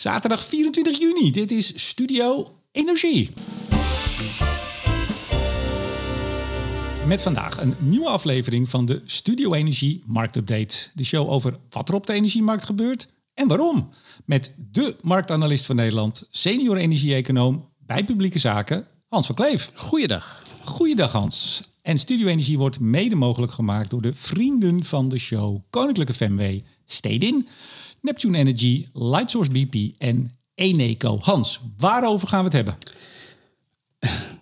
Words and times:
Zaterdag 0.00 0.44
24 0.44 0.98
juni. 0.98 1.30
Dit 1.30 1.50
is 1.50 1.88
Studio 1.88 2.56
Energie. 2.72 3.30
Met 7.06 7.22
vandaag 7.22 7.60
een 7.60 7.74
nieuwe 7.78 8.08
aflevering 8.08 8.68
van 8.68 8.86
de 8.86 9.02
Studio 9.04 9.54
Energie 9.54 10.02
Marktupdate. 10.06 10.76
De 10.94 11.04
show 11.04 11.30
over 11.30 11.58
wat 11.70 11.88
er 11.88 11.94
op 11.94 12.06
de 12.06 12.12
energiemarkt 12.12 12.64
gebeurt 12.64 13.08
en 13.34 13.48
waarom. 13.48 13.88
Met 14.24 14.54
de 14.70 14.96
marktanalist 15.02 15.64
van 15.64 15.76
Nederland, 15.76 16.26
senior 16.30 16.76
energie-econoom 16.76 17.68
bij 17.78 18.04
publieke 18.04 18.38
zaken, 18.38 18.86
Hans 19.08 19.26
van 19.26 19.34
Kleef. 19.34 19.70
Goeiedag. 19.74 20.42
Goeiedag 20.64 21.12
Hans. 21.12 21.68
En 21.82 21.98
Studio 21.98 22.26
Energie 22.26 22.58
wordt 22.58 22.80
mede 22.80 23.16
mogelijk 23.16 23.52
gemaakt 23.52 23.90
door 23.90 24.02
de 24.02 24.14
vrienden 24.14 24.84
van 24.84 25.08
de 25.08 25.18
show. 25.18 25.58
Koninklijke 25.70 26.14
FMW, 26.14 26.60
Stedin, 26.84 27.48
Neptune 28.00 28.38
Energy, 28.38 28.86
Lightsource 28.92 29.50
BP 29.50 29.92
en 29.98 30.30
Eneco. 30.54 31.18
Hans, 31.20 31.60
waarover 31.76 32.28
gaan 32.28 32.38
we 32.38 32.44
het 32.44 32.54
hebben? 32.54 32.74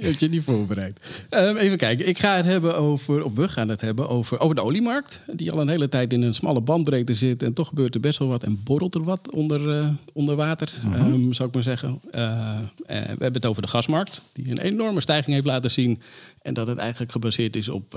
Je 0.00 0.06
hebt 0.06 0.20
je 0.20 0.28
niet 0.28 0.44
voorbereid. 0.44 1.24
Ehm, 1.30 1.56
even 1.56 1.76
kijken. 1.76 2.08
Ik 2.08 2.18
ga 2.18 2.36
het 2.36 2.44
hebben 2.44 2.76
over, 2.76 3.24
of 3.24 3.34
we 3.34 3.48
gaan 3.48 3.68
het 3.68 3.80
hebben 3.80 4.08
over, 4.08 4.40
over 4.40 4.54
de 4.54 4.62
oliemarkt. 4.62 5.20
Die 5.32 5.52
al 5.52 5.60
een 5.60 5.68
hele 5.68 5.88
tijd 5.88 6.12
in 6.12 6.22
een 6.22 6.34
smalle 6.34 6.60
bandbreedte 6.60 7.14
zit. 7.14 7.42
En 7.42 7.52
toch 7.52 7.68
gebeurt 7.68 7.94
er 7.94 8.00
best 8.00 8.18
wel 8.18 8.28
wat 8.28 8.42
en 8.42 8.62
borrelt 8.62 8.94
er 8.94 9.04
wat 9.04 9.32
onder, 9.32 9.60
uh, 9.60 9.88
onder 10.12 10.36
water, 10.36 10.74
ehm, 10.84 11.32
zou 11.32 11.48
ik 11.48 11.54
maar 11.54 11.62
zeggen. 11.62 12.00
Uh, 12.14 12.20
uh, 12.20 12.62
we 12.86 12.96
hebben 12.96 13.32
het 13.32 13.46
over 13.46 13.62
de 13.62 13.68
gasmarkt. 13.68 14.20
Die 14.32 14.50
een 14.50 14.58
enorme 14.58 15.00
stijging 15.00 15.34
heeft 15.34 15.46
laten 15.46 15.70
zien. 15.70 16.00
En 16.42 16.54
dat 16.54 16.66
het 16.66 16.78
eigenlijk 16.78 17.12
gebaseerd 17.12 17.56
is 17.56 17.68
op 17.68 17.94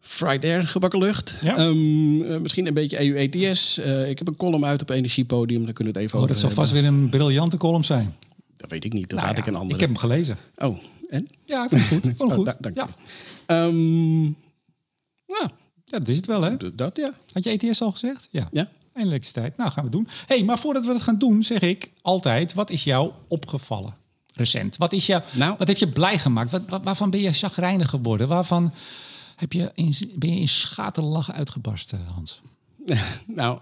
fried 0.00 0.44
air, 0.44 0.62
gebakken 0.68 0.98
lucht. 0.98 1.38
Ja. 1.42 1.58
Um, 1.58 2.42
misschien 2.42 2.66
een 2.66 2.74
beetje 2.74 3.00
EU 3.04 3.16
ETS. 3.16 3.78
ik 4.08 4.18
heb 4.18 4.28
een 4.28 4.36
column 4.36 4.64
uit 4.64 4.82
op 4.82 4.90
Energiepodium. 4.90 5.64
Daar 5.64 5.72
kunnen 5.72 5.92
we 5.94 5.98
het 6.00 6.08
even 6.08 6.18
oh, 6.18 6.24
over 6.24 6.34
dat 6.34 6.42
zal 6.44 6.50
vast 6.62 6.72
weer 6.72 6.84
een 6.84 7.08
briljante 7.08 7.56
column 7.56 7.84
zijn. 7.84 8.14
Dat 8.56 8.70
weet 8.70 8.84
ik 8.84 8.92
niet. 8.92 9.08
Dat 9.08 9.18
Nou 9.18 9.32
ja, 9.32 9.36
ik 9.40 9.46
een 9.46 9.54
andere. 9.54 9.74
Ik 9.74 9.80
heb 9.80 9.88
hem 9.88 9.98
gelezen. 9.98 10.36
Oh, 10.56 10.78
en? 11.08 11.26
Ja, 11.44 11.64
ik 11.64 11.70
vond 11.70 11.82
het 11.82 11.88
goed. 11.88 12.06
Ik 12.12 12.16
vond 12.16 12.30
het 12.30 12.30
Oh, 12.30 12.34
goed. 12.34 12.44
da- 12.44 12.56
dank 12.60 12.74
je. 12.74 12.80
ja. 12.80 12.88
Ehm, 13.46 14.24
ja, 15.26 15.50
ja, 15.84 15.98
dat 15.98 16.08
is 16.08 16.16
het 16.16 16.26
wel, 16.26 16.42
hè? 16.42 16.74
dat 16.74 16.96
ja. 16.96 17.12
Had 17.32 17.44
je 17.44 17.50
ETS 17.50 17.80
al 17.82 17.90
gezegd? 17.92 18.28
Ja. 18.30 18.48
Ja. 18.52 18.68
En 18.92 19.04
elektriciteit. 19.04 19.56
Nou, 19.56 19.70
gaan 19.70 19.84
we 19.84 19.90
doen. 19.90 20.08
hey, 20.26 20.44
maar 20.44 20.58
voordat 20.58 20.86
we 20.86 20.92
dat 20.92 21.02
gaan 21.02 21.18
doen, 21.18 21.42
zeg 21.42 21.60
ik 21.60 21.90
altijd: 22.02 22.54
wat 22.54 22.70
is 22.70 22.84
jou 22.84 23.10
opgevallen 23.28 23.94
recent? 24.34 24.76
Wat, 24.76 24.92
is 24.92 25.06
jou, 25.06 25.22
Nou. 25.32 25.54
wat 25.58 25.68
heeft 25.68 25.80
je 25.80 25.88
blij 25.88 26.18
gemaakt? 26.18 26.50
Wat- 26.50 26.82
waarvan 26.82 27.10
ben 27.10 27.20
je 27.20 27.32
chagrijnig 27.32 27.90
geworden? 27.90 28.28
Waarvan 28.28 28.72
heb 29.38 29.52
je 29.52 29.70
in, 29.74 29.94
ben 30.14 30.34
je 30.34 30.40
in 30.40 30.48
schaterlachen 30.48 31.34
uitgebarsten, 31.34 32.00
Hans? 32.14 32.40
Nou, 33.26 33.58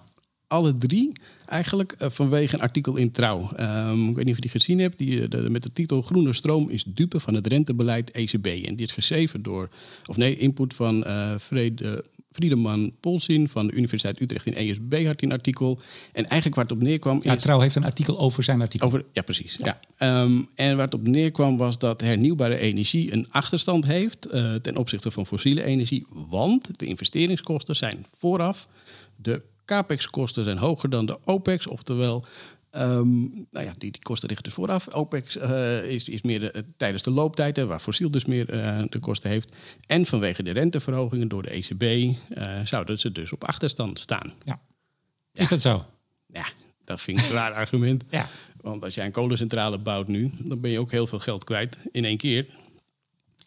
alle 0.46 0.78
drie 0.78 1.12
eigenlijk 1.46 1.92
eh, 1.92 2.10
vanwege 2.10 2.54
een 2.54 2.60
artikel 2.60 2.96
in 2.96 3.10
Trouw. 3.10 3.50
Ehm, 3.56 4.08
ik 4.08 4.14
weet 4.16 4.24
niet 4.24 4.34
of 4.36 4.42
je 4.42 4.50
die 4.50 4.60
gezien 4.60 4.78
hebt. 4.78 4.98
Die, 4.98 5.28
eh, 5.28 5.48
met 5.48 5.62
de 5.62 5.72
titel 5.72 6.02
Groene 6.02 6.32
stroom 6.32 6.68
is 6.68 6.84
dupe 6.86 7.20
van 7.20 7.34
het 7.34 7.46
rentebeleid 7.46 8.10
ECB. 8.10 8.46
En 8.46 8.76
die 8.76 8.86
is 8.86 8.92
geschreven 8.92 9.42
door, 9.42 9.68
of 10.06 10.16
nee, 10.16 10.36
input 10.36 10.74
van 10.74 11.04
eh 11.04 11.34
Vrede, 11.38 12.04
Friedeman 12.36 12.92
Polsin 13.00 13.48
van 13.48 13.66
de 13.66 13.72
Universiteit 13.72 14.20
Utrecht 14.20 14.46
in 14.46 14.54
ESB 14.54 15.06
had 15.06 15.22
een 15.22 15.32
artikel. 15.32 15.78
En 16.12 16.26
eigenlijk 16.26 16.54
waar 16.54 16.64
het 16.64 16.72
op 16.72 16.82
neerkwam 16.82 17.20
Ja, 17.22 17.34
is... 17.34 17.42
Trouw 17.42 17.60
heeft 17.60 17.74
een 17.74 17.84
artikel 17.84 18.18
over 18.18 18.42
zijn 18.42 18.60
artikel. 18.60 18.86
Over, 18.86 19.04
ja, 19.12 19.22
precies. 19.22 19.58
Ja. 19.62 19.80
Ehm, 19.96 20.42
en 20.54 20.76
waar 20.76 20.84
het 20.84 20.94
op 20.94 21.06
neerkwam 21.06 21.56
was 21.56 21.78
dat 21.78 22.00
hernieuwbare 22.00 22.58
energie 22.58 23.12
een 23.12 23.26
achterstand 23.30 23.84
heeft 23.84 24.24
eh, 24.24 24.54
ten 24.54 24.76
opzichte 24.76 25.10
van 25.10 25.26
fossiele 25.26 25.64
energie. 25.64 26.06
Want 26.10 26.78
de 26.78 26.86
investeringskosten 26.86 27.76
zijn 27.76 28.06
vooraf, 28.18 28.68
de 29.16 29.42
capex-kosten 29.64 30.44
zijn 30.44 30.58
hoger 30.58 30.90
dan 30.90 31.06
de 31.06 31.18
opex. 31.24 31.66
Oftewel, 31.66 32.24
ehm, 32.76 33.20
nou 33.50 33.64
ja, 33.66 33.74
die, 33.78 33.90
die 33.90 34.02
kosten 34.02 34.28
liggen 34.28 34.44
dus 34.46 34.54
vooraf. 34.54 34.92
Opex 34.92 35.36
eh, 35.36 35.90
is, 35.90 36.08
is 36.08 36.22
meer 36.22 36.40
de- 36.40 36.64
tijdens 36.76 37.02
de 37.02 37.10
looptijd, 37.10 37.56
hè, 37.56 37.66
waar 37.66 37.80
fossiel 37.80 38.10
dus 38.10 38.24
meer 38.24 38.50
eh, 38.50 38.82
de 38.88 38.98
kosten 38.98 39.30
heeft. 39.30 39.52
En 39.86 40.06
vanwege 40.06 40.42
de 40.42 40.50
renteverhogingen 40.50 41.28
door 41.28 41.42
de 41.42 41.50
ECB 41.50 41.82
eh, 42.28 42.60
zouden 42.64 42.98
ze 42.98 43.12
dus 43.12 43.32
op 43.32 43.44
achterstand 43.44 43.98
staan. 43.98 44.32
Ja. 44.44 44.58
Is 45.32 45.48
dat 45.48 45.60
zo? 45.60 45.84
Ja, 46.26 46.46
dat 46.84 47.00
vind 47.00 47.20
ik 47.20 47.26
een 47.26 47.32
raar 47.32 47.52
argument. 47.62 48.04
Ja. 48.10 48.28
Want 48.60 48.84
als 48.84 48.94
jij 48.94 49.04
een 49.06 49.12
kolencentrale 49.12 49.78
bouwt 49.78 50.08
nu, 50.08 50.30
dan 50.38 50.60
ben 50.60 50.70
je 50.70 50.80
ook 50.80 50.90
heel 50.90 51.06
veel 51.06 51.18
geld 51.18 51.44
kwijt 51.44 51.76
in 51.92 52.04
één 52.04 52.16
keer. 52.16 52.46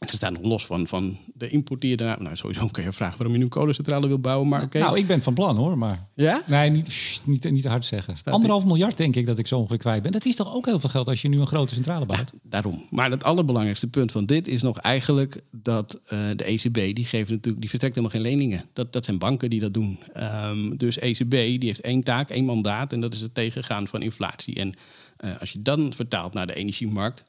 Ze 0.07 0.15
staan 0.15 0.33
nog 0.33 0.41
los 0.41 0.65
van, 0.65 0.87
van 0.87 1.17
de 1.33 1.49
importeerder. 1.49 2.21
Nou, 2.21 2.35
sowieso 2.35 2.67
kun 2.67 2.83
je 2.83 2.91
vragen 2.91 3.17
waarom 3.17 3.31
je 3.31 3.37
nu 3.37 3.43
een 3.43 3.49
kolencentrale 3.49 4.07
wil 4.07 4.19
bouwen. 4.19 4.47
Maar 4.47 4.63
oké. 4.63 4.79
Nou, 4.79 4.97
ik 4.97 5.07
ben 5.07 5.23
van 5.23 5.33
plan 5.33 5.57
hoor, 5.57 5.77
maar. 5.77 6.07
Ja? 6.15 6.41
Nee, 6.47 6.69
niet, 6.69 7.21
niet, 7.23 7.51
niet 7.51 7.61
te 7.61 7.69
hard 7.69 7.85
zeggen. 7.85 8.17
Staat 8.17 8.33
Anderhalf 8.33 8.65
miljard 8.65 8.97
denk 8.97 9.15
ik 9.15 9.25
dat 9.25 9.37
ik 9.37 9.47
zo 9.47 9.57
ongeveer 9.57 9.77
kwijt 9.77 10.01
ben. 10.01 10.11
Dat 10.11 10.25
is 10.25 10.35
toch 10.35 10.53
ook 10.53 10.65
heel 10.65 10.79
veel 10.79 10.89
geld 10.89 11.07
als 11.07 11.21
je 11.21 11.29
nu 11.29 11.39
een 11.39 11.47
grote 11.47 11.73
centrale 11.73 12.05
bouwt? 12.05 12.31
Daarom. 12.43 12.85
Maar 12.89 13.11
het 13.11 13.23
allerbelangrijkste 13.23 13.87
punt 13.87 14.11
van 14.11 14.25
dit 14.25 14.47
is 14.47 14.61
nog 14.61 14.77
eigenlijk 14.77 15.41
dat 15.51 15.99
eh, 16.05 16.19
de 16.35 16.43
ECB, 16.43 16.95
die 16.95 17.05
geeft 17.05 17.29
natuurlijk, 17.29 17.59
die 17.59 17.69
verstrekt 17.69 17.95
helemaal 17.95 18.17
geen 18.17 18.29
leningen. 18.31 18.63
Dat, 18.73 18.93
dat 18.93 19.05
zijn 19.05 19.17
banken 19.17 19.49
die 19.49 19.59
dat 19.59 19.73
doen. 19.73 19.99
Ehm, 20.13 20.77
dus 20.77 20.99
ECB 20.99 21.31
die 21.31 21.65
heeft 21.65 21.81
één 21.81 22.03
taak, 22.03 22.29
één 22.29 22.45
mandaat 22.45 22.93
en 22.93 23.01
dat 23.01 23.13
is 23.13 23.21
het 23.21 23.33
tegengaan 23.33 23.87
van 23.87 24.01
inflatie. 24.01 24.55
En 24.55 24.73
eh, 25.17 25.31
als 25.39 25.51
je 25.51 25.61
dan 25.61 25.93
vertaalt 25.93 26.33
naar 26.33 26.47
de 26.47 26.55
energiemarkt, 26.55 27.23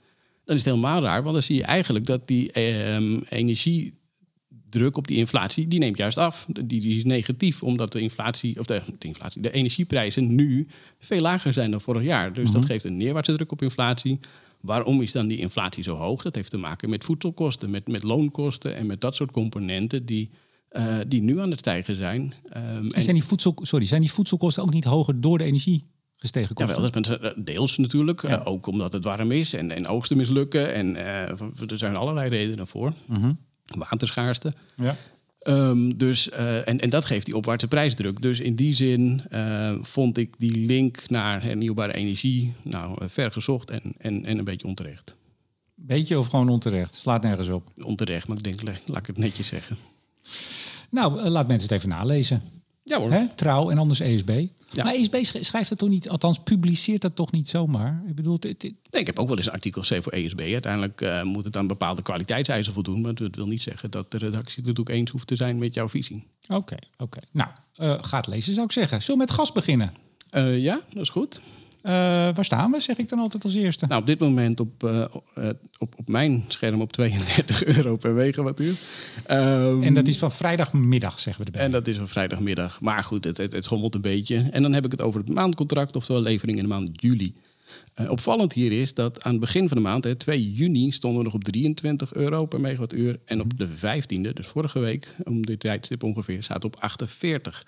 dan 0.45 0.57
is 0.57 0.65
het 0.65 0.75
helemaal 0.75 1.03
raar. 1.03 1.23
Want 1.23 1.35
dan 1.35 1.43
zie 1.43 1.57
je 1.57 1.65
eigenlijk 1.65 2.07
dat 2.07 2.29
die 2.29 2.53
ehm, 2.53 3.21
energiedruk 3.29 4.97
op 4.97 5.07
die 5.07 5.17
inflatie, 5.17 5.69
die 5.69 5.79
neemt 5.79 5.97
juist 5.97 6.19
af. 6.19 6.47
Die, 6.65 6.81
die 6.81 6.97
is 6.97 7.05
negatief, 7.05 7.63
omdat 7.63 7.93
de 7.93 8.01
inflatie, 8.01 8.59
of 8.59 8.67
de, 8.67 8.83
de 8.99 9.07
inflatie, 9.07 9.43
de 9.43 9.53
energieprijzen 9.53 10.35
nu 10.35 10.67
veel 10.99 11.21
lager 11.21 11.53
zijn 11.53 11.71
dan 11.71 11.81
vorig 11.81 12.03
jaar. 12.03 12.33
Dus 12.33 12.51
dat 12.51 12.67
geeft 12.67 12.85
een 12.85 12.97
neerwaartse 12.97 13.35
druk 13.35 13.53
op 13.53 13.63
inflatie. 13.63 14.19
Waarom 14.61 15.01
is 15.03 15.13
dan 15.13 15.27
die 15.27 15.39
inflatie 15.39 15.83
zo 15.83 15.95
hoog? 15.95 16.23
Dat 16.23 16.35
heeft 16.35 16.51
te 16.51 16.57
maken 16.57 16.91
met 16.91 17.05
voedselkosten, 17.05 17.71
met, 17.71 17.89
met 17.89 18.03
loonkosten 18.03 18.77
en 18.77 18.87
met 18.87 19.01
dat 19.01 19.15
soort 19.15 19.31
componenten 19.31 20.07
die, 20.07 20.31
eh, 20.69 20.99
die 21.09 21.23
nu 21.23 21.41
aan 21.41 21.51
het 21.51 21.59
stijgen 21.59 21.97
zijn. 21.97 22.35
Ehm, 22.49 22.87
En 22.91 23.03
zijn 23.03 23.15
die, 23.15 23.25
voedsel, 23.25 23.55
sorry, 23.63 23.87
zijn 23.87 24.01
die 24.01 24.13
voedselkosten 24.13 24.63
ook 24.63 24.73
niet 24.73 24.85
hoger 24.85 25.21
door 25.21 25.39
de 25.39 25.45
energie 25.45 25.85
gestegen 26.21 26.55
kosten? 26.55 26.75
Jawel, 26.75 26.91
dat 26.91 27.03
is 27.05 27.09
met- 27.19 27.21
eh, 27.37 27.45
deels 27.45 27.77
natuurlijk. 27.77 28.23
eh, 28.23 28.47
ook 28.47 28.67
omdat 28.67 28.93
het 28.93 29.05
warm 29.05 29.31
is 29.33 29.53
en, 29.55 29.71
en 29.71 29.87
oogsten 29.87 30.17
mislukken. 30.17 30.73
En 30.75 30.97
eh, 30.97 31.41
er 31.71 31.79
zijn 31.79 31.97
allerlei 31.97 32.29
redenen 32.29 32.67
voor. 32.67 32.93
Waterschaarste. 33.65 34.53
Ja. 34.77 34.97
Ehm, 35.41 35.91
dus, 35.97 36.29
en, 36.31 36.81
en 36.81 36.91
dat 36.91 37.05
geeft 37.05 37.27
die 37.27 37.37
opwaartse 37.37 37.69
prijsdruk. 37.69 38.23
Dus 38.23 38.41
in 38.41 38.55
die 38.55 38.75
zin 38.75 39.23
vond 39.83 40.17
ik 40.19 40.35
die 40.39 40.67
link 40.67 41.09
naar 41.09 41.43
hernieuwbare 41.43 41.95
energie 41.95 42.53
nou, 42.63 42.97
eh, 43.03 43.09
ver 43.09 43.33
gezocht 43.33 43.71
en, 43.71 43.81
en, 43.99 44.25
en 44.25 44.39
een 44.39 44.45
beetje 44.45 44.67
onterecht. 44.67 45.17
Beetje 45.75 46.19
of 46.19 46.27
gewoon 46.27 46.49
onterecht? 46.49 46.95
Slaat 46.95 47.23
nergens 47.23 47.49
op. 47.49 47.65
Onterecht, 47.83 48.29
maar 48.29 48.37
ik 48.37 48.43
denk, 48.45 48.63
laat 48.87 48.99
ik 48.99 49.07
het 49.07 49.19
netjes 49.19 49.47
zeggen. 49.47 49.77
Nou, 50.91 51.29
laat 51.29 51.49
mensen 51.49 51.69
het 51.69 51.77
even 51.79 51.89
nalezen. 51.89 52.43
Ja 52.91 52.99
hoor. 52.99 53.11
Hè? 53.13 53.27
Trouw 53.35 53.71
en 53.71 53.79
anders 53.79 54.01
ESB. 54.01 54.47
Ja. 54.71 54.85
Maar 54.85 54.95
ESB 54.95 55.17
sch- 55.23 55.37
schrijft 55.41 55.69
dat 55.69 55.79
toch 55.79 55.89
niet, 55.89 56.09
althans 56.09 56.39
publiceert 56.39 57.03
dat 57.03 57.17
toch 57.17 57.33
niet 57.33 57.49
zomaar? 57.49 58.03
Ik 58.09 58.15
bedoel, 58.15 58.39
Nee, 58.41 58.75
ik 58.91 59.07
heb 59.07 59.19
ook 59.19 59.29
wel 59.29 59.37
eens 59.37 59.47
een 59.47 59.53
artikel 59.53 59.81
geschreven 59.81 60.05
voor 60.05 60.13
ESB. 60.13 60.41
Uiteindelijk 60.41 61.01
eh, 61.01 61.23
moet 61.23 61.45
het 61.45 61.57
aan 61.57 61.67
bepaalde 61.67 62.03
kwaliteitseisen 62.03 62.73
voldoen. 62.73 63.01
Maar 63.01 63.15
dat 63.15 63.37
wil 63.37 63.47
niet 63.47 63.63
zeggen 63.63 63.91
dat 63.91 64.11
de 64.11 64.19
redactie 64.19 64.63
het 64.67 64.81
ook 64.81 64.89
eens 64.89 65.11
hoeft 65.11 65.27
te 65.27 65.37
zijn 65.37 65.59
met 65.59 65.75
jouw 65.75 65.89
visie. 65.89 66.27
Oké, 66.49 66.77
oké. 66.99 67.19
Nou, 67.31 67.49
eh 67.77 67.99
ga 68.01 68.17
het 68.17 68.27
lezen 68.27 68.53
zou 68.55 68.67
ik 68.67 68.73
zeggen. 68.73 69.03
Zullen 69.03 69.21
we 69.21 69.27
met 69.27 69.35
gas 69.35 69.53
beginnen? 69.53 69.93
Eh, 70.31 70.59
ja, 70.59 70.81
dat 70.93 71.03
is 71.03 71.09
goed. 71.09 71.41
Eh, 71.83 71.93
waar 72.35 72.45
staan 72.45 72.71
we, 72.71 72.81
zeg 72.81 72.99
ik 72.99 73.09
dan 73.09 73.19
altijd 73.19 73.45
als 73.45 73.55
eerste? 73.55 73.87
Nou, 73.87 74.01
op 74.01 74.07
dit 74.07 74.19
moment 74.19 74.61
op, 74.61 74.85
eh, 74.85 75.01
eh, 75.35 75.51
op, 75.79 75.95
op 75.99 76.09
mijn 76.09 76.45
scherm 76.49 76.81
op 76.81 76.93
32 76.93 77.65
euro 77.77 77.97
per 77.97 78.13
megawattuur. 78.13 78.75
Ehm, 79.27 79.83
en 79.83 79.95
dat 79.95 80.09
is 80.09 80.19
van 80.19 80.33
vrijdagmiddag, 80.33 81.21
zeggen 81.21 81.45
we 81.45 81.51
erbij. 81.51 81.67
en 81.67 81.73
dat 81.73 81.87
is 81.87 81.97
een 81.97 82.09
vrijdagmiddag. 82.09 82.81
Maar 82.81 83.05
goed, 83.05 83.25
het, 83.25 83.37
het, 83.37 83.53
het 83.53 83.65
schommelt 83.65 83.95
een 83.95 84.01
beetje. 84.01 84.49
En 84.51 84.63
dan 84.63 84.73
heb 84.73 84.85
ik 84.85 84.91
het 84.91 85.01
over 85.01 85.21
het 85.21 85.29
maandcontract, 85.29 85.97
oftewel 85.97 86.23
levering 86.23 86.59
in 86.59 86.63
de 86.63 86.69
maand 86.69 86.91
juli. 86.93 87.35
Opvallend 88.09 88.53
hier 88.53 88.73
is 88.73 88.95
dat 88.95 89.25
aan 89.25 89.31
het 89.31 89.41
begin 89.41 89.69
van 89.69 89.77
de 89.77 89.83
maand, 89.83 90.05
hè, 90.05 90.15
2 90.15 90.53
juni, 90.53 90.93
stonden 90.93 91.19
we 91.19 91.25
nog 91.25 91.35
op 91.35 91.45
23 91.45 92.15
euro 92.15 92.47
per 92.47 92.61
megawattuur. 92.61 93.19
En 93.25 93.41
op 93.41 93.59
de 93.59 93.69
15e, 93.69 94.33
dus 94.33 94.47
vorige 94.47 94.79
week, 94.79 95.15
om 95.25 95.47
dit 95.47 95.61
tijdstip 95.61 96.03
ongeveer, 96.03 96.43
staat 96.43 96.65
op 96.65 96.77
48. 96.81 97.65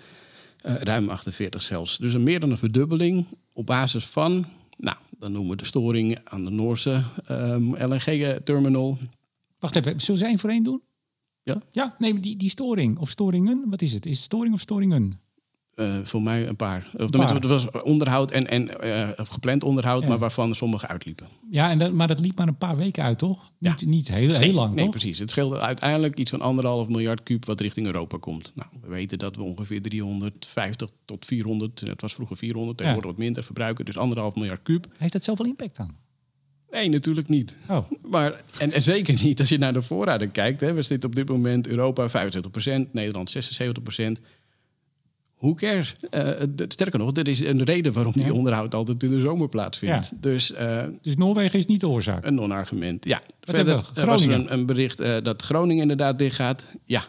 Eh, 0.63 0.75
ruim 0.75 1.09
48 1.09 1.63
zelfs. 1.63 1.99
Dus 1.99 2.13
een 2.13 2.23
meer 2.23 2.41
dan 2.41 2.51
een 2.51 2.57
verdubbeling 2.57 3.27
op 3.53 3.67
basis 3.67 4.07
van, 4.07 4.45
nou, 4.77 4.97
dan 5.19 5.33
noemen 5.33 5.51
we 5.51 5.57
de 5.57 5.65
storing 5.65 6.19
aan 6.25 6.45
de 6.45 6.51
Noorse 6.51 7.05
ehm, 7.25 7.75
LNG-terminal. 7.75 8.99
Wacht 9.59 9.77
even, 9.77 10.01
zullen 10.01 10.21
ze 10.21 10.27
één 10.27 10.39
voor 10.39 10.51
één 10.51 10.63
doen? 10.63 10.83
Ja? 11.43 11.63
Ja, 11.71 11.95
nee, 11.99 12.21
die, 12.21 12.37
die 12.37 12.51
storing 12.51 12.99
of 12.99 13.11
storingen, 13.11 13.65
wat 13.71 13.83
is 13.83 13.93
het? 13.93 14.07
Is 14.07 14.17
het 14.17 14.25
storing 14.25 14.55
of 14.55 14.61
storingen? 14.61 15.21
Uh, 15.77 15.95
voor 16.03 16.23
mij 16.23 16.49
een 16.49 16.57
paar. 16.57 16.91
Of 16.97 17.11
tenminste, 17.11 17.37
het 17.37 17.45
was 17.45 17.83
onderhoud 17.83 18.31
en, 18.31 18.49
en 18.49 18.71
uh, 18.85 19.09
gepland 19.15 19.65
onderhoud, 19.65 20.07
maar 20.07 20.19
waarvan 20.19 20.55
sommige 20.55 20.89
uitliepen. 20.89 21.27
Ja, 21.51 21.71
en 21.71 21.79
dat, 21.79 21.93
maar 21.93 22.07
dat 22.07 22.21
liep 22.21 22.37
maar 22.37 22.49
een 22.49 22.57
paar 22.57 22.77
weken 22.77 23.03
uit, 23.03 23.19
toch? 23.19 23.51
Niet, 23.59 23.81
ja. 23.81 23.87
niet 23.89 24.09
heel, 24.09 24.35
heel 24.35 24.53
lang, 24.53 24.75
nee, 24.75 24.85
toch? 24.85 24.91
precies. 24.91 25.19
Het 25.19 25.31
scheelde 25.31 25.61
uiteindelijk 25.61 26.19
iets 26.19 26.31
van 26.31 26.41
anderhalf 26.41 26.89
miljard 26.89 27.23
kuub 27.23 27.45
wat 27.45 27.61
richting 27.61 27.87
Europa 27.87 28.19
komt. 28.19 28.53
Nou, 28.55 28.69
we 28.81 28.89
weten 28.89 29.19
dat 29.19 29.37
we 29.37 29.43
ongeveer 29.43 29.83
350 29.83 30.89
tot 31.05 31.25
400, 31.25 31.81
het 31.81 32.01
was 32.01 32.15
vroeger 32.15 32.37
400, 32.37 32.79
tegenwoordig 32.79 33.11
ja. 33.11 33.17
wat 33.17 33.25
minder 33.25 33.45
verbruiken. 33.45 33.85
Dus 33.85 33.99
anderhalf 33.99 34.35
miljard 34.35 34.63
kuub. 34.63 34.87
Heeft 34.97 35.13
dat 35.13 35.25
zoveel 35.25 35.47
impact 35.47 35.77
dan? 35.77 35.91
Nee, 36.73 36.89
natuurlijk 36.89 37.29
niet. 37.29 37.57
Oh. 37.69 37.91
Maar, 38.03 38.43
en, 38.59 38.73
en, 38.73 38.83
zeker 38.83 39.23
niet 39.23 39.41
als 39.41 39.49
je 39.49 39.59
naar 39.59 39.73
de 39.73 39.83
voorraden 39.83 40.31
kijkt. 40.31 40.61
Hè. 40.61 40.73
We 40.73 40.83
zitten 40.83 41.09
op 41.09 41.17
dit 41.17 41.29
moment 41.29 41.67
Europa 41.67 42.09
75%, 42.09 42.13
Nederland 42.93 43.35
76%. 44.01 44.03
Hoe 45.43 45.55
cares? 45.55 45.95
Uh, 46.15 46.31
sterker 46.69 46.99
nog, 46.99 47.17
er 47.17 47.29
is 47.29 47.41
een 47.41 47.65
reden 47.65 47.93
waarom 47.93 48.13
die 48.13 48.35
onderhoud 48.35 48.75
altijd 48.75 49.03
in 49.03 49.11
de 49.11 49.21
zomer 49.21 49.49
plaatsvindt. 49.49 50.13
Dus, 50.23 50.51
uh, 50.51 50.83
dus 51.01 51.17
Noorwegen 51.17 51.59
is 51.59 51.67
niet 51.67 51.81
de 51.81 51.89
oorzaak? 51.89 52.27
Een 52.27 52.35
non-argument, 52.35 53.05
ja. 53.05 53.21
Wat 53.41 53.55
Verder 53.55 53.85
was 54.05 54.23
er 54.23 54.33
een, 54.33 54.53
een 54.53 54.67
bericht 54.67 55.01
uh, 55.01 55.17
dat 55.23 55.43
Groningen 55.43 55.83
inderdaad 55.83 56.19
dichtgaat. 56.19 56.65
Ja. 56.85 57.05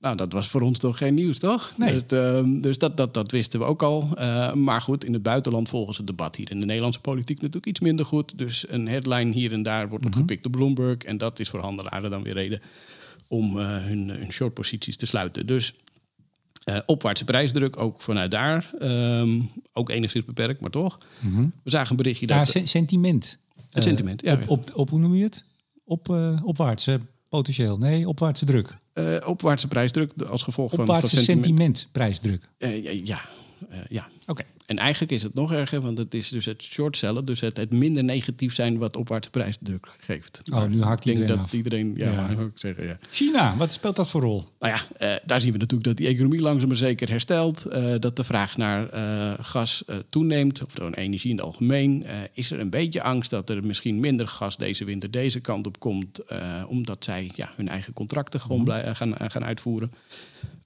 Nou, 0.00 0.16
dat 0.16 0.32
was 0.32 0.48
voor 0.48 0.60
ons 0.60 0.78
toch 0.78 0.98
geen 0.98 1.14
nieuws, 1.14 1.38
toch? 1.38 1.72
Nee. 1.76 2.04
Dus, 2.06 2.44
dus 2.62 2.78
dat, 2.78 2.96
dat, 2.96 3.14
dat 3.14 3.30
wisten 3.30 3.60
we 3.60 3.66
ook 3.66 3.82
al. 3.82 4.08
maar 4.54 4.80
goed, 4.80 5.04
in 5.04 5.12
het 5.12 5.22
buitenland 5.22 5.68
volgen 5.68 5.94
ze 5.94 6.00
het 6.00 6.08
debat 6.10 6.36
hier. 6.36 6.50
In 6.50 6.60
de 6.60 6.66
Nederlandse 6.66 7.00
politiek 7.00 7.36
natuurlijk 7.36 7.66
iets 7.66 7.80
minder 7.80 8.06
goed. 8.06 8.38
Dus 8.38 8.64
een 8.68 8.88
headline 8.88 9.32
hier 9.32 9.52
en 9.52 9.62
daar 9.62 9.88
wordt 9.88 10.04
mm 10.04 10.10
-hmm. 10.10 10.20
opgepikt 10.20 10.46
op 10.46 10.52
Bloomberg. 10.52 10.98
En 10.98 11.18
dat 11.18 11.38
is 11.40 11.48
voor 11.48 11.60
handelaren 11.60 12.10
dan 12.10 12.22
weer 12.22 12.34
reden 12.34 12.60
om 13.28 13.56
hun, 13.56 14.08
hun 14.08 14.32
shortposities 14.32 14.96
te 14.96 15.06
sluiten. 15.06 15.46
Dus 15.46 15.74
uh, 16.70 16.78
opwaartse 16.86 17.24
prijsdruk, 17.24 17.80
ook 17.80 18.00
vanuit 18.02 18.30
daar. 18.30 18.70
Um, 18.82 19.50
ook 19.72 19.90
enigszins 19.90 20.24
beperkt, 20.24 20.60
maar 20.60 20.70
toch. 20.70 20.98
Mm 21.20 21.34
-hmm. 21.34 21.52
We 21.62 21.70
zagen 21.70 21.90
een 21.90 21.96
berichtje 21.96 22.28
ja, 22.28 22.44
dat... 22.44 22.60
sentiment. 22.64 23.38
Het 23.70 23.84
sentiment, 23.84 24.22
ja. 24.22 24.32
Op, 24.32 24.48
op, 24.48 24.70
op, 24.74 24.90
hoe 24.90 24.98
noem 24.98 25.14
je 25.14 25.24
het? 25.24 25.44
Op, 25.84 26.08
uh, 26.08 26.40
opwaartse 26.44 26.98
potentieel. 27.28 27.78
Nee, 27.78 28.08
opwaartse 28.08 28.44
druk. 28.44 28.76
Uh, 28.94 29.16
opwaartse 29.24 29.68
prijsdruk 29.68 30.12
als 30.28 30.42
gevolg 30.42 30.72
opwaartse 30.72 30.92
van... 30.92 30.94
Opwaartse 30.94 31.24
sentiment. 31.24 31.78
sentiment 31.78 31.88
prijsdruk. 31.92 32.48
ja, 32.58 32.90
ja, 33.04 33.20
ja. 33.88 34.08
Oké. 34.26 34.42
En 34.66 34.78
eigenlijk 34.78 35.12
is 35.12 35.22
het 35.22 35.34
nog 35.34 35.52
erger, 35.52 35.80
want 35.80 35.98
het 35.98 36.14
is 36.14 36.28
dus 36.28 36.44
het 36.44 36.62
short 36.62 36.96
sellen, 36.96 37.24
dus 37.24 37.40
het, 37.40 37.56
het 37.56 37.72
minder 37.72 38.04
negatief 38.04 38.54
zijn 38.54 38.78
wat 38.78 38.96
opwaartse 38.96 39.30
prijsdruk 39.30 39.96
geeft. 40.00 40.42
Oh, 40.52 40.66
nu 40.66 40.82
haakt 40.82 41.06
ik 41.06 41.16
denk 41.16 41.28
dat 41.28 41.38
af. 41.38 41.52
iedereen, 41.52 41.92
ja, 41.96 42.12
ja. 42.12 42.28
ik 42.28 42.50
zeggen, 42.54 42.86
ja. 42.86 42.98
China, 43.10 43.56
wat 43.56 43.72
speelt 43.72 43.96
dat 43.96 44.10
voor 44.10 44.20
rol? 44.20 44.44
Nou 44.58 44.74
ja, 44.74 45.06
uh, 45.06 45.18
daar 45.26 45.40
zien 45.40 45.52
we 45.52 45.58
natuurlijk 45.58 45.88
dat 45.88 45.96
die 45.96 46.06
economie 46.06 46.40
langzaam 46.40 46.68
maar 46.68 46.76
zeker 46.76 47.08
herstelt, 47.08 47.66
uh, 47.66 47.94
dat 47.98 48.16
de 48.16 48.24
vraag 48.24 48.56
naar 48.56 48.88
gas 49.40 49.84
toeneemt, 50.08 50.64
of 50.64 50.74
dan 50.74 50.92
energie 50.92 51.30
in 51.30 51.36
het 51.36 51.44
algemeen. 51.44 52.04
is 52.32 52.50
er 52.50 52.60
een 52.60 52.70
beetje 52.70 53.02
angst 53.02 53.30
dat 53.30 53.50
er 53.50 53.64
misschien 53.66 54.00
minder 54.00 54.28
gas 54.28 54.56
deze 54.56 54.84
winter 54.84 55.10
deze 55.10 55.40
kant 55.40 55.66
op 55.66 55.78
komt, 55.78 56.20
omdat 56.68 57.04
zij 57.04 57.30
ja, 57.34 57.52
hun 57.56 57.68
eigen 57.68 57.92
contracten 57.92 58.40
gewoon 58.40 58.60
mm 58.60 58.68
-hmm. 58.68 58.94
gaan, 58.94 59.14
gaan 59.18 59.44
uitvoeren. 59.44 59.90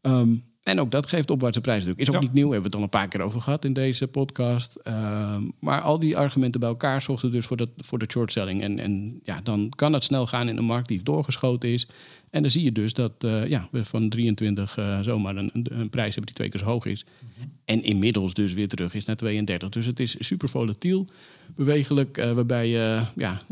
Um, 0.03 0.43
en 0.63 0.81
ook 0.81 0.91
dat 0.91 1.07
geeft 1.07 1.31
opwaartse 1.31 1.61
prijsdruk. 1.61 1.99
Is 1.99 2.09
ook 2.09 2.15
ja. 2.15 2.21
niet 2.21 2.33
nieuw, 2.33 2.51
hebben 2.51 2.71
we 2.71 2.77
het 2.77 2.77
al 2.77 2.83
een 2.83 3.01
paar 3.01 3.09
keer 3.09 3.21
over 3.21 3.41
gehad 3.41 3.65
in 3.65 3.73
deze 3.73 4.09
podcast. 4.09 4.77
Uh, 4.85 5.37
maar 5.59 5.81
al 5.81 5.99
die 5.99 6.17
argumenten 6.17 6.61
bij 6.61 6.69
elkaar 6.69 7.03
zorgden 7.03 7.31
dus 7.33 7.47
voor, 7.47 7.57
dat, 7.57 7.71
voor 7.77 7.99
de 7.99 8.07
shortselling. 8.09 8.63
En, 8.63 8.79
en 8.79 9.21
ja, 9.23 9.41
dan 9.43 9.73
kan 9.77 9.93
het 9.93 10.05
snel 10.05 10.27
gaan 10.27 10.49
in 10.49 10.57
een 10.57 10.65
markt 10.65 10.89
die 10.89 11.03
doorgeschoten 11.03 11.69
is. 11.69 11.87
En 12.31 12.43
dan 12.43 12.51
zie 12.51 12.65
je 12.65 12.73
dus 12.73 12.93
dat 12.93 13.13
uh, 13.25 13.47
ja, 13.47 13.69
we 13.71 13.85
van 13.85 14.09
23 14.09 14.79
uh, 14.79 15.01
zomaar 15.01 15.37
een, 15.37 15.51
een, 15.53 15.91
prijs 15.91 16.15
hebben 16.15 16.27
die 16.27 16.35
twee 16.35 16.49
keer 16.49 16.61
zo 16.61 16.67
hoog 16.67 16.85
is. 16.85 17.05
Mm 17.05 17.29
-hmm. 17.35 17.53
En 17.65 17.83
inmiddels 17.83 18.35
dus 18.35 18.53
weer 18.53 18.69
terug 18.69 18.95
is 18.95 19.05
naar 19.05 19.17
32. 19.17 19.69
Dus 19.69 19.87
het 19.87 20.01
is 20.01 20.17
super 20.19 20.49
volatiel, 20.49 21.07
bewegelijk, 21.55 22.19
uh, 22.19 22.33
waarbij 22.33 22.69
ja, 23.17 23.43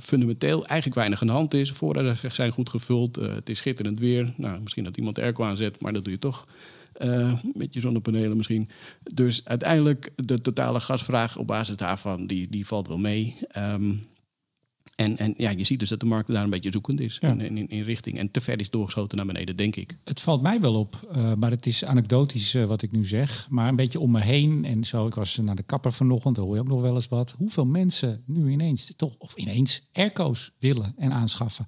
fundamenteel 0.00 0.66
eigenlijk 0.66 0.94
weinig 0.94 1.20
aan 1.20 1.26
de 1.26 1.32
hand 1.32 1.54
is. 1.54 1.70
Voorraden 1.70 2.16
zijn 2.32 2.52
goed 2.52 2.68
gevuld, 2.68 3.16
het 3.16 3.48
is 3.48 3.58
schitterend 3.58 3.98
weer. 3.98 4.32
Nou, 4.36 4.60
misschien 4.60 4.84
dat 4.84 4.96
iemand 4.96 5.16
de 5.16 5.22
airco 5.22 5.44
aanzet, 5.44 5.80
maar 5.80 5.92
dat 5.92 6.04
doe 6.04 6.12
je 6.12 6.18
toch. 6.18 6.46
Met 7.52 7.74
je 7.74 7.80
zonnepanelen 7.80 8.36
misschien. 8.36 8.68
Dus 9.14 9.44
uiteindelijk 9.44 10.12
de 10.16 10.40
totale 10.40 10.80
gasvraag 10.80 11.36
op 11.36 11.46
basis 11.46 11.76
daarvan, 11.76 12.26
die, 12.26 12.48
die 12.50 12.66
valt 12.66 12.88
wel 12.88 12.98
mee. 12.98 13.36
Um, 13.56 14.02
en, 14.96 15.18
en 15.18 15.34
ja, 15.36 15.50
je 15.50 15.64
ziet 15.64 15.78
dus 15.78 15.88
dat 15.88 16.00
de 16.00 16.06
markt 16.06 16.28
daar 16.32 16.44
een 16.44 16.50
beetje 16.50 16.70
zoekend 16.70 17.00
is 17.00 17.16
ja. 17.20 17.28
in, 17.28 17.56
in, 17.56 17.68
in, 17.68 17.82
richting. 17.82 18.18
En 18.18 18.30
te 18.30 18.40
ver 18.40 18.60
is 18.60 18.70
doorgeschoten 18.70 19.16
naar 19.16 19.26
beneden, 19.26 19.56
denk 19.56 19.76
ik. 19.76 19.98
Het 20.04 20.20
valt 20.20 20.42
mij 20.42 20.60
wel 20.60 20.74
op, 20.74 21.08
uh, 21.16 21.34
maar 21.34 21.50
het 21.50 21.66
is 21.66 21.84
anekdotisch 21.84 22.54
uh, 22.54 22.64
wat 22.64 22.82
ik 22.82 22.92
nu 22.92 23.06
zeg. 23.06 23.46
Maar 23.50 23.68
een 23.68 23.76
beetje 23.76 24.00
om 24.00 24.10
me 24.10 24.20
heen 24.20 24.64
en 24.64 24.84
zo. 24.84 25.06
Ik 25.06 25.14
was 25.14 25.36
naar 25.36 25.54
de 25.54 25.62
kapper 25.62 25.92
vanochtend, 25.92 26.36
daar 26.36 26.44
hoor 26.44 26.54
je 26.54 26.60
ook 26.60 26.68
nog 26.68 26.80
wel 26.80 26.94
eens 26.94 27.08
wat. 27.08 27.34
Hoeveel 27.38 27.66
mensen 27.66 28.22
nu 28.26 28.50
ineens, 28.50 28.92
toch, 28.96 29.14
of 29.18 29.36
ineens, 29.36 29.82
airco's 29.92 30.52
willen 30.58 30.94
en 30.96 31.12
aanschaffen. 31.12 31.66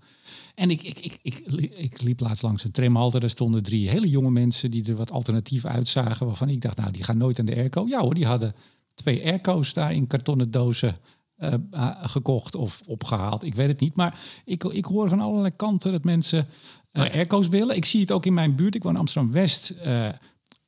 En 0.55 0.70
ik, 0.70 0.82
ik, 0.82 0.99
ik, 0.99 1.19
ik, 1.22 1.38
ik 1.76 2.02
liep 2.02 2.20
laatst 2.20 2.43
langs 2.43 2.64
een 2.64 2.70
tramhalte. 2.70 3.20
Daar 3.20 3.31
stonden 3.31 3.62
drie 3.62 3.90
hele 3.90 4.08
jonge 4.08 4.31
mensen 4.31 4.70
die 4.70 4.84
er 4.84 4.96
wat 4.96 5.12
alternatief 5.12 5.64
uitzagen. 5.64 6.26
Waarvan 6.26 6.49
ik 6.49 6.61
dacht, 6.61 6.76
nou, 6.76 6.90
die 6.90 7.02
gaan 7.02 7.19
nooit 7.19 7.38
aan 7.38 7.44
de 7.44 7.56
airco. 7.56 7.87
Ja 7.88 8.00
hoor, 8.00 8.14
die 8.14 8.26
hadden 8.26 8.55
twee 8.94 9.25
airco's 9.25 9.72
daar 9.72 9.94
in 9.94 10.06
kartonnen 10.06 10.50
dozen 10.50 10.96
uh, 11.41 11.55
gekocht 12.03 12.55
of 12.55 12.81
opgehaald. 12.87 13.45
Ik 13.45 13.55
weet 13.55 13.69
het 13.69 13.81
niet. 13.81 13.97
Maar 13.97 14.19
ik, 14.45 14.65
ik 14.65 14.85
hoor 14.85 15.09
van 15.09 15.21
allerlei 15.21 15.57
kanten 15.57 15.93
dat 15.93 16.05
mensen 16.05 16.49
uh, 16.93 17.03
airco's 17.03 17.49
willen. 17.49 17.77
Ik 17.77 17.85
zie 17.85 18.01
het 18.01 18.13
ook 18.13 18.27
in 18.27 18.35
mijn 18.35 18.55
buurt. 18.55 18.75
Ik 18.75 18.83
woon 18.83 18.93
in 18.93 18.99
Amsterdam-West. 18.99 19.75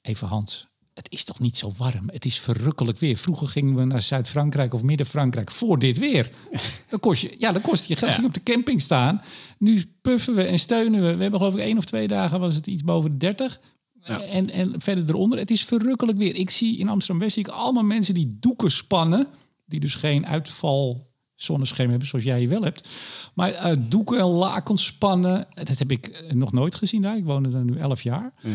even 0.02 0.26
Hans, 0.28 0.66
het 0.94 1.10
is 1.10 1.24
toch 1.24 1.38
niet 1.38 1.56
zo 1.56 1.72
warm? 1.76 2.10
Het 2.10 2.24
is 2.24 2.38
verrukkelijk 2.38 2.98
weer. 2.98 3.16
Vroeger 3.16 3.48
gingen 3.48 3.74
we 3.74 3.84
naar 3.84 4.02
Zuid-Frankrijk 4.02 4.74
of 4.74 4.82
Midden-Frankrijk 4.82 5.50
voor 5.50 5.78
dit 5.78 5.98
weer. 5.98 6.30
Dan 6.88 7.00
kost 7.00 7.22
je, 7.22 7.34
ja, 7.38 7.52
dan 7.52 7.62
kost 7.62 7.84
je 7.84 7.96
geld. 7.96 8.16
Ja. 8.16 8.24
op 8.24 8.34
de 8.34 8.42
camping 8.42 8.80
staan. 8.82 9.22
Nu 9.58 9.84
puffen 10.02 10.34
we 10.34 10.42
en 10.42 10.58
steunen 10.58 11.02
we. 11.02 11.14
We 11.14 11.22
hebben 11.22 11.40
geloof 11.40 11.54
ik 11.54 11.60
één 11.60 11.78
of 11.78 11.84
twee 11.84 12.08
dagen 12.08 12.40
was 12.40 12.54
het 12.54 12.66
iets 12.66 12.82
boven 12.82 13.10
de 13.10 13.16
30. 13.16 13.60
Ja. 14.04 14.22
En, 14.22 14.50
en 14.50 14.80
verder 14.80 15.04
eronder. 15.08 15.38
Het 15.38 15.50
is 15.50 15.64
verrukkelijk 15.64 16.18
weer. 16.18 16.34
Ik 16.34 16.50
zie 16.50 16.78
in 16.78 16.88
Amsterdam-West 16.88 17.34
zie 17.34 17.46
ik 17.46 17.52
allemaal 17.52 17.84
mensen 17.84 18.14
die 18.14 18.36
doeken 18.40 18.70
spannen 18.70 19.26
die 19.72 19.80
dus 19.80 19.94
geen 19.94 20.26
uitval 20.26 21.06
zonnescherm 21.34 21.90
hebben 21.90 22.08
zoals 22.08 22.24
jij 22.24 22.48
wel 22.48 22.62
hebt. 22.62 22.88
Maar 23.34 23.66
uh, 23.66 23.72
doeken 23.88 24.18
en 24.18 24.24
lakens 24.24 24.84
spannen, 24.84 25.46
dat 25.54 25.78
heb 25.78 25.90
ik 25.90 26.24
nog 26.34 26.52
nooit 26.52 26.74
gezien 26.74 27.02
daar. 27.02 27.16
Ik 27.16 27.24
woonde 27.24 27.56
er 27.58 27.64
nu 27.64 27.78
elf 27.78 28.02
jaar. 28.02 28.32
Ja. 28.42 28.50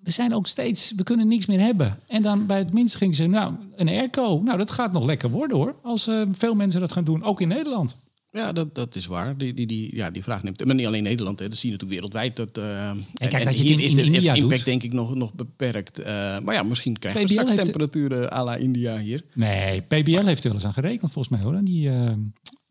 We 0.00 0.10
zijn 0.10 0.34
ook 0.34 0.46
steeds, 0.46 0.92
we 0.96 1.02
kunnen 1.02 1.28
niks 1.28 1.46
meer 1.46 1.60
hebben. 1.60 1.98
En 2.06 2.22
dan 2.22 2.46
bij 2.46 2.58
het 2.58 2.72
minst 2.72 2.94
ging 2.94 3.16
ze, 3.16 3.26
nou, 3.26 3.54
een 3.76 3.88
airco. 3.88 4.40
Nou, 4.44 4.58
dat 4.58 4.70
gaat 4.70 4.92
nog 4.92 5.04
lekker 5.04 5.30
worden 5.30 5.56
hoor. 5.56 5.76
Als 5.82 6.08
uh, 6.08 6.22
veel 6.32 6.54
mensen 6.54 6.80
dat 6.80 6.92
gaan 6.92 7.04
doen, 7.04 7.22
ook 7.22 7.40
in 7.40 7.48
Nederland. 7.48 7.96
Ja, 8.36 8.52
dat, 8.52 8.74
dat 8.74 8.94
is 8.94 9.06
waar. 9.06 9.36
Die, 9.36 9.54
die, 9.54 9.66
die, 9.66 9.96
ja, 9.96 10.10
die 10.10 10.22
vraag 10.22 10.42
neemt. 10.42 10.64
Maar 10.64 10.74
niet 10.74 10.86
alleen 10.86 11.02
Nederland, 11.02 11.38
hè. 11.38 11.48
dat 11.48 11.58
zie 11.58 11.70
je 11.70 11.76
natuurlijk 11.76 12.00
wereldwijd. 12.00 12.36
Dat, 12.36 12.58
uh, 12.58 12.88
en 12.88 13.04
kijk, 13.14 13.32
en 13.32 13.44
dat 13.44 13.54
hier 13.54 13.72
in, 13.72 13.78
is 13.80 13.94
de 13.94 14.02
in 14.02 14.14
impact 14.14 14.40
doet. 14.40 14.64
denk 14.64 14.82
ik 14.82 14.92
nog, 14.92 15.14
nog 15.14 15.34
beperkt. 15.34 16.00
Uh, 16.00 16.06
maar 16.38 16.54
ja, 16.54 16.62
misschien 16.62 16.98
krijgen 16.98 17.20
we 17.20 17.26
PBL 17.26 17.40
straks 17.40 17.62
temperaturen 17.62 18.32
à 18.32 18.44
la 18.44 18.56
India 18.56 18.98
hier. 18.98 19.22
Nee, 19.34 19.80
PBL 19.80 20.24
heeft 20.24 20.42
er 20.44 20.48
wel 20.50 20.54
eens 20.58 20.64
aan 20.66 20.72
gerekend 20.72 21.12
volgens 21.12 21.28
mij 21.36 21.44
hoor. 21.46 21.56
Aan 21.56 21.64
die, 21.64 21.88
eh 21.88 21.94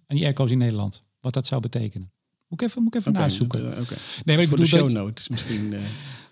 aan 0.07 0.15
die 0.15 0.24
airco's 0.24 0.51
in 0.51 0.57
Nederland. 0.57 1.01
Wat 1.19 1.34
dat 1.34 1.45
zou 1.45 1.62
betekenen. 1.62 2.12
Moet 2.48 2.62
ik 2.62 2.67
even, 2.67 2.84
moet 2.84 2.93
ik 2.93 3.00
even 3.00 3.12
Oké, 3.12 3.19
nazoeken. 3.22 3.60
eh, 3.74 3.81
oké. 3.81 3.95
nee, 4.25 4.36
maar 4.36 4.43
ik 4.45 4.48
Voor 4.50 4.57
de 4.57 4.63
bedoel 4.63 4.79
show 4.79 4.93
dat- 4.93 5.03
notes 5.03 5.29
misschien. 5.29 5.74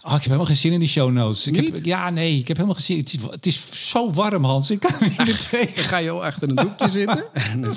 Oh, 0.06 0.10
ik 0.12 0.16
heb 0.18 0.24
helemaal 0.24 0.46
geen 0.46 0.56
zin 0.56 0.72
in 0.74 0.80
die 0.80 0.88
show 0.88 1.12
notes. 1.12 1.48
Ik 1.48 1.56
heb, 1.56 1.86
ja, 1.86 2.10
nee, 2.10 2.38
ik 2.40 2.48
heb 2.48 2.58
helemaal 2.58 2.78
geen 2.82 2.86
zin. 2.86 2.98
Het 2.98 3.14
is, 3.14 3.22
het 3.32 3.46
is 3.46 3.90
zo 3.90 4.12
warm, 4.12 4.44
Hans. 4.44 4.72
Ik 4.72 4.80
kan 4.80 4.92
niet 5.26 5.50
tegen. 5.50 5.84
Ga 5.90 5.98
je 5.98 6.10
al 6.10 6.26
achter 6.26 6.50
een 6.50 6.56
doekje 6.56 6.90
zitten? 6.90 7.24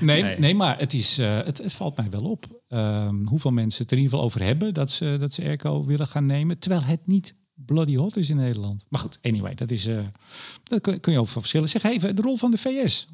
Nee, 0.00 0.22
Nee. 0.22 0.38
nee. 0.38 0.54
maar 0.54 0.78
het, 0.78 0.94
is, 0.94 1.18
eh, 1.18 1.36
het, 1.36 1.58
het 1.58 1.72
valt 1.72 1.96
mij 1.96 2.10
wel 2.10 2.22
op. 2.22 2.62
ehm, 2.68 3.26
hoeveel 3.26 3.50
mensen 3.50 3.82
het 3.82 3.90
er 3.90 3.96
in 3.96 4.02
ieder 4.02 4.18
geval 4.18 4.30
over 4.32 4.42
hebben 4.46 4.74
dat 4.74 4.90
ze, 4.90 5.16
dat 5.20 5.32
ze 5.32 5.42
airco 5.42 5.84
willen 5.84 6.06
gaan 6.06 6.26
nemen. 6.26 6.58
Terwijl 6.58 6.82
het 6.82 7.06
niet 7.06 7.36
bloody 7.54 7.96
hot 7.96 8.16
is 8.16 8.28
in 8.30 8.36
Nederland. 8.36 8.86
Maar 8.88 9.00
goed, 9.00 9.18
anyway, 9.22 9.54
dat 9.54 9.70
is. 9.70 9.86
eh 9.86 9.98
dat 10.64 10.80
kun, 10.80 11.00
kun 11.00 11.12
je 11.12 11.18
over 11.20 11.32
verschillen. 11.32 11.68
Zeg 11.68 11.82
even 11.82 12.16
de 12.16 12.22
rol 12.22 12.36
van 12.36 12.50
de 12.50 12.58
VS. 12.58 13.06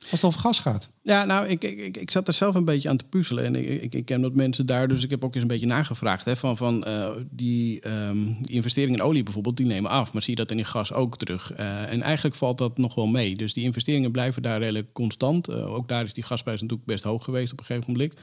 Als 0.00 0.10
het 0.10 0.24
over 0.24 0.40
gas 0.40 0.60
gaat. 0.60 0.88
Ja, 1.02 1.24
nou, 1.24 1.46
ik, 1.46 1.64
ik, 1.64 1.96
ik, 1.96 2.10
zat 2.10 2.28
er 2.28 2.34
zelf 2.34 2.54
een 2.54 2.64
beetje 2.64 2.88
aan 2.88 2.96
te 2.96 3.04
puzzelen. 3.04 3.44
En 3.44 3.56
ik, 3.56 3.82
ik, 3.82 3.94
ik 3.94 4.04
ken 4.04 4.20
wat 4.20 4.34
mensen 4.34 4.66
daar, 4.66 4.88
dus 4.88 5.02
ik 5.02 5.10
heb 5.10 5.24
ook 5.24 5.34
eens 5.34 5.42
een 5.42 5.48
beetje 5.48 5.66
nagevraagd. 5.66 6.24
Hè, 6.24 6.36
van 6.36 6.56
van 6.56 6.84
eh, 6.84 7.10
die, 7.30 7.80
ehm, 7.80 8.18
investeringen 8.42 8.98
in 8.98 9.04
olie 9.04 9.22
bijvoorbeeld, 9.22 9.56
die 9.56 9.66
nemen 9.66 9.90
af. 9.90 10.12
Maar 10.12 10.22
zie 10.22 10.36
je 10.36 10.44
dat 10.44 10.56
in 10.56 10.64
gas 10.64 10.92
ook 10.92 11.16
terug? 11.16 11.52
Eh, 11.52 11.92
en 11.92 12.02
eigenlijk 12.02 12.36
valt 12.36 12.58
dat 12.58 12.78
nog 12.78 12.94
wel 12.94 13.06
mee. 13.06 13.36
Dus 13.36 13.52
die 13.52 13.64
investeringen 13.64 14.10
blijven 14.10 14.42
daar 14.42 14.58
redelijk 14.58 14.92
constant. 14.92 15.48
Eh, 15.48 15.74
ook 15.74 15.88
daar 15.88 16.04
is 16.04 16.14
die 16.14 16.24
gasprijs 16.24 16.60
natuurlijk 16.60 16.88
best 16.88 17.04
hoog 17.04 17.24
geweest 17.24 17.52
op 17.52 17.58
een 17.58 17.64
gegeven 17.64 17.92
moment. 17.92 18.14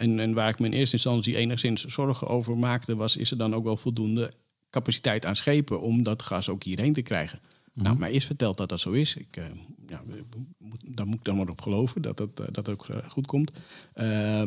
En, 0.00 0.20
en 0.20 0.34
waar 0.34 0.48
ik 0.48 0.58
me 0.58 0.66
in 0.66 0.72
eerste 0.72 0.96
instantie 0.96 1.36
enigszins 1.36 1.84
zorgen 1.84 2.26
over 2.26 2.56
maakte, 2.56 2.96
was: 2.96 3.16
is 3.16 3.30
er 3.30 3.36
dan 3.36 3.54
ook 3.54 3.64
wel 3.64 3.76
voldoende 3.76 4.32
capaciteit 4.70 5.26
aan 5.26 5.36
schepen 5.36 5.80
om 5.80 6.02
dat 6.02 6.22
gas 6.22 6.48
ook 6.48 6.62
hierheen 6.62 6.92
te 6.92 7.02
krijgen? 7.02 7.40
Nou, 7.74 7.98
mij 7.98 8.12
is 8.12 8.24
verteld 8.24 8.56
dat 8.56 8.68
dat 8.68 8.80
zo 8.80 8.90
is. 8.90 9.16
Ik, 9.16 9.36
uh, 9.36 9.44
ja, 9.88 10.02
moet, 10.58 10.82
daar 10.86 11.06
moet 11.06 11.14
ik 11.14 11.24
dan 11.24 11.36
maar 11.36 11.48
op 11.48 11.60
geloven 11.60 12.02
dat 12.02 12.16
dat, 12.16 12.40
uh, 12.40 12.46
dat 12.50 12.70
ook 12.70 12.86
goed 13.08 13.26
komt. 13.26 13.52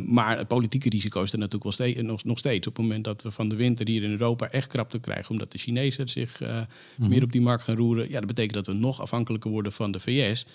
maar 0.06 0.38
het 0.38 0.48
politieke 0.48 0.90
risico 0.90 1.24
is 1.24 1.32
er 1.32 1.38
natuurlijk 1.38 1.64
wel 1.64 1.74
steeds, 1.74 2.02
nog, 2.02 2.24
nog, 2.24 2.38
steeds. 2.38 2.68
Op 2.68 2.76
het 2.76 2.86
moment 2.86 3.04
dat 3.04 3.22
we 3.22 3.32
van 3.32 3.50
de 3.50 3.56
winter 3.56 3.88
hier 3.88 4.04
in 4.04 4.12
Europa 4.12 4.50
echt 4.50 4.68
krapte 4.68 5.00
krijgen... 5.00 5.32
omdat 5.32 5.52
de 5.52 5.58
Chinezen 5.58 6.10
zich 6.10 6.40
mm. 6.40 7.10
meer 7.10 7.24
op 7.24 7.32
die 7.32 7.42
markt 7.42 7.64
gaan 7.64 7.76
roeren... 7.76 8.10
ja, 8.10 8.18
dat 8.18 8.28
betekent 8.28 8.54
dat 8.54 8.68
we 8.68 8.74
nog 8.74 9.02
afhankelijker 9.02 9.52
worden 9.52 9.72
van 9.72 9.92
de 9.92 10.00
VS... 10.00 10.46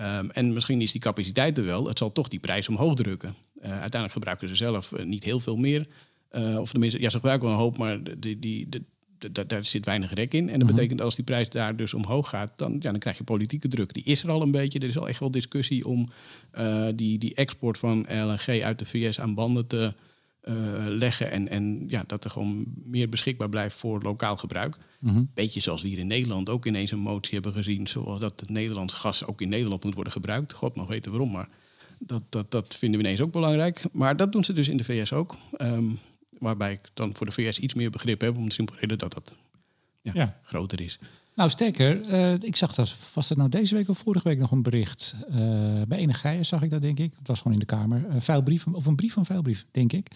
Um, 0.00 0.30
en 0.30 0.52
misschien 0.52 0.80
is 0.80 0.92
die 0.92 1.00
capaciteit 1.00 1.58
er 1.58 1.64
wel. 1.64 1.86
Het 1.86 1.98
zal 1.98 2.12
toch 2.12 2.28
die 2.28 2.40
prijs 2.40 2.68
omhoog 2.68 2.94
drukken. 2.94 3.34
Uiteindelijk 3.60 4.12
gebruiken 4.12 4.48
ze 4.48 4.56
zelf 4.56 4.92
niet 5.04 5.24
heel 5.24 5.40
veel 5.40 5.56
meer. 5.56 5.86
Uh, 6.32 6.58
of 6.58 6.70
tenminste, 6.70 7.00
ja, 7.00 7.10
ze 7.10 7.16
gebruiken 7.16 7.48
wel 7.48 7.56
een 7.56 7.62
hoop, 7.62 7.78
maar 7.78 8.02
die, 8.02 8.38
die, 8.38 8.68
die, 8.68 8.86
daar 9.46 9.64
zit 9.64 9.84
weinig 9.84 10.14
rek 10.14 10.34
in. 10.34 10.40
En 10.40 10.46
dat 10.46 10.54
mm 10.54 10.66
-hmm. 10.66 10.74
betekent 10.74 11.00
als 11.00 11.14
die 11.14 11.24
prijs 11.24 11.48
daar 11.48 11.76
dus 11.76 11.94
omhoog 11.94 12.28
gaat, 12.28 12.52
dan, 12.56 12.72
ja, 12.72 12.90
dan 12.90 12.98
krijg 12.98 13.18
je 13.18 13.24
politieke 13.24 13.68
druk. 13.68 13.94
Die 13.94 14.04
is 14.04 14.22
er 14.22 14.30
al 14.30 14.42
een 14.42 14.50
beetje. 14.50 14.78
Er 14.78 14.88
is 14.88 14.98
al 14.98 15.08
echt 15.08 15.20
wel 15.20 15.30
discussie 15.30 15.86
om 15.86 16.08
die, 16.94 17.18
die 17.18 17.34
export 17.34 17.78
van 17.78 18.06
LNG 18.08 18.62
uit 18.62 18.78
de 18.78 18.84
VS 18.84 19.20
aan 19.20 19.34
banden 19.34 19.66
te 19.66 19.94
leggen. 20.88 21.30
En, 21.30 21.48
en 21.48 21.84
ja, 21.88 22.04
dat 22.06 22.24
er 22.24 22.30
gewoon 22.30 22.64
meer 22.84 23.08
beschikbaar 23.08 23.48
blijft 23.48 23.76
voor 23.76 24.02
lokaal 24.02 24.36
gebruik. 24.36 24.76
Mm 25.00 25.14
-hmm. 25.14 25.30
Beetje 25.34 25.60
zoals 25.60 25.82
we 25.82 25.88
hier 25.88 25.98
in 25.98 26.06
Nederland 26.06 26.48
ook 26.50 26.66
ineens 26.66 26.90
een 26.90 26.98
motie 26.98 27.34
hebben 27.34 27.52
gezien. 27.52 27.86
Zoals 27.86 28.20
dat 28.20 28.40
het 28.40 28.50
Nederlands 28.50 28.94
gas 28.94 29.24
ook 29.24 29.40
in 29.40 29.48
Nederland 29.48 29.84
moet 29.84 29.94
worden 29.94 30.12
gebruikt. 30.12 30.52
God 30.52 30.76
mag 30.76 30.86
weten 30.86 31.10
waarom, 31.10 31.30
maar 31.30 31.48
dat, 31.98 32.22
dat, 32.28 32.50
dat 32.50 32.76
vinden 32.76 33.00
we 33.00 33.06
ineens 33.06 33.20
ook 33.20 33.32
belangrijk. 33.32 33.84
Maar 33.92 34.16
dat 34.16 34.32
doen 34.32 34.44
ze 34.44 34.52
dus 34.52 34.68
in 34.68 34.76
de 34.76 34.84
VS 34.84 35.12
ook. 35.12 35.36
Um, 35.58 35.98
waarbij 36.38 36.72
ik 36.72 36.90
dan 36.94 37.16
voor 37.16 37.26
de 37.26 37.32
VS 37.32 37.58
iets 37.58 37.74
meer 37.74 37.90
begrip 37.90 38.20
heb, 38.20 38.36
om 38.36 38.48
de 38.48 38.54
simpele 38.54 38.78
reden 38.78 38.98
dat 38.98 39.12
dat 39.12 39.34
ja, 40.02 40.12
ja. 40.14 40.40
groter 40.42 40.80
is. 40.80 40.98
Nou, 41.34 41.50
sterker, 41.50 42.00
uh, 42.10 42.32
ik 42.32 42.56
zag 42.56 42.74
dat, 42.74 42.96
was 43.14 43.28
dat 43.28 43.38
nou 43.38 43.50
deze 43.50 43.74
week 43.74 43.88
of 43.88 43.98
vorige 43.98 44.28
week 44.28 44.38
nog 44.38 44.50
een 44.50 44.62
bericht? 44.62 45.14
Uh, 45.30 45.34
bij 45.88 45.98
Energie 45.98 46.42
zag 46.42 46.62
ik 46.62 46.70
dat, 46.70 46.82
denk 46.82 46.98
ik. 46.98 47.14
Het 47.18 47.28
was 47.28 47.38
gewoon 47.38 47.52
in 47.52 47.58
de 47.58 47.66
Kamer. 47.66 48.04
Een 48.08 48.22
vuilbrief, 48.22 48.66
of 48.66 48.86
een 48.86 48.96
brief 48.96 49.12
van 49.12 49.26
vuilbrief, 49.26 49.66
denk 49.70 49.92
ik. 49.92 50.10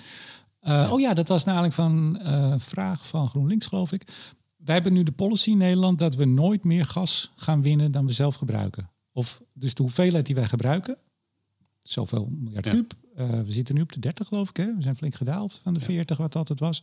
Ja. 0.60 0.90
Oh 0.90 1.00
ja, 1.00 1.14
dat 1.14 1.28
was 1.28 1.44
namelijk 1.44 1.74
van 1.74 2.18
een 2.20 2.60
vraag 2.60 3.06
van 3.06 3.28
GroenLinks, 3.28 3.66
geloof 3.66 3.92
ik. 3.92 4.02
Wij 4.56 4.74
hebben 4.74 4.92
nu 4.92 5.02
de 5.02 5.12
policy 5.12 5.50
in 5.50 5.56
Nederland 5.56 5.98
dat 5.98 6.14
we 6.14 6.24
nooit 6.24 6.64
meer 6.64 6.84
gas 6.84 7.32
gaan 7.36 7.62
winnen 7.62 7.90
dan 7.90 8.06
we 8.06 8.12
zelf 8.12 8.34
gebruiken. 8.34 8.90
Of 9.12 9.42
dus 9.52 9.74
de 9.74 9.82
hoeveelheid 9.82 10.26
die 10.26 10.34
wij 10.34 10.48
gebruiken, 10.48 10.98
zoveel 11.82 12.28
miljard 12.30 12.64
ja. 12.64 12.70
kuub, 12.70 12.94
uh, 13.18 13.28
we 13.28 13.52
zitten 13.52 13.74
nu 13.74 13.80
op 13.80 13.92
de 13.92 14.00
30 14.00 14.28
geloof 14.28 14.48
ik, 14.48 14.56
hè? 14.56 14.76
we 14.76 14.82
zijn 14.82 14.96
flink 14.96 15.14
gedaald 15.14 15.60
van 15.62 15.74
de 15.74 15.80
40 15.80 16.16
wat 16.16 16.32
dat 16.32 16.48
het 16.48 16.60
was. 16.60 16.82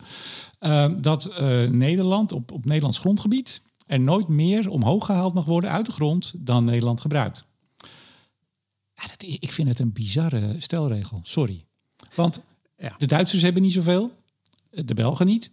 Uh, 0.59 0.91
dat 1.01 1.29
uh, 1.39 1.69
Nederland 1.69 2.31
op, 2.31 2.51
op 2.51 2.65
Nederlands 2.65 2.97
grondgebied 2.99 3.61
er 3.85 3.99
nooit 3.99 4.27
meer 4.27 4.69
omhoog 4.69 5.05
gehaald 5.05 5.33
mag 5.33 5.45
worden 5.45 5.69
uit 5.69 5.85
de 5.85 5.91
grond 5.91 6.33
dan 6.37 6.63
Nederland 6.63 7.01
gebruikt. 7.01 7.45
Ja, 8.93 9.07
dat, 9.07 9.21
ik 9.21 9.51
vind 9.51 9.67
het 9.67 9.79
een 9.79 9.91
bizarre 9.91 10.55
stelregel, 10.59 11.19
sorry. 11.23 11.65
Want 12.15 12.45
ja. 12.77 12.95
de 12.97 13.07
Duitsers 13.07 13.41
hebben 13.41 13.61
niet 13.61 13.73
zoveel, 13.73 14.11
de 14.69 14.93
Belgen 14.93 15.25
niet. 15.25 15.51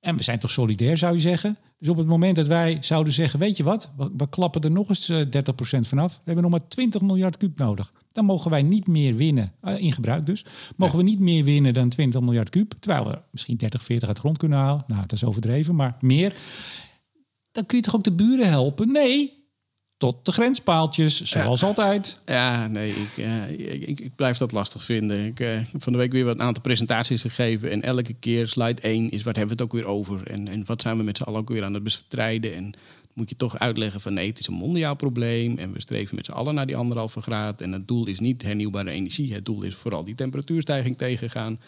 En 0.00 0.16
we 0.16 0.22
zijn 0.22 0.38
toch 0.38 0.50
solidair, 0.50 0.98
zou 0.98 1.14
je 1.14 1.20
zeggen. 1.20 1.56
Dus 1.78 1.88
op 1.88 1.96
het 1.96 2.06
moment 2.06 2.36
dat 2.36 2.46
wij 2.46 2.78
zouden 2.80 3.12
zeggen, 3.12 3.38
weet 3.38 3.56
je 3.56 3.62
wat, 3.62 3.90
we, 3.96 4.10
we 4.16 4.28
klappen 4.28 4.62
er 4.62 4.70
nog 4.70 4.88
eens 4.88 5.12
30% 5.12 5.16
vanaf. 5.80 6.14
We 6.14 6.20
hebben 6.24 6.42
nog 6.42 6.52
maar 6.52 6.68
20 6.68 7.00
miljard 7.00 7.36
kuub 7.36 7.58
nodig 7.58 7.92
dan 8.16 8.24
mogen 8.24 8.50
wij 8.50 8.62
niet 8.62 8.86
meer 8.86 9.14
winnen, 9.14 9.50
uh, 9.64 9.78
in 9.78 9.92
gebruik 9.92 10.26
dus, 10.26 10.44
mogen 10.76 10.98
we 10.98 11.04
niet 11.04 11.20
meer 11.20 11.44
winnen 11.44 11.74
dan 11.74 11.88
20 11.88 12.20
miljard 12.20 12.50
kuub, 12.50 12.74
terwijl 12.78 13.04
we 13.04 13.18
misschien 13.30 13.56
30, 13.56 13.82
40 13.82 14.06
uit 14.06 14.16
de 14.16 14.22
grond 14.22 14.38
kunnen 14.38 14.58
halen. 14.58 14.84
Nou, 14.86 15.00
dat 15.00 15.12
is 15.12 15.24
overdreven, 15.24 15.74
maar 15.74 15.96
meer. 16.00 16.36
Dan 17.52 17.66
kun 17.66 17.76
je 17.76 17.82
toch 17.82 17.94
ook 17.94 18.04
de 18.04 18.12
buren 18.12 18.48
helpen? 18.48 18.92
Nee, 18.92 19.36
tot 19.96 20.24
de 20.24 20.32
grenspaaltjes, 20.32 21.22
zoals 21.22 21.60
ja. 21.60 21.66
altijd. 21.66 22.18
Ja, 22.26 22.66
nee, 22.66 22.90
ik, 22.90 23.16
uh, 23.16 23.50
ik, 23.50 24.00
ik, 24.00 24.14
blijf 24.14 24.36
dat 24.36 24.52
lastig 24.52 24.84
vinden. 24.84 25.26
Ik 25.26 25.40
uh, 25.40 25.48
heb 25.48 25.82
van 25.82 25.92
de 25.92 25.98
week 25.98 26.12
weer 26.12 26.24
wat 26.24 26.34
een 26.34 26.46
aantal 26.46 26.62
presentaties 26.62 27.20
gegeven. 27.20 27.70
En 27.70 27.82
elke 27.82 28.14
keer 28.14 28.48
slide 28.48 28.80
1 28.82 29.10
is 29.10 29.22
waar 29.22 29.34
hebben 29.34 29.56
we 29.56 29.62
het 29.62 29.72
ook 29.72 29.80
weer 29.80 29.90
over? 29.90 30.30
En, 30.30 30.48
en 30.48 30.64
wat 30.64 30.80
zijn 30.80 30.96
we 30.96 31.02
met 31.02 31.16
z'n 31.16 31.22
allen 31.22 31.40
ook 31.40 31.48
weer 31.48 31.64
aan 31.64 31.74
het 31.74 31.82
bestrijden? 31.82 32.54
En 32.54 32.72
moet 33.16 33.28
je 33.28 33.36
toch 33.36 33.58
uitleggen 33.58 34.00
van 34.00 34.14
nee, 34.14 34.28
het 34.28 34.38
is 34.38 34.46
een 34.46 34.54
mondiaal 34.54 34.94
probleem 34.96 35.58
en 35.58 35.72
we 35.72 35.80
streven 35.80 36.16
met 36.16 36.24
z'n 36.24 36.32
allen 36.32 36.54
naar 36.54 36.66
die 36.66 36.76
anderhalve 36.76 37.22
graad. 37.22 37.60
En 37.60 37.72
het 37.72 37.88
doel 37.88 38.06
is 38.06 38.20
niet 38.20 38.42
hernieuwbare 38.42 38.90
energie, 38.90 39.34
het 39.34 39.44
doel 39.44 39.62
is 39.62 39.74
vooral 39.74 40.04
die 40.04 40.14
temperatuurstijging 40.14 40.98
tegengaan. 40.98 41.60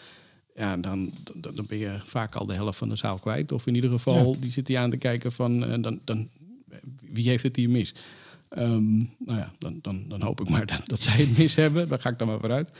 Ja, 0.55 0.77
dan, 0.77 1.11
dan, 1.35 1.55
dan 1.55 1.65
ben 1.67 1.77
je 1.77 1.99
vaak 2.05 2.35
al 2.35 2.45
de 2.45 2.53
helft 2.53 2.77
van 2.77 2.89
de 2.89 2.95
zaal 2.95 3.17
kwijt. 3.17 3.51
Of 3.51 3.67
in 3.67 3.75
ieder 3.75 3.89
geval, 3.89 4.31
ja. 4.31 4.39
die 4.39 4.51
zit 4.51 4.67
hier 4.67 4.77
aan 4.77 4.89
te 4.89 4.97
kijken 4.97 5.31
van 5.31 5.63
uh, 5.63 5.81
dan, 5.81 5.99
dan, 6.03 6.29
wie 7.11 7.29
heeft 7.29 7.43
het 7.43 7.55
hier 7.55 7.69
mis? 7.69 7.93
Um, 8.57 9.13
nou 9.17 9.39
ja, 9.39 9.51
dan, 9.57 9.79
dan, 9.81 10.05
dan 10.07 10.21
hoop 10.21 10.41
ik 10.41 10.49
maar 10.49 10.65
dat, 10.65 10.81
dat 10.85 11.01
zij 11.01 11.13
het 11.13 11.37
mis 11.37 11.55
hebben. 11.55 11.89
Daar 11.89 12.01
ga 12.01 12.09
ik 12.09 12.19
dan 12.19 12.27
maar 12.27 12.39
vooruit. 12.39 12.79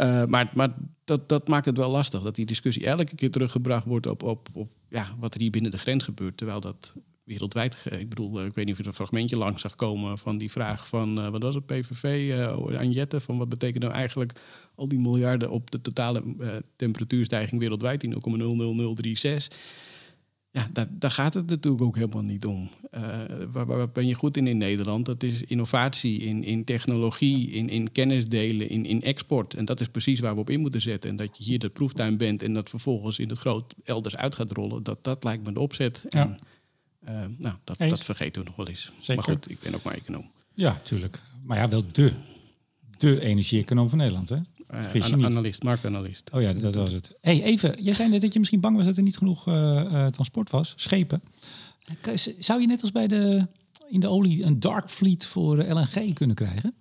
Uh, 0.00 0.24
maar 0.24 0.50
maar 0.54 0.74
dat, 1.04 1.28
dat 1.28 1.48
maakt 1.48 1.64
het 1.64 1.76
wel 1.76 1.90
lastig. 1.90 2.22
Dat 2.22 2.34
die 2.34 2.46
discussie 2.46 2.86
elke 2.86 3.14
keer 3.14 3.30
teruggebracht 3.30 3.86
wordt 3.86 4.06
op, 4.06 4.22
op, 4.22 4.48
op 4.52 4.70
ja, 4.88 5.14
wat 5.18 5.34
er 5.34 5.40
hier 5.40 5.50
binnen 5.50 5.70
de 5.70 5.78
grens 5.78 6.04
gebeurt. 6.04 6.36
Terwijl 6.36 6.60
dat 6.60 6.94
wereldwijd. 7.30 7.84
Ik 7.98 8.08
bedoel, 8.08 8.44
ik 8.44 8.54
weet 8.54 8.64
niet 8.64 8.74
of 8.74 8.80
je 8.80 8.86
een 8.86 8.94
fragmentje 8.94 9.36
langs 9.36 9.62
zag 9.62 9.74
komen 9.74 10.18
van 10.18 10.38
die 10.38 10.50
vraag 10.50 10.88
van 10.88 11.18
uh, 11.18 11.28
wat 11.28 11.42
was 11.42 11.54
het 11.54 11.66
PVV 11.66 12.04
uh, 12.04 12.78
aan 12.78 12.92
Jette 12.92 13.20
van 13.20 13.38
wat 13.38 13.48
betekent 13.48 13.82
nou 13.82 13.94
eigenlijk 13.94 14.32
al 14.74 14.88
die 14.88 14.98
miljarden 14.98 15.50
op 15.50 15.70
de 15.70 15.80
totale 15.80 16.22
uh, 16.38 16.48
temperatuurstijging 16.76 17.60
wereldwijd 17.60 18.00
die 18.00 18.14
0,00036. 18.14 19.58
Ja, 20.52 20.68
daar, 20.72 20.86
daar, 20.90 21.10
gaat 21.10 21.34
het 21.34 21.46
natuurlijk 21.46 21.82
ook 21.82 21.94
helemaal 21.94 22.22
niet 22.22 22.46
om. 22.46 22.70
waar, 23.52 23.66
waar, 23.66 23.90
ben 23.90 24.06
je 24.06 24.14
goed 24.14 24.36
in 24.36 24.46
in 24.46 24.58
Nederland? 24.58 25.06
Dat 25.06 25.22
is 25.22 25.42
innovatie, 25.42 26.20
in, 26.20 26.44
in 26.44 26.64
technologie, 26.64 27.50
in, 27.50 27.68
in 27.68 27.92
kennis 27.92 28.28
delen, 28.28 28.68
in, 28.68 28.86
in 28.86 29.02
export. 29.02 29.54
En 29.54 29.64
dat 29.64 29.80
is 29.80 29.88
precies 29.88 30.20
waar 30.20 30.34
we 30.34 30.40
op 30.40 30.50
in 30.50 30.60
moeten 30.60 30.80
zetten. 30.80 31.10
En 31.10 31.16
dat 31.16 31.36
je 31.36 31.44
hier 31.44 31.58
de 31.58 31.68
proeftuin 31.68 32.16
bent 32.16 32.42
en 32.42 32.54
dat 32.54 32.70
vervolgens 32.70 33.18
in 33.18 33.28
het 33.28 33.38
groot 33.38 33.74
elders 33.84 34.16
uit 34.16 34.34
gaat 34.34 34.52
rollen, 34.52 34.82
dat, 34.82 34.98
dat 35.04 35.24
lijkt 35.24 35.44
me 35.44 35.52
de 35.52 35.60
opzet. 35.60 36.04
Ja. 36.08 36.20
En, 36.20 36.38
nou, 37.38 37.54
dat, 37.64 37.78
dat, 37.78 38.04
vergeten 38.04 38.42
we 38.42 38.48
nog 38.48 38.56
wel 38.56 38.68
eens. 38.68 38.92
Zeker. 39.00 39.14
Maar 39.14 39.36
goed, 39.36 39.50
ik 39.50 39.60
ben 39.60 39.74
ook 39.74 39.82
maar 39.82 39.94
econoom. 39.94 40.30
Ja, 40.54 40.74
tuurlijk. 40.74 41.22
Maar 41.42 41.58
ja, 41.58 41.68
wel 41.68 41.84
de, 41.92 42.12
de 42.98 43.20
energie-econoom 43.20 43.88
van 43.88 43.98
Nederland, 43.98 44.28
hè? 44.28 44.36
Uh, 44.94 45.12
an 45.12 45.24
analist, 45.24 45.62
marktanalist. 45.62 46.30
Oh 46.32 46.42
ja, 46.42 46.52
dat 46.52 46.74
was 46.74 46.92
het. 46.92 47.12
hey, 47.20 47.42
even, 47.42 47.82
jij 47.82 47.94
zei 47.94 48.08
net 48.08 48.20
dat 48.20 48.32
je 48.32 48.38
misschien 48.38 48.60
bang 48.60 48.76
was 48.76 48.86
dat 48.86 48.96
er 48.96 49.02
niet 49.02 49.16
genoeg 49.16 49.48
uh, 49.48 49.54
uh, 49.54 50.06
transport 50.06 50.50
was, 50.50 50.72
schepen. 50.76 51.20
Zou 52.38 52.60
je 52.60 52.66
net 52.66 52.82
als 52.82 52.92
bij 52.92 53.06
de, 53.06 53.46
in 53.88 54.00
de 54.00 54.08
olie 54.08 54.44
een 54.44 54.60
dark 54.60 54.90
fleet 54.90 55.26
voor 55.26 55.56
LNG 55.56 56.12
kunnen 56.12 56.36
krijgen? 56.36 56.74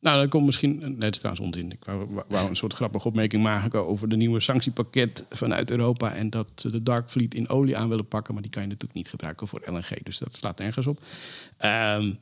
Nou, 0.00 0.20
dat 0.20 0.28
komt 0.28 0.46
misschien. 0.46 0.78
Nee, 0.78 0.94
het 0.98 1.14
is 1.14 1.18
trouwens 1.20 1.46
onzin. 1.46 1.72
Ik 1.72 1.84
wou, 1.84 2.22
wou 2.28 2.48
een 2.48 2.56
soort 2.56 2.72
grappige 2.72 3.08
opmerking 3.08 3.42
maken 3.42 3.86
over 3.86 4.08
de 4.08 4.16
nieuwe 4.16 4.40
sanctiepakket 4.40 5.26
vanuit 5.30 5.70
Europa. 5.70 6.14
En 6.14 6.30
dat 6.30 6.46
ze 6.54 6.70
de 6.70 6.82
Dark 6.82 7.10
Fleet 7.10 7.34
in 7.34 7.48
olie 7.48 7.76
aan 7.76 7.88
willen 7.88 8.08
pakken. 8.08 8.34
Maar 8.34 8.42
die 8.42 8.52
kan 8.52 8.62
je 8.62 8.68
natuurlijk 8.68 8.94
niet 8.94 9.08
gebruiken 9.08 9.48
voor 9.48 9.62
LNG. 9.66 10.02
Dus 10.02 10.18
dat 10.18 10.34
slaat 10.34 10.58
nergens 10.58 10.86
op. 10.86 10.98
Um, 11.64 12.18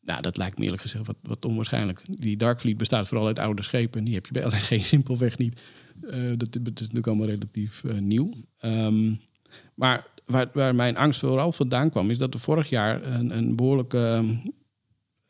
nou, 0.00 0.22
dat 0.22 0.36
lijkt 0.36 0.58
me 0.58 0.64
eerlijk 0.64 0.82
gezegd 0.82 1.06
wat, 1.06 1.16
wat 1.22 1.44
onwaarschijnlijk. 1.44 2.02
Die 2.06 2.36
Dark 2.36 2.60
Fleet 2.60 2.76
bestaat 2.76 3.08
vooral 3.08 3.26
uit 3.26 3.38
oude 3.38 3.62
schepen. 3.62 3.98
En 3.98 4.04
die 4.04 4.14
heb 4.14 4.26
je 4.26 4.32
bij 4.32 4.44
LNG 4.50 4.84
simpelweg 4.84 5.38
niet. 5.38 5.62
Uh, 6.02 6.32
dat, 6.36 6.48
is 6.54 6.60
natuurlijk 6.64 7.06
allemaal 7.06 7.26
relatief 7.26 7.82
uh, 7.82 7.98
nieuw. 7.98 8.30
Um, 8.60 9.20
maar 9.74 10.06
waar, 10.24 10.50
waar, 10.52 10.74
mijn 10.74 10.96
angst 10.96 11.20
vooral 11.20 11.52
vandaan 11.52 11.90
kwam, 11.90 12.10
is 12.10 12.18
dat 12.18 12.34
er 12.34 12.40
vorig 12.40 12.68
jaar 12.68 13.04
een, 13.04 13.36
een 13.36 13.56
behoorlijke 13.56 14.24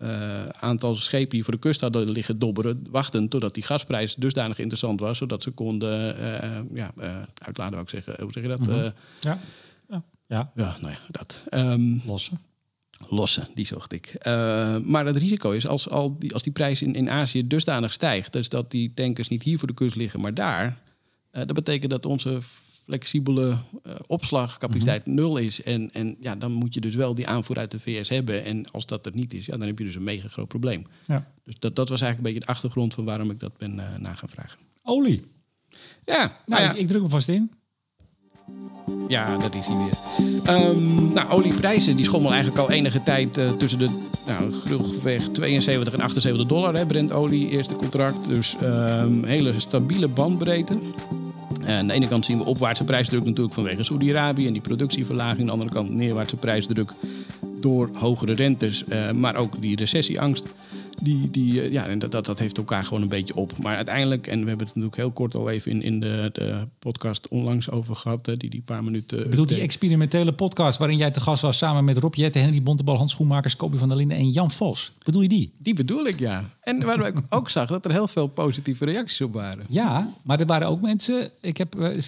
uh, 0.03 0.47
aantal 0.47 0.95
schepen 0.95 1.29
die 1.29 1.45
voor 1.45 1.53
de 1.53 1.59
kust 1.59 1.81
hadden 1.81 2.11
liggen 2.11 2.39
dobberen, 2.39 2.87
wachten 2.91 3.29
totdat 3.29 3.55
die 3.55 3.63
gasprijs 3.63 4.15
dusdanig 4.15 4.59
interessant 4.59 5.01
was, 5.01 5.19
zodat 5.19 5.43
ze 5.43 5.51
konden 5.51 6.19
uh, 6.19 6.79
ja, 6.79 6.93
uh, 6.99 7.17
uitladen, 7.35 7.73
wou 7.73 7.83
ik 7.83 7.89
zeggen. 7.89 8.15
Hoe 8.23 8.33
zeg 8.33 8.43
je 8.43 8.49
dat? 8.49 8.59
Mm 8.59 8.69
-hmm. 8.69 8.93
ja. 9.21 9.39
ja. 9.89 10.05
Ja. 10.27 10.53
ja, 10.55 10.77
nou 10.81 10.93
ja, 10.93 10.99
dat. 11.11 11.43
Um, 11.51 12.03
lossen. 12.07 12.41
Lossen, 13.09 13.49
die 13.55 13.67
zocht 13.67 13.93
ik. 13.93 14.15
maar 14.85 15.07
het 15.07 15.17
risico 15.17 15.51
is 15.51 15.67
als, 15.67 15.89
al 15.89 16.19
die, 16.19 16.35
als 16.35 16.43
die 16.43 16.53
prijs 16.53 16.83
in, 16.83 16.95
in 16.95 17.11
Azië 17.11 17.47
dusdanig 17.47 17.93
stijgt, 17.93 18.33
dus 18.33 18.49
dat 18.49 18.71
die 18.71 18.95
tankers 18.95 19.29
niet 19.29 19.43
hier 19.43 19.59
voor 19.59 19.69
de 19.69 19.75
kust 19.75 19.97
liggen, 19.97 20.21
maar 20.21 20.35
daar, 20.35 20.79
dat 21.31 21.53
betekent 21.53 21.91
dat 21.91 22.07
onze 22.07 22.39
flexibele 22.85 23.49
uh, 23.49 23.95
opslagcapaciteit 24.07 25.07
mm 25.07 25.13
-hmm. 25.13 25.23
nul 25.23 25.37
is. 25.37 25.63
En, 25.63 25.91
en 25.93 26.17
ja, 26.21 26.37
dan 26.37 26.53
moet 26.53 26.75
je 26.75 26.81
dus 26.81 26.95
wel 26.95 27.15
die 27.15 27.27
aanvoer 27.27 27.59
uit 27.59 27.71
de 27.71 27.81
VS 27.81 28.09
hebben. 28.09 28.45
En 28.45 28.71
als 28.71 28.87
dat 28.87 29.07
er 29.07 29.13
niet 29.15 29.35
is, 29.35 29.47
ja, 29.47 29.57
dan 29.57 29.67
heb 29.67 29.79
je 29.79 29.85
dus 29.85 29.95
een 29.95 30.03
mega 30.03 30.29
groot 30.29 30.49
probleem. 30.49 30.87
Ja. 31.07 31.31
Dus 31.45 31.55
dat, 31.59 31.77
dat 31.77 31.89
was 31.89 32.01
eigenlijk 32.01 32.19
een 32.19 32.35
beetje 32.35 32.47
de 32.47 32.59
achtergrond 32.59 32.95
van 32.95 33.05
waarom 33.05 33.31
ik 33.31 33.41
dat 33.41 33.57
ben 33.57 33.75
uh, 33.75 33.85
na 33.99 34.13
gaan 34.13 34.29
vragen. 34.29 34.59
Olie. 34.83 35.23
Ja, 36.05 36.19
nou, 36.19 36.31
nou 36.47 36.63
ja. 36.63 36.73
Ik, 36.73 36.77
ik 36.77 36.89
druk 36.89 37.01
hem 37.01 37.11
vast 37.11 37.29
in. 37.29 37.51
Ja, 39.09 39.37
dat 39.37 39.55
is 39.55 39.67
hij 39.67 39.77
weer. 39.77 40.57
Um, 40.57 41.13
nou, 41.13 41.31
olieprijzen 41.31 41.97
die 41.97 42.05
schommelen 42.05 42.35
eigenlijk 42.35 42.65
al 42.65 42.71
enige 42.71 43.03
tijd 43.03 43.39
uh, 43.39 43.53
tussen 43.53 43.79
de 43.79 43.89
nou, 44.27 44.53
grulweg 44.53 45.29
72 45.29 45.93
en 45.93 46.01
78 46.01 46.47
dollar. 46.47 46.75
Hè, 46.75 46.87
Brent-olie, 46.87 47.49
eerste 47.49 47.77
contract. 47.77 48.27
Dus 48.27 48.57
um, 48.63 49.25
hele 49.25 49.61
stabiele 49.61 50.09
bandbreedte. 50.09 50.79
En 51.65 51.79
aan 51.79 51.87
de 51.87 51.93
ene 51.93 52.09
kant 52.09 52.25
zien 52.25 52.39
we 52.39 52.45
opwaartse 52.45 52.85
prijsdruk 52.85 53.25
natuurlijk 53.25 53.55
vanwege 53.55 53.85
Saudi-Arabië 53.85 54.47
en 54.47 54.53
die 54.53 54.63
productieverlaging. 54.63 55.41
Aan 55.41 55.47
de 55.47 55.53
andere 55.53 55.71
kant 55.71 55.91
neerwaartse 55.91 56.37
prijsdruk 56.37 56.93
door 57.61 57.91
hogere 57.93 58.33
rentes, 58.33 58.85
eh, 58.85 59.11
maar 59.11 59.37
ook 59.37 59.61
die 59.61 59.77
recessieangst. 59.77 60.47
Die, 61.03 61.31
die, 61.31 61.63
eh, 61.63 61.73
ja, 61.73 61.87
en 61.87 61.99
dat, 61.99 62.13
dat, 62.13 62.25
dat 62.27 62.39
heeft 62.39 62.59
elkaar 62.59 62.85
gewoon 62.85 63.03
een 63.03 63.09
beetje 63.09 63.35
op. 63.37 63.59
Maar 63.59 63.77
uiteindelijk, 63.77 64.27
en 64.27 64.43
we 64.43 64.49
hebben 64.49 64.67
het 64.67 64.75
natuurlijk 64.77 64.97
heel 65.03 65.11
kort 65.11 65.35
al 65.35 65.51
even 65.51 65.71
in, 65.71 65.83
in 65.83 66.01
de, 66.01 66.31
de 66.33 66.67
podcast 66.79 67.29
onlangs 67.29 67.71
over 67.71 67.97
gehad, 67.97 68.27
hè, 68.27 68.37
die 68.37 68.51
die 68.51 68.63
paar 68.63 68.85
minuten. 68.85 69.19
Ik 69.25 69.31
bedoel 69.31 69.47
die 69.47 69.61
experimentele 69.61 70.33
podcast 70.33 70.79
waarin 70.79 70.97
jij 70.97 71.11
te 71.11 71.21
gast 71.21 71.43
was 71.43 71.59
samen 71.59 71.85
met 71.85 71.97
Rob 71.99 72.15
Jette, 72.15 72.39
Henry 72.39 72.63
Bontebal, 72.63 72.97
Hans 72.97 73.13
Schoenmakers, 73.13 73.57
Kobi 73.57 73.79
van 73.79 73.89
der 73.89 73.97
Linden 73.97 74.17
en 74.17 74.31
Jan 74.31 74.51
Vos. 74.51 74.93
Bedoel 75.05 75.23
je 75.23 75.29
die? 75.29 75.51
Die 75.59 75.75
bedoel 75.75 76.07
ik, 76.07 76.19
ja. 76.19 76.45
En 76.61 76.85
waar 76.85 77.07
ik 77.07 77.17
ook 77.29 77.51
zag 77.59 77.69
dat 77.69 77.85
er 77.85 77.91
heel 77.91 78.09
veel 78.09 78.27
positieve 78.27 78.85
reacties 78.85 79.21
op 79.21 79.33
waren. 79.33 79.65
Ja, 79.69 80.13
maar 80.23 80.41
er 80.41 80.47
waren 80.47 80.69
ook 80.69 80.81
mensen, 80.81 81.31
ik 81.41 81.57
heb 81.57 81.81
eh, 81.81 81.89
50-50. 81.89 81.99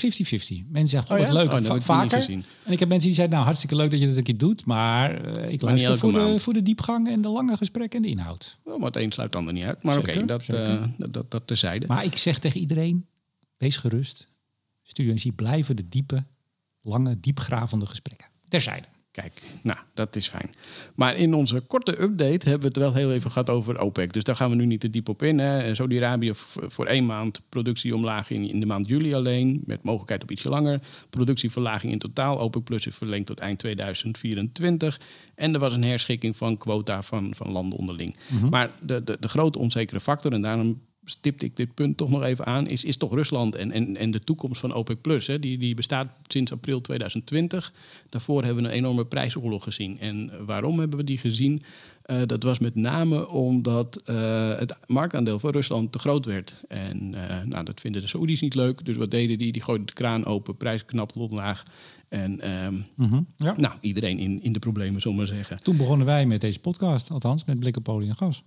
Mensen 0.69 0.89
zeggen, 0.89 1.15
Oh 1.15 1.21
ja? 1.21 1.25
wat 1.27 1.33
leuk, 1.33 1.53
Oh, 1.53 1.61
va- 1.65 1.81
vaker. 1.81 2.19
gezien. 2.19 2.45
En 2.65 2.73
ik 2.73 2.79
heb 2.79 2.89
mensen 2.89 3.07
die 3.07 3.15
zeiden, 3.17 3.35
nou 3.37 3.47
hartstikke 3.47 3.77
leuk 3.77 3.91
dat 3.91 4.01
je 4.01 4.07
dat 4.09 4.17
een 4.17 4.23
keer 4.23 4.37
doet, 4.39 4.65
maar 4.65 5.25
eh, 5.25 5.53
ik 5.53 5.63
luister 5.63 5.99
voor 5.99 6.13
de, 6.13 6.35
voor 6.39 6.53
de 6.53 6.63
diepgang 6.63 7.09
en 7.09 7.21
de 7.21 7.29
lange 7.29 7.57
gesprekken 7.57 7.97
en 7.99 8.05
de 8.05 8.11
inhoud. 8.11 8.57
Oh, 8.65 8.81
maar 8.85 8.93
het 8.93 9.03
een 9.03 9.13
sluit 9.13 9.31
het 9.31 9.39
ander 9.39 9.55
niet 9.55 9.65
uit. 9.65 9.83
Maar 9.83 9.99
oké, 9.99 10.25
dat, 10.25 10.49
eh, 10.49 10.85
dat, 10.99 11.13
dat, 11.13 11.31
dat 11.31 11.47
terzijde. 11.47 11.87
Maar 11.87 12.05
ik 12.05 12.17
zeg 12.17 12.39
tegen 12.39 12.61
iedereen, 12.61 13.07
wees 13.57 13.77
gerust. 13.77 14.27
Studio 14.83 15.11
Energie 15.11 15.33
blijven 15.33 15.77
de 15.77 15.89
diepe, 15.89 16.25
lange, 16.81 17.21
diepgravende 17.21 17.87
gesprekken. 17.87 18.29
Terzijde. 18.49 18.87
Kijk, 19.15 19.43
nou, 19.63 19.79
dat 19.93 20.17
is 20.17 20.29
fijn. 20.29 20.51
Maar 20.95 21.17
in 21.17 21.35
onze 21.35 21.61
korte 21.61 22.03
update 22.03 22.49
hebben 22.49 22.61
we 22.61 22.67
het 22.67 22.77
wel 22.77 22.95
heel 22.95 23.13
even 23.13 23.31
gehad 23.31 23.51
over 23.51 23.81
OPEC. 23.81 24.13
Dus 24.13 24.25
daar 24.25 24.37
gaan 24.37 24.51
we 24.51 24.57
nu 24.57 24.67
niet 24.67 24.81
te 24.81 24.91
diep 24.91 25.09
op 25.09 25.23
in. 25.23 25.41
Saudi-Arabië 25.77 26.31
voor 26.35 26.87
één 26.87 27.07
maand 27.07 27.41
productie 27.49 27.95
omlaag 27.95 28.31
in, 28.31 28.49
in 28.49 28.61
de 28.61 28.67
maand 28.67 28.89
juli 28.89 29.15
alleen. 29.15 29.63
Met 29.67 29.83
mogelijkheid 29.83 30.23
op 30.23 30.31
ietsje 30.31 30.49
langer. 30.49 30.81
Productieverlaging 31.11 31.93
in 31.93 31.99
totaal. 31.99 32.39
OPEC 32.39 32.65
Plus 32.65 32.87
is 32.87 32.95
verlengd 32.95 33.27
tot 33.27 33.41
eind 33.41 33.59
2024. 33.59 35.01
En 35.35 35.55
er 35.55 35.61
was 35.61 35.73
een 35.73 35.85
herschikking 35.85 36.37
van 36.37 36.57
quota 36.57 37.03
van, 37.03 37.35
van 37.35 37.51
landen 37.51 37.79
onderling. 37.79 38.17
Maar 38.51 38.71
de, 38.83 39.05
de, 39.05 39.17
de 39.21 39.29
grote 39.29 39.59
onzekere 39.59 40.01
factor, 40.01 40.33
en 40.33 40.43
daarom 40.43 40.81
stipte 41.05 41.45
ik 41.45 41.57
dit 41.57 41.75
punt 41.75 41.97
toch 41.97 42.11
nog 42.11 42.23
even 42.23 42.47
aan, 42.47 42.67
is, 42.67 42.85
is 42.85 42.97
toch 42.97 43.15
Rusland 43.15 43.55
en, 43.55 43.71
en, 43.71 43.97
en 43.97 44.11
de 44.11 44.25
toekomst 44.25 44.61
van 44.61 44.73
OPEC 44.75 45.01
Plus. 45.01 45.27
Hè. 45.27 45.39
Die, 45.39 45.59
die 45.59 45.75
bestaat 45.75 46.09
sinds 46.27 46.53
april 46.53 46.81
2020. 46.81 47.73
Daarvoor 48.09 48.45
hebben 48.45 48.63
we 48.63 48.69
een 48.69 48.75
enorme 48.75 49.07
prijsoorlog 49.07 49.63
gezien. 49.63 50.01
En 50.01 50.31
waarom 50.47 50.79
hebben 50.79 50.99
we 50.99 51.05
die 51.05 51.19
gezien? 51.19 51.63
Eh, 52.03 52.21
dat 52.27 52.43
was 52.43 52.59
met 52.59 52.75
name 52.75 53.29
omdat 53.29 54.03
eh, 54.05 54.59
het 54.59 54.77
marktaandeel 54.87 55.39
van 55.39 55.51
Rusland 55.51 55.93
te 55.93 55.99
groot 55.99 56.27
werd. 56.27 56.61
En 56.69 57.15
eh, 57.29 57.43
nou, 57.45 57.65
dat 57.65 57.81
vinden 57.81 58.01
de 58.03 58.09
Saoedi's 58.09 58.41
niet 58.41 58.55
leuk. 58.55 58.85
Dus 58.85 58.97
wat 58.97 59.11
deden 59.11 59.39
die? 59.39 59.53
Die 59.53 59.63
gooiden 59.63 59.87
de 59.87 59.93
kraan 59.93 60.25
open, 60.25 60.57
prijs 60.57 60.85
knapte 60.85 61.19
omlaag. 61.19 61.63
En 62.09 62.41
ehm, 62.41 62.75
Ja. 63.37 63.55
nou, 63.57 63.75
iedereen 63.81 64.19
in, 64.19 64.43
in 64.43 64.53
de 64.53 64.59
problemen, 64.59 65.01
zullen 65.01 65.17
we 65.19 65.25
maar 65.25 65.35
zeggen. 65.35 65.59
Toen 65.59 65.77
begonnen 65.77 66.07
wij 66.07 66.27
met 66.27 66.41
deze 66.41 66.61
podcast, 66.61 67.11
althans 67.11 67.45
met 67.45 67.59
Blik 67.59 67.77
op 67.77 67.89
olie 67.89 68.09
en 68.09 68.17
gas. 68.17 68.43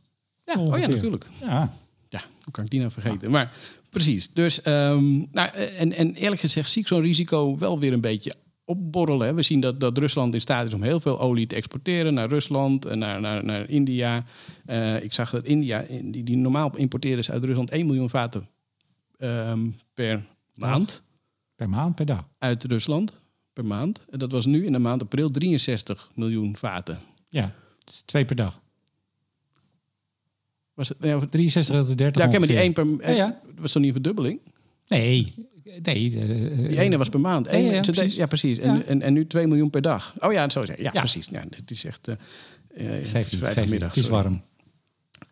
Ja, 0.45 0.61
oh 0.61 0.77
ja, 0.79 0.87
natuurlijk. 0.87 1.29
Ja, 1.41 1.73
Ja, 2.09 2.21
hoe 2.43 2.53
kan 2.53 2.63
ik 2.63 2.69
die 2.69 2.79
nou 2.79 2.91
vergeten? 2.91 3.31
Maar 3.31 3.53
precies. 3.89 4.29
Dus, 4.33 4.61
ehm, 4.61 5.17
nou, 5.31 5.49
en, 5.77 5.93
en 5.93 6.13
eerlijk 6.13 6.41
gezegd 6.41 6.69
zie 6.69 6.81
ik 6.81 6.87
zo'n 6.87 7.01
risico 7.01 7.57
wel 7.57 7.79
weer 7.79 7.93
een 7.93 8.01
beetje 8.01 8.35
opborrelen. 8.65 9.27
Hè. 9.27 9.33
We 9.33 9.43
zien 9.43 9.59
dat, 9.59 9.79
dat 9.79 9.97
Rusland 9.97 10.33
in 10.33 10.41
staat 10.41 10.65
is 10.67 10.73
om 10.73 10.83
heel 10.83 10.99
veel 10.99 11.19
olie 11.19 11.47
te 11.47 11.55
exporteren 11.55 12.13
naar 12.13 12.27
Rusland 12.27 12.85
en 12.85 12.99
naar, 12.99 13.21
naar, 13.21 13.43
naar 13.43 13.69
India. 13.69 14.23
Eh, 14.65 15.03
ik 15.03 15.13
zag 15.13 15.29
dat 15.29 15.47
India, 15.47 15.85
die, 16.03 16.23
die 16.23 16.37
normaal 16.37 16.77
importeerde 16.77 17.19
is 17.19 17.31
uit 17.31 17.45
Rusland 17.45 17.71
1 17.71 17.85
miljoen 17.85 18.09
vaten 18.09 18.47
ehm, 19.17 19.69
per 19.93 20.25
maand 20.53 21.05
per 21.57 21.69
maand, 21.69 21.95
per 21.95 22.05
dag. 22.05 22.27
uit 22.37 22.63
Rusland. 22.63 23.13
Per 23.53 23.65
maand. 23.65 24.05
En 24.09 24.19
dat 24.19 24.31
was 24.31 24.45
nu 24.45 24.65
in 24.65 24.71
de 24.71 24.79
maand 24.79 25.01
april 25.01 25.29
63 25.29 26.11
miljoen 26.15 26.57
vaten. 26.57 26.99
Ja, 27.29 27.53
twee 28.05 28.25
per 28.25 28.35
dag. 28.35 28.61
Was 30.77 30.89
het, 30.89 30.99
nee, 30.99 31.13
over- 31.15 31.29
63 31.29 31.85
tot 31.85 31.97
30 31.97 32.21
ja, 32.21 32.27
oké, 32.27 32.39
maar 32.39 32.47
die 32.47 32.57
één 32.57 32.73
per... 32.73 32.85
Ja, 33.01 33.09
ja. 33.09 33.39
was 33.59 33.71
toch 33.71 33.81
niet 33.81 33.95
een 33.95 34.01
verdubbeling? 34.01 34.39
Nee, 34.87 35.33
nee. 35.83 36.19
eh, 36.19 36.67
Die 36.69 36.79
ene 36.79 36.97
was 36.97 37.09
per 37.09 37.19
maand. 37.19 37.47
Eén- 37.47 37.63
ja, 37.65 37.81
precies. 37.81 38.15
ja, 38.15 38.25
precies. 38.25 38.57
En. 38.59 38.85
En, 38.85 39.01
en 39.01 39.13
nu 39.13 39.27
2 39.27 39.47
miljoen 39.47 39.69
per 39.69 39.81
dag. 39.81 40.13
Oh 40.19 40.31
ja, 40.33 40.49
zo 40.49 40.65
zeg. 40.65 40.77
Ja, 40.77 40.89
Ja. 40.93 40.99
precies. 40.99 41.27
Ja, 41.31 41.43
het 41.55 41.71
is 41.71 41.85
echt. 41.85 42.07
eh 42.07 42.15
eh, 42.75 43.13
het 43.13 43.33
is. 43.33 43.39
Het 43.81 43.95
is 43.95 44.07
warm. 44.09 44.41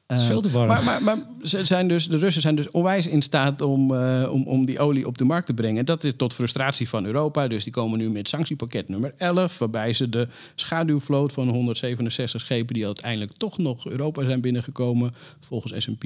Is 0.08 0.24
veel 0.26 0.42
te 0.42 0.50
warm. 0.50 0.68
Maar, 0.68 0.84
maar, 0.84 1.04
maar 1.04 1.18
ze 1.44 1.66
zijn 1.66 1.88
dus, 1.88 2.08
de 2.08 2.18
Russen 2.18 2.42
zijn 2.42 2.56
dus 2.56 2.72
onwijs 2.72 3.08
in 3.08 3.22
staat 3.22 3.62
om, 3.62 3.94
eh, 3.96 4.30
om, 4.32 4.44
om 4.48 4.66
die 4.66 4.80
olie 4.80 5.08
op 5.08 5.18
de 5.18 5.24
markt 5.24 5.46
te 5.46 5.54
brengen. 5.54 5.80
En 5.80 5.86
dat 5.86 6.04
is 6.04 6.12
tot 6.18 6.34
frustratie 6.34 6.90
van 6.90 7.06
Europa. 7.06 7.48
Dus 7.48 7.64
die 7.64 7.74
komen 7.74 8.00
nu 8.00 8.10
met 8.10 8.30
sanctiepakket 8.30 8.90
nummer 8.90 9.14
11. 9.18 9.58
Waarbij 9.58 9.94
ze 9.94 10.10
de 10.10 10.28
schaduwvloot 10.56 11.32
van 11.32 11.50
167 11.50 12.42
schepen... 12.42 12.74
die 12.74 12.86
uiteindelijk 12.86 13.34
toch 13.34 13.58
nog 13.58 13.88
Europa 13.88 14.26
zijn 14.26 14.42
binnengekomen... 14.42 15.12
volgens 15.40 15.84
S&P, 15.84 16.06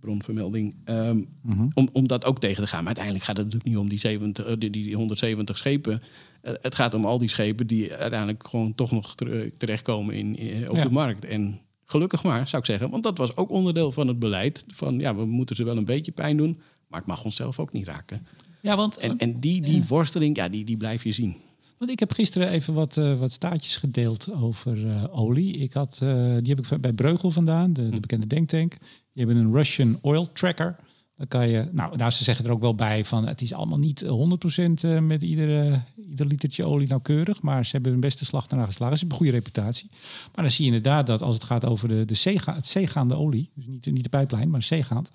bronvermelding... 0.00 0.74
ehm, 0.84 1.20
Mhm. 1.42 1.66
om, 1.74 1.88
om 1.92 2.06
dat 2.06 2.24
ook 2.24 2.38
tegen 2.40 2.62
te 2.62 2.68
gaan. 2.68 2.78
Maar 2.78 2.86
uiteindelijk 2.86 3.24
gaat 3.24 3.36
het 3.36 3.44
natuurlijk 3.44 3.72
niet 3.72 3.80
om 3.82 3.88
die, 3.88 3.98
70, 3.98 4.44
eh, 4.46 4.52
die, 4.58 4.70
die 4.70 4.94
170 4.94 5.56
schepen. 5.56 6.00
Eh, 6.40 6.52
het 6.60 6.74
gaat 6.74 6.94
om 6.94 7.04
al 7.04 7.18
die 7.18 7.28
schepen 7.30 7.66
die 7.66 7.94
uiteindelijk 7.94 8.46
gewoon 8.48 8.74
toch 8.74 8.90
nog 8.90 9.14
tere- 9.14 9.52
terechtkomen 9.56 10.14
in, 10.14 10.36
op 10.68 10.76
Ja. 10.76 10.82
de 10.82 10.90
markt. 10.90 11.24
En 11.24 11.60
gelukkig 11.86 12.22
maar, 12.22 12.48
zou 12.48 12.62
ik 12.62 12.68
zeggen. 12.68 12.90
Want 12.90 13.02
dat 13.02 13.18
was 13.18 13.36
ook 13.36 13.50
onderdeel 13.50 13.92
van 13.92 14.08
het 14.08 14.18
beleid. 14.18 14.64
Van 14.66 14.98
ja, 14.98 15.14
we 15.14 15.24
moeten 15.24 15.56
ze 15.56 15.64
wel 15.64 15.76
een 15.76 15.84
beetje 15.84 16.12
pijn 16.12 16.36
doen. 16.36 16.60
Maar 16.88 16.98
het 16.98 17.08
mag 17.08 17.24
onszelf 17.24 17.58
ook 17.58 17.72
niet 17.72 17.86
raken. 17.86 18.26
Ja, 18.60 18.76
want, 18.76 18.96
En, 18.96 19.18
en 19.18 19.40
die, 19.40 19.60
die 19.62 19.84
worsteling, 19.88 20.36
ja, 20.36 20.48
die, 20.48 20.64
die 20.64 20.76
blijf 20.76 21.04
je 21.04 21.12
zien. 21.12 21.36
want 21.78 21.90
ik 21.90 21.98
heb 21.98 22.12
gisteren 22.12 22.48
even 22.48 22.74
wat, 22.74 22.96
eh, 22.96 23.18
wat 23.18 23.32
staatjes 23.32 23.76
gedeeld 23.76 24.32
over 24.32 24.90
eh, 24.90 25.18
olie. 25.18 25.56
Ik 25.56 25.72
had, 25.72 25.98
eh, 26.02 26.36
die 26.40 26.54
heb 26.54 26.66
ik 26.66 26.80
bij 26.80 26.92
Breugel 26.92 27.30
vandaan, 27.30 27.72
de, 27.72 27.88
de 27.88 28.00
bekende 28.00 28.26
denktank. 28.26 28.76
Die 29.12 29.24
hebben 29.24 29.36
een 29.36 29.52
Russian 29.52 29.98
Oil 30.00 30.32
Tracker. 30.32 30.76
Dan 31.16 31.28
kan 31.28 31.48
je, 31.48 31.68
nou, 31.72 31.96
nou, 31.96 32.10
ze 32.10 32.24
zeggen 32.24 32.44
er 32.44 32.50
ook 32.50 32.60
wel 32.60 32.74
bij 32.74 33.04
van 33.04 33.26
het 33.26 33.40
is 33.40 33.52
allemaal 33.52 33.78
niet 33.78 34.04
100% 34.04 34.08
eh, 34.08 34.98
met 34.98 35.22
iedere, 35.22 35.82
ieder 36.08 36.26
litertje 36.26 36.64
olie 36.64 36.88
nauwkeurig. 36.88 37.42
Maar 37.42 37.64
ze 37.64 37.70
hebben 37.72 37.90
hun 37.90 38.00
beste 38.00 38.24
slag 38.24 38.46
erna 38.46 38.64
geslagen. 38.64 38.98
Ze 38.98 39.00
hebben 39.00 39.18
een 39.18 39.24
goede 39.24 39.38
reputatie. 39.38 39.88
Maar 40.34 40.44
dan 40.44 40.50
zie 40.50 40.64
je 40.64 40.72
inderdaad 40.72 41.06
dat 41.06 41.22
als 41.22 41.34
het 41.34 41.44
gaat 41.44 41.64
over 41.64 41.88
de, 41.88 42.04
de 42.04 42.14
zeega, 42.14 42.54
het 42.54 42.66
zeegaande 42.66 43.14
olie, 43.14 43.50
dus 43.54 43.66
niet, 43.66 43.86
niet 43.86 44.02
de 44.02 44.08
pijplijn, 44.08 44.50
maar 44.50 44.62
zeegaand, 44.62 45.10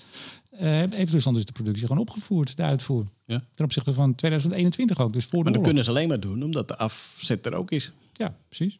eh 0.52 0.84
heeft 0.90 1.12
Rusland 1.12 1.38
dus 1.38 1.46
de 1.46 1.52
productie 1.52 1.88
gewoon 1.88 2.02
opgevoerd, 2.02 2.58
de 2.58 2.64
uitvoer. 2.64 3.06
Ja. 3.26 3.44
Ten 3.56 3.66
opzichte 3.66 3.94
van 3.94 4.16
2021 4.16 5.00
ook, 5.00 5.14
dus 5.14 5.26
voor 5.26 5.38
de 5.38 5.44
Maar 5.44 5.54
dat 5.54 5.64
kunnen 5.64 5.84
ze 5.84 5.90
alleen 5.90 6.08
maar 6.08 6.20
doen 6.20 6.44
omdat 6.44 6.68
de 6.68 6.78
afzet 6.78 7.46
er 7.46 7.54
ook 7.54 7.72
is. 7.72 7.92
Ja, 8.14 8.36
precies. 8.48 8.78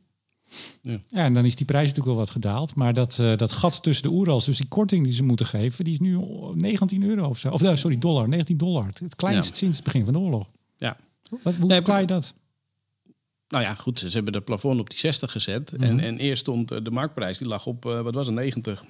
Ja. 0.82 1.00
Ja, 1.08 1.24
en 1.24 1.34
dan 1.34 1.46
is 1.46 1.56
die 1.56 1.66
prijs 1.66 1.88
natuurlijk 1.88 2.16
wel 2.16 2.26
wat 2.26 2.30
gedaald. 2.34 2.76
Maar 2.76 2.94
dat, 2.94 3.20
eh, 3.20 3.38
dat 3.38 3.52
gat 3.52 3.84
tussen 3.84 4.04
de 4.10 4.16
oerals, 4.16 4.46
dus 4.46 4.58
die 4.58 4.68
korting 4.68 5.04
die 5.04 5.14
ze 5.14 5.24
moeten 5.24 5.46
geven, 5.46 5.84
die 5.84 5.94
is 5.94 6.00
nu 6.00 6.20
19 6.54 7.04
euro 7.04 7.28
of 7.28 7.40
zo. 7.40 7.50
Of 7.50 7.62
nou, 7.62 7.78
sorry, 7.78 8.00
dollar, 8.00 8.28
19 8.28 8.58
dollar. 8.58 8.90
Het 9.04 9.16
kleinst 9.16 9.50
Ja. 9.50 9.56
sinds 9.56 9.76
het 9.76 9.86
begin 9.86 10.04
van 10.04 10.14
de 10.14 10.20
oorlog. 10.20 10.48
Ja. 10.78 10.98
Wat, 11.44 11.56
hoe 11.56 11.66
Nee, 11.66 12.00
je 12.00 12.06
dat? 12.06 12.34
Nou 13.48 13.64
ja, 13.64 13.74
goed, 13.74 14.00
ze 14.00 14.08
hebben 14.10 14.34
de 14.34 14.42
plafond 14.42 14.80
op 14.80 14.90
die 14.90 15.00
60 15.00 15.32
gezet. 15.32 15.72
Mhm. 15.72 15.84
en, 15.84 16.00
en 16.00 16.18
eerst 16.18 16.42
stond 16.42 16.72
eh, 16.72 16.78
de 16.84 16.92
marktprijs, 16.92 17.38
die 17.38 17.48
lag 17.48 17.66
op, 17.66 17.86
eh, 17.86 18.02
wat 18.02 18.14
was 18.14 18.26
het, 18.26 18.36
90. 18.36 18.84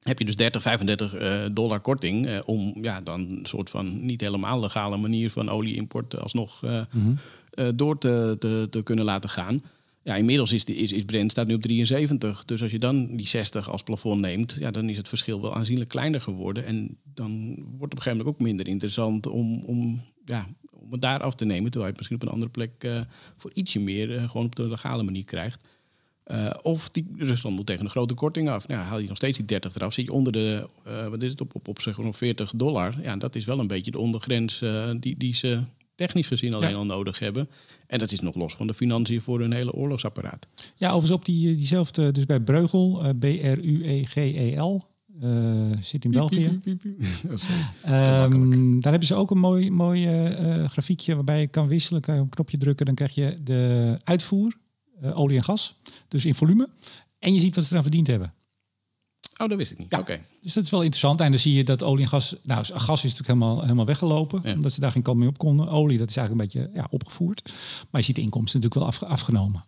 Heb 0.00 0.18
je 0.18 0.24
dus 0.24 0.36
30, 0.36 0.62
35 0.62 1.14
eh, 1.14 1.42
dollar 1.52 1.80
korting 1.80 2.26
eh, 2.26 2.38
om 2.44 2.74
ja, 2.80 3.00
dan 3.00 3.20
een 3.20 3.46
soort 3.46 3.70
van 3.70 4.04
niet 4.06 4.20
helemaal 4.20 4.60
legale 4.60 4.96
manier 4.96 5.30
van 5.30 5.48
olieimport 5.50 6.20
alsnog 6.20 6.62
eh, 6.64 6.80
Mhm. 6.92 7.12
eh, 7.50 7.68
door 7.74 7.98
te, 7.98 8.36
te, 8.38 8.66
te 8.70 8.82
kunnen 8.82 9.04
laten 9.04 9.30
gaan. 9.30 9.62
Ja, 10.04 10.14
inmiddels 10.14 10.52
is, 10.52 10.64
is, 10.64 10.92
is 10.92 11.04
Brent 11.04 11.30
staat 11.30 11.46
nu 11.46 11.54
op 11.54 11.62
73. 11.62 12.44
Dus 12.44 12.62
als 12.62 12.70
je 12.70 12.78
dan 12.78 13.16
die 13.16 13.28
60 13.28 13.70
als 13.70 13.82
plafond 13.82 14.20
neemt, 14.20 14.56
ja, 14.58 14.70
dan 14.70 14.88
is 14.88 14.96
het 14.96 15.08
verschil 15.08 15.40
wel 15.40 15.54
aanzienlijk 15.54 15.90
kleiner 15.90 16.20
geworden. 16.20 16.64
En 16.64 16.98
dan 17.14 17.54
wordt 17.54 17.62
het 17.64 17.72
op 17.72 17.82
een 17.82 18.02
gegeven 18.02 18.16
moment 18.16 18.28
ook 18.28 18.46
minder 18.46 18.68
interessant 18.68 19.26
om, 19.26 19.62
om, 19.62 20.02
ja, 20.24 20.46
om 20.72 20.92
het 20.92 21.00
daar 21.00 21.20
af 21.20 21.34
te 21.34 21.44
nemen. 21.44 21.70
Terwijl 21.70 21.84
je 21.84 21.88
het 21.90 21.96
misschien 21.96 22.16
op 22.16 22.22
een 22.22 22.32
andere 22.32 22.50
plek 22.50 22.70
eh, 22.78 23.00
voor 23.36 23.50
ietsje 23.54 23.80
meer 23.80 24.16
eh, 24.16 24.30
gewoon 24.30 24.46
op 24.46 24.56
de 24.56 24.68
legale 24.68 25.02
manier 25.02 25.24
krijgt. 25.24 25.68
Eh, 26.24 26.50
of 26.62 26.90
die, 26.90 27.06
Rusland 27.16 27.56
moet 27.56 27.66
tegen 27.66 27.84
een 27.84 27.90
grote 27.90 28.14
korting 28.14 28.48
af. 28.48 28.68
Nou, 28.68 28.80
haal 28.80 28.98
je 28.98 29.08
nog 29.08 29.16
steeds 29.16 29.36
die 29.36 29.46
30 29.46 29.74
eraf. 29.74 29.92
Zit 29.92 30.04
je 30.04 30.12
onder 30.12 30.32
de, 30.32 30.68
wat 31.10 31.22
is 31.22 31.30
het, 31.30 31.40
op, 31.40 31.54
op, 31.54 31.68
op 31.68 31.80
zeg 31.80 31.98
maar 31.98 32.14
40 32.14 32.52
dollar. 32.56 32.94
Ja, 33.02 33.16
dat 33.16 33.34
is 33.34 33.44
wel 33.44 33.58
een 33.58 33.66
beetje 33.66 33.90
de 33.90 33.98
ondergrens 33.98 34.62
die, 35.00 35.18
die 35.18 35.34
ze 35.34 35.62
technisch 35.94 36.26
gezien 36.26 36.54
alleen 36.54 36.70
Ja. 36.70 36.76
al 36.76 36.84
nodig 36.86 37.18
hebben. 37.18 37.48
En 37.86 37.98
dat 37.98 38.12
is 38.12 38.20
nog 38.20 38.34
los 38.34 38.54
van 38.54 38.66
de 38.66 38.74
financiën 38.74 39.20
voor 39.20 39.40
hun 39.40 39.52
hele 39.52 39.72
oorlogsapparaat. 39.72 40.46
Ja, 40.76 40.88
overigens 40.88 41.18
op 41.18 41.24
die, 41.24 41.56
diezelfde, 41.56 42.12
dus 42.12 42.26
bij 42.26 42.40
Breugel, 42.40 43.02
eh, 43.04 43.10
B-R-U-E-G-E-L, 43.18 44.84
eh, 45.20 45.70
zit 45.80 46.04
in 46.04 46.10
België. 46.10 46.60
Ehm, 47.82 48.80
daar 48.80 48.90
hebben 48.90 49.08
ze 49.08 49.14
ook 49.14 49.30
een 49.30 49.38
mooi, 49.38 49.70
mooi 49.70 50.06
eh, 50.06 50.62
eh, 50.62 50.70
grafiekje 50.70 51.14
waarbij 51.14 51.40
je 51.40 51.46
kan 51.46 51.66
wisselen. 51.68 52.00
Kan 52.00 52.14
je 52.14 52.20
op 52.20 52.26
een 52.26 52.32
knopje 52.34 52.56
drukken, 52.56 52.86
dan 52.86 52.94
krijg 52.94 53.14
je 53.14 53.36
de 53.42 53.98
uitvoer, 54.04 54.56
eh, 55.00 55.18
olie 55.18 55.36
en 55.36 55.44
gas, 55.44 55.76
dus 56.08 56.24
in 56.24 56.34
volume. 56.34 56.68
En 57.18 57.34
je 57.34 57.40
ziet 57.40 57.54
wat 57.54 57.64
ze 57.64 57.70
eraan 57.70 57.82
verdiend 57.82 58.06
hebben. 58.06 58.30
Oh, 59.36 59.48
dat 59.48 59.56
wist 59.58 59.72
ik 59.72 59.78
niet. 59.78 59.90
Ja. 59.90 59.98
Oké. 59.98 60.20
Dus 60.42 60.52
dat 60.52 60.64
is 60.64 60.70
wel 60.70 60.80
interessant. 60.82 61.20
En 61.20 61.30
dan 61.30 61.40
zie 61.40 61.54
je 61.54 61.64
dat 61.64 61.82
olie 61.82 62.02
en 62.04 62.08
gas... 62.08 62.36
Nou, 62.42 62.64
gas 62.64 63.04
is 63.04 63.14
natuurlijk 63.14 63.26
helemaal, 63.40 63.60
helemaal 63.62 63.84
weggelopen. 63.86 64.40
Ja. 64.42 64.52
Omdat 64.52 64.72
ze 64.72 64.80
daar 64.80 64.92
geen 64.92 65.02
kant 65.02 65.18
meer 65.18 65.28
op 65.28 65.38
konden. 65.38 65.68
Olie, 65.68 65.98
dat 65.98 66.08
is 66.10 66.16
eigenlijk 66.16 66.54
een 66.54 66.60
beetje 66.60 66.78
ja, 66.80 66.86
opgevoerd. 66.90 67.52
Maar 67.90 68.00
je 68.00 68.06
ziet 68.06 68.16
de 68.16 68.22
inkomsten 68.22 68.60
natuurlijk 68.60 68.86
wel 68.86 68.92
afge- 68.92 69.14
afgenomen. 69.14 69.64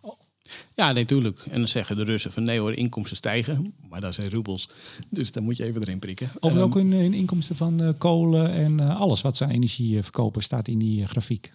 Ja, 0.75 0.91
nee, 0.91 1.05
tuurlijk. 1.05 1.39
En 1.49 1.59
dan 1.59 1.67
zeggen 1.67 1.95
de 1.95 2.03
Russen 2.03 2.31
van 2.31 2.43
nee 2.43 2.59
hoor, 2.59 2.73
inkomsten 2.73 3.17
stijgen. 3.17 3.73
Maar 3.89 4.01
dat 4.01 4.13
zijn 4.15 4.29
roebels. 4.29 4.69
Dus 5.09 5.31
dan 5.31 5.43
moet 5.43 5.57
je 5.57 5.65
even 5.65 5.81
erin 5.81 5.99
prikken. 5.99 6.29
Over 6.39 6.57
Ehm, 6.57 6.65
ook 6.67 6.73
hun, 6.73 7.13
inkomsten 7.13 7.55
van 7.55 7.81
eh, 7.81 7.89
kolen 7.97 8.51
en 8.53 8.79
eh, 8.79 8.99
alles 8.99 9.21
wat 9.21 9.37
ze 9.37 9.43
aan 9.43 9.49
energie 9.49 9.97
eh, 9.97 10.03
verkopen 10.03 10.43
staat 10.43 10.67
in 10.67 10.79
die 10.79 11.07
grafiek. 11.07 11.49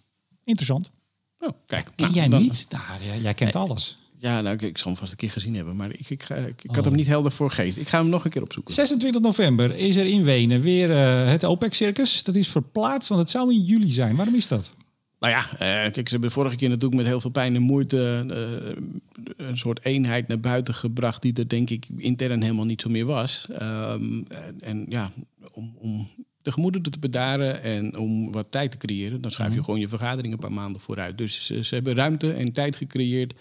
Interessant. 0.44 0.90
oh, 1.38 1.48
kijk. 1.66 1.84
Ken 1.84 1.92
nou, 2.06 2.12
jij 2.12 2.28
dan- 2.28 2.42
niet? 2.42 2.66
Nou, 2.70 3.04
jij, 3.04 3.20
jij 3.20 3.34
kent 3.34 3.56
alles. 3.56 3.96
Ja, 4.22 4.40
nou, 4.40 4.54
ik, 4.54 4.62
ik 4.62 4.78
zal 4.78 4.86
hem 4.90 4.96
vast 4.96 5.10
een 5.12 5.18
keer 5.18 5.30
gezien 5.30 5.54
hebben. 5.54 5.76
Maar 5.76 5.90
ik, 5.92 6.10
ik, 6.10 6.22
ga- 6.22 6.34
ik, 6.34 6.62
ik 6.64 6.70
Oh. 6.70 6.74
had 6.76 6.84
hem 6.84 6.94
niet 6.94 7.06
helder 7.06 7.32
voor 7.32 7.50
geest. 7.50 7.76
Ik 7.76 7.88
ga 7.88 7.98
hem 7.98 8.08
nog 8.08 8.24
een 8.24 8.30
keer 8.30 8.42
opzoeken. 8.42 8.74
26 8.74 9.20
november 9.20 9.76
is 9.76 9.96
er 9.96 10.06
in 10.06 10.24
Wenen 10.24 10.60
weer 10.60 10.90
eh, 10.90 11.28
het 11.30 11.44
OPEC-circus. 11.44 12.22
Dat 12.22 12.34
is 12.34 12.48
verplaatst, 12.48 13.08
want 13.08 13.20
het 13.20 13.30
zou 13.30 13.52
in 13.52 13.60
juli 13.60 13.90
zijn. 13.90 14.16
Waarom 14.16 14.34
is 14.34 14.48
dat? 14.48 14.72
Nou 15.20 15.32
ja, 15.32 15.50
eh, 15.52 15.92
kijk, 15.92 16.06
ze 16.06 16.12
hebben 16.12 16.30
vorige 16.30 16.56
keer 16.56 16.68
natuurlijk 16.68 16.94
met 17.00 17.06
heel 17.06 17.20
veel 17.20 17.30
pijn 17.30 17.54
en 17.54 17.62
moeite 17.62 18.26
eh, 18.30 19.46
een 19.46 19.56
soort 19.58 19.84
eenheid 19.84 20.28
naar 20.28 20.40
buiten 20.40 20.74
gebracht 20.74 21.22
die 21.22 21.32
er 21.34 21.48
denk 21.48 21.70
ik 21.70 21.86
intern 21.96 22.42
helemaal 22.42 22.64
niet 22.64 22.80
zo 22.80 22.88
meer 22.90 23.06
was. 23.06 23.46
Ehm, 23.58 24.22
en, 24.28 24.56
en 24.60 24.86
ja, 24.88 25.12
om, 25.52 25.74
om 25.78 26.08
de 26.42 26.52
gemoederen 26.52 26.90
te 26.90 26.98
bedaren 26.98 27.62
en 27.62 27.96
om 27.98 28.32
wat 28.32 28.46
tijd 28.50 28.70
te 28.70 28.76
creëren, 28.76 29.20
dan 29.20 29.30
schuif 29.30 29.54
je 29.54 29.64
gewoon 29.64 29.80
je 29.80 29.88
vergaderingen 29.88 30.32
een 30.32 30.38
paar 30.48 30.52
maanden 30.52 30.82
vooruit. 30.82 31.18
Dus 31.18 31.46
ze, 31.46 31.64
ze 31.64 31.74
hebben 31.74 31.94
ruimte 31.94 32.32
en 32.32 32.52
tijd 32.52 32.76
gecreëerd 32.76 33.34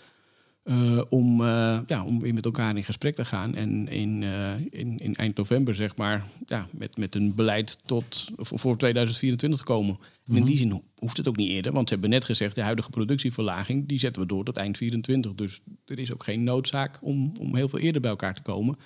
eh, 0.63 1.01
om, 1.09 1.41
eh, 1.41 1.79
ja, 1.87 2.05
om 2.05 2.19
weer 2.19 2.33
met 2.33 2.45
elkaar 2.45 2.75
in 2.77 2.83
gesprek 2.83 3.15
te 3.15 3.25
gaan. 3.25 3.55
En 3.55 3.87
in, 3.87 4.23
eh, 4.23 4.53
in, 4.69 4.97
in 4.97 5.15
eind 5.15 5.37
november, 5.37 5.75
zeg 5.75 5.95
maar, 5.95 6.27
ja, 6.45 6.67
met, 6.71 6.97
met 6.97 7.15
een 7.15 7.35
beleid 7.35 7.77
tot 7.85 8.29
voor 8.37 8.59
voor 8.59 8.77
2024 8.77 9.59
te 9.59 9.65
komen. 9.65 9.97
En 10.27 10.35
in 10.35 10.45
die 10.45 10.57
zin 10.57 10.71
ho- 10.71 10.83
hoeft 10.95 11.17
het 11.17 11.27
ook 11.27 11.35
niet 11.37 11.49
eerder, 11.49 11.71
want 11.71 11.87
ze 11.87 11.93
hebben 11.93 12.11
net 12.11 12.25
gezegd... 12.25 12.55
de 12.55 12.61
huidige 12.61 12.89
productieverlaging, 12.89 13.87
die 13.87 13.99
zetten 13.99 14.21
we 14.21 14.27
door 14.27 14.43
tot 14.43 14.57
eind 14.57 14.77
24. 14.77 15.33
Dus 15.35 15.59
er 15.85 15.99
is 15.99 16.13
ook 16.13 16.23
geen 16.23 16.43
noodzaak 16.43 16.99
om, 17.01 17.31
om 17.39 17.55
heel 17.55 17.69
veel 17.69 17.79
eerder 17.79 18.01
bij 18.01 18.11
elkaar 18.11 18.33
te 18.33 18.41
komen. 18.41 18.77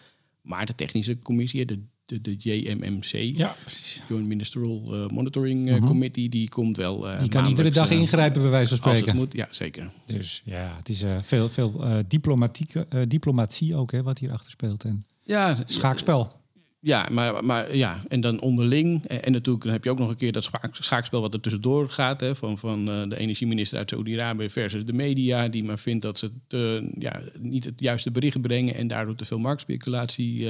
Maar 0.41 0.65
de 0.65 0.75
technische 0.75 1.19
commissie, 1.19 1.65
de, 1.65 1.79
de, 2.05 2.21
de 2.21 2.35
JMMC... 2.37 3.37
Ja, 3.37 3.55
precies. 3.61 4.01
Joint 4.09 4.27
Ministerial 4.27 4.83
eh, 4.93 5.07
Monitoring 5.07 5.69
eh, 5.69 5.85
Committee, 5.85 6.29
die 6.29 6.49
komt 6.49 6.77
wel. 6.77 7.09
eh, 7.09 7.19
Die 7.19 7.29
kan 7.29 7.47
iedere 7.47 7.69
dag 7.71 7.89
ingrijpen, 7.91 8.41
bij 8.41 8.49
wijze 8.49 8.67
van 8.75 8.77
Als 8.83 8.91
het 8.91 8.99
spreken. 8.99 9.19
moet, 9.19 9.33
ja, 9.33 9.47
zeker. 9.51 9.91
Dus 10.05 10.41
ja, 10.45 10.75
het 10.77 10.89
is 10.89 11.03
veel, 11.23 11.49
veel 11.49 11.83
diplomatieke, 12.07 12.87
diplomatie 13.07 13.75
ook, 13.75 13.91
hè, 13.91 14.03
wat 14.03 14.19
hierachter 14.19 14.51
speelt. 14.51 14.83
En 14.83 15.05
Ja, 15.23 15.57
schaakspel. 15.65 16.43
Ja, 16.79 17.07
maar, 17.11 17.45
maar 17.45 17.75
ja, 17.75 18.03
en 18.07 18.21
dan 18.21 18.39
onderling. 18.41 19.05
En, 19.05 19.23
en 19.23 19.31
natuurlijk 19.31 19.63
dan 19.63 19.73
heb 19.73 19.83
je 19.83 19.89
ook 19.89 19.99
nog 19.99 20.09
een 20.09 20.15
keer 20.15 20.31
dat 20.31 20.43
schaak- 20.43 20.75
schaakspel 20.75 21.21
wat 21.21 21.33
er 21.33 21.39
tussendoor 21.41 21.89
gaat. 21.89 22.19
Hè, 22.21 22.35
van, 22.35 22.57
van 22.57 22.89
eh, 22.89 23.09
de 23.09 23.17
energieminister 23.17 23.77
uit 23.77 23.89
Saudi-Arabië 23.89 24.49
versus 24.49 24.85
de 24.85 24.93
media. 24.93 25.47
Die 25.47 25.63
maar 25.63 25.79
vindt 25.79 26.01
dat 26.01 26.17
ze 26.17 26.31
te, 26.47 26.91
ja, 26.99 27.21
niet 27.39 27.65
het 27.65 27.79
juiste 27.81 28.11
bericht 28.11 28.41
brengen. 28.41 28.75
En 28.75 28.87
daardoor 28.87 29.15
te 29.15 29.25
veel 29.25 29.39
marktspeculatie 29.39 30.47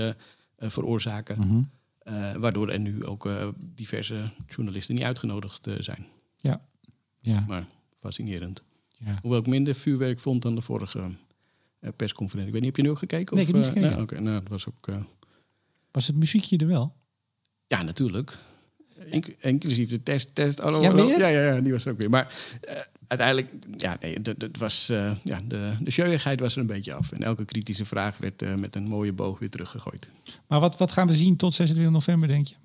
veroorzaken. 0.58 1.39
Mhm. 1.48 1.62
Eh, 2.00 2.34
waardoor 2.36 2.70
er 2.70 2.80
nu 2.80 3.06
ook 3.06 3.26
eh, 3.26 3.48
diverse 3.58 4.32
journalisten 4.48 4.96
niet 4.96 5.04
uitgenodigd 5.04 5.68
eh, 5.68 5.74
zijn. 5.80 6.06
Ja. 6.38 6.62
Ja. 7.22 7.46
Maar 7.48 7.68
fascinerend. 8.00 8.63
ja. 9.06 9.20
Hoewel 9.22 9.39
ik 9.39 9.48
minder 9.48 9.76
vuurwerk 9.76 10.20
vond 10.20 10.41
dan 10.41 10.56
de 10.56 10.62
vorige 10.62 11.00
eh, 11.80 11.89
persconferentie. 11.96 12.54
Ik 12.56 12.62
weet 12.62 12.63
niet, 12.63 12.76
heb 12.76 12.76
je 12.76 12.82
nu 12.84 12.89
ook 12.89 13.00
gekeken? 13.00 13.36
Nee, 13.36 13.46
ik 13.48 13.54
heb 13.54 13.63
niet 13.63 13.84
eh, 13.84 13.94
gekeken. 13.94 14.24
nou, 14.24 14.39
dat 14.39 14.50
was 14.50 14.68
ook... 14.68 14.88
eh, 14.88 15.02
Was 15.91 16.08
het 16.08 16.18
muziekje 16.18 16.58
er 16.58 16.68
wel? 16.68 16.96
Ja, 17.68 17.82
natuurlijk. 17.84 18.38
Inc- 19.06 19.36
inclusief 19.40 19.90
de 19.90 20.04
test. 20.04 20.36
test 20.36 20.64
oh, 20.64 20.82
Ja, 20.82 20.90
oh, 20.90 20.96
weer? 20.96 21.20
ja, 21.20 21.28
ja, 21.28 21.54
ja, 21.54 21.62
die 21.62 21.72
was 21.72 21.86
er 21.86 21.92
ook 21.92 21.98
weer. 21.98 22.10
Maar 22.10 22.36
eh, 22.62 22.76
uiteindelijk, 23.08 23.52
ja, 23.78 23.98
nee, 24.02 24.18
het 24.38 24.58
was, 24.58 24.90
eh, 24.90 25.12
ja, 25.24 25.42
de, 25.48 25.72
de 25.82 25.92
showigheid 25.92 26.40
was 26.40 26.54
er 26.54 26.60
een 26.62 26.68
beetje 26.68 26.94
af. 26.94 27.12
En 27.12 27.22
elke 27.24 27.46
kritische 27.46 27.86
vraag 27.86 28.18
werd 28.18 28.42
eh, 28.42 28.56
met 28.56 28.76
een 28.76 28.88
mooie 28.88 29.14
boog 29.14 29.40
weer 29.40 29.50
teruggegooid. 29.50 30.10
Maar 30.48 30.60
wat, 30.60 30.78
wat 30.78 30.92
gaan 30.92 31.08
we 31.08 31.14
zien 31.14 31.36
tot 31.36 31.54
26 31.54 31.94
november, 31.94 32.28
denk 32.28 32.48
je? 32.48 32.56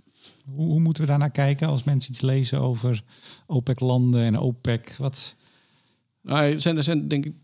Hoe, 0.54 0.66
hoe 0.66 0.80
moeten 0.80 1.02
we 1.02 1.08
daarnaar 1.08 1.30
kijken 1.30 1.68
als 1.68 1.84
mensen 1.84 2.10
iets 2.10 2.20
lezen 2.20 2.60
over 2.60 3.02
OPEC-landen 3.46 4.22
en 4.22 4.38
OPEC? 4.38 4.94
Wat? 4.98 5.34
Nou, 6.22 6.44
er 6.52 6.60
zijn, 6.60 6.76
er 6.76 6.84
zijn 6.84 7.08
denk 7.08 7.24
ik 7.26 7.34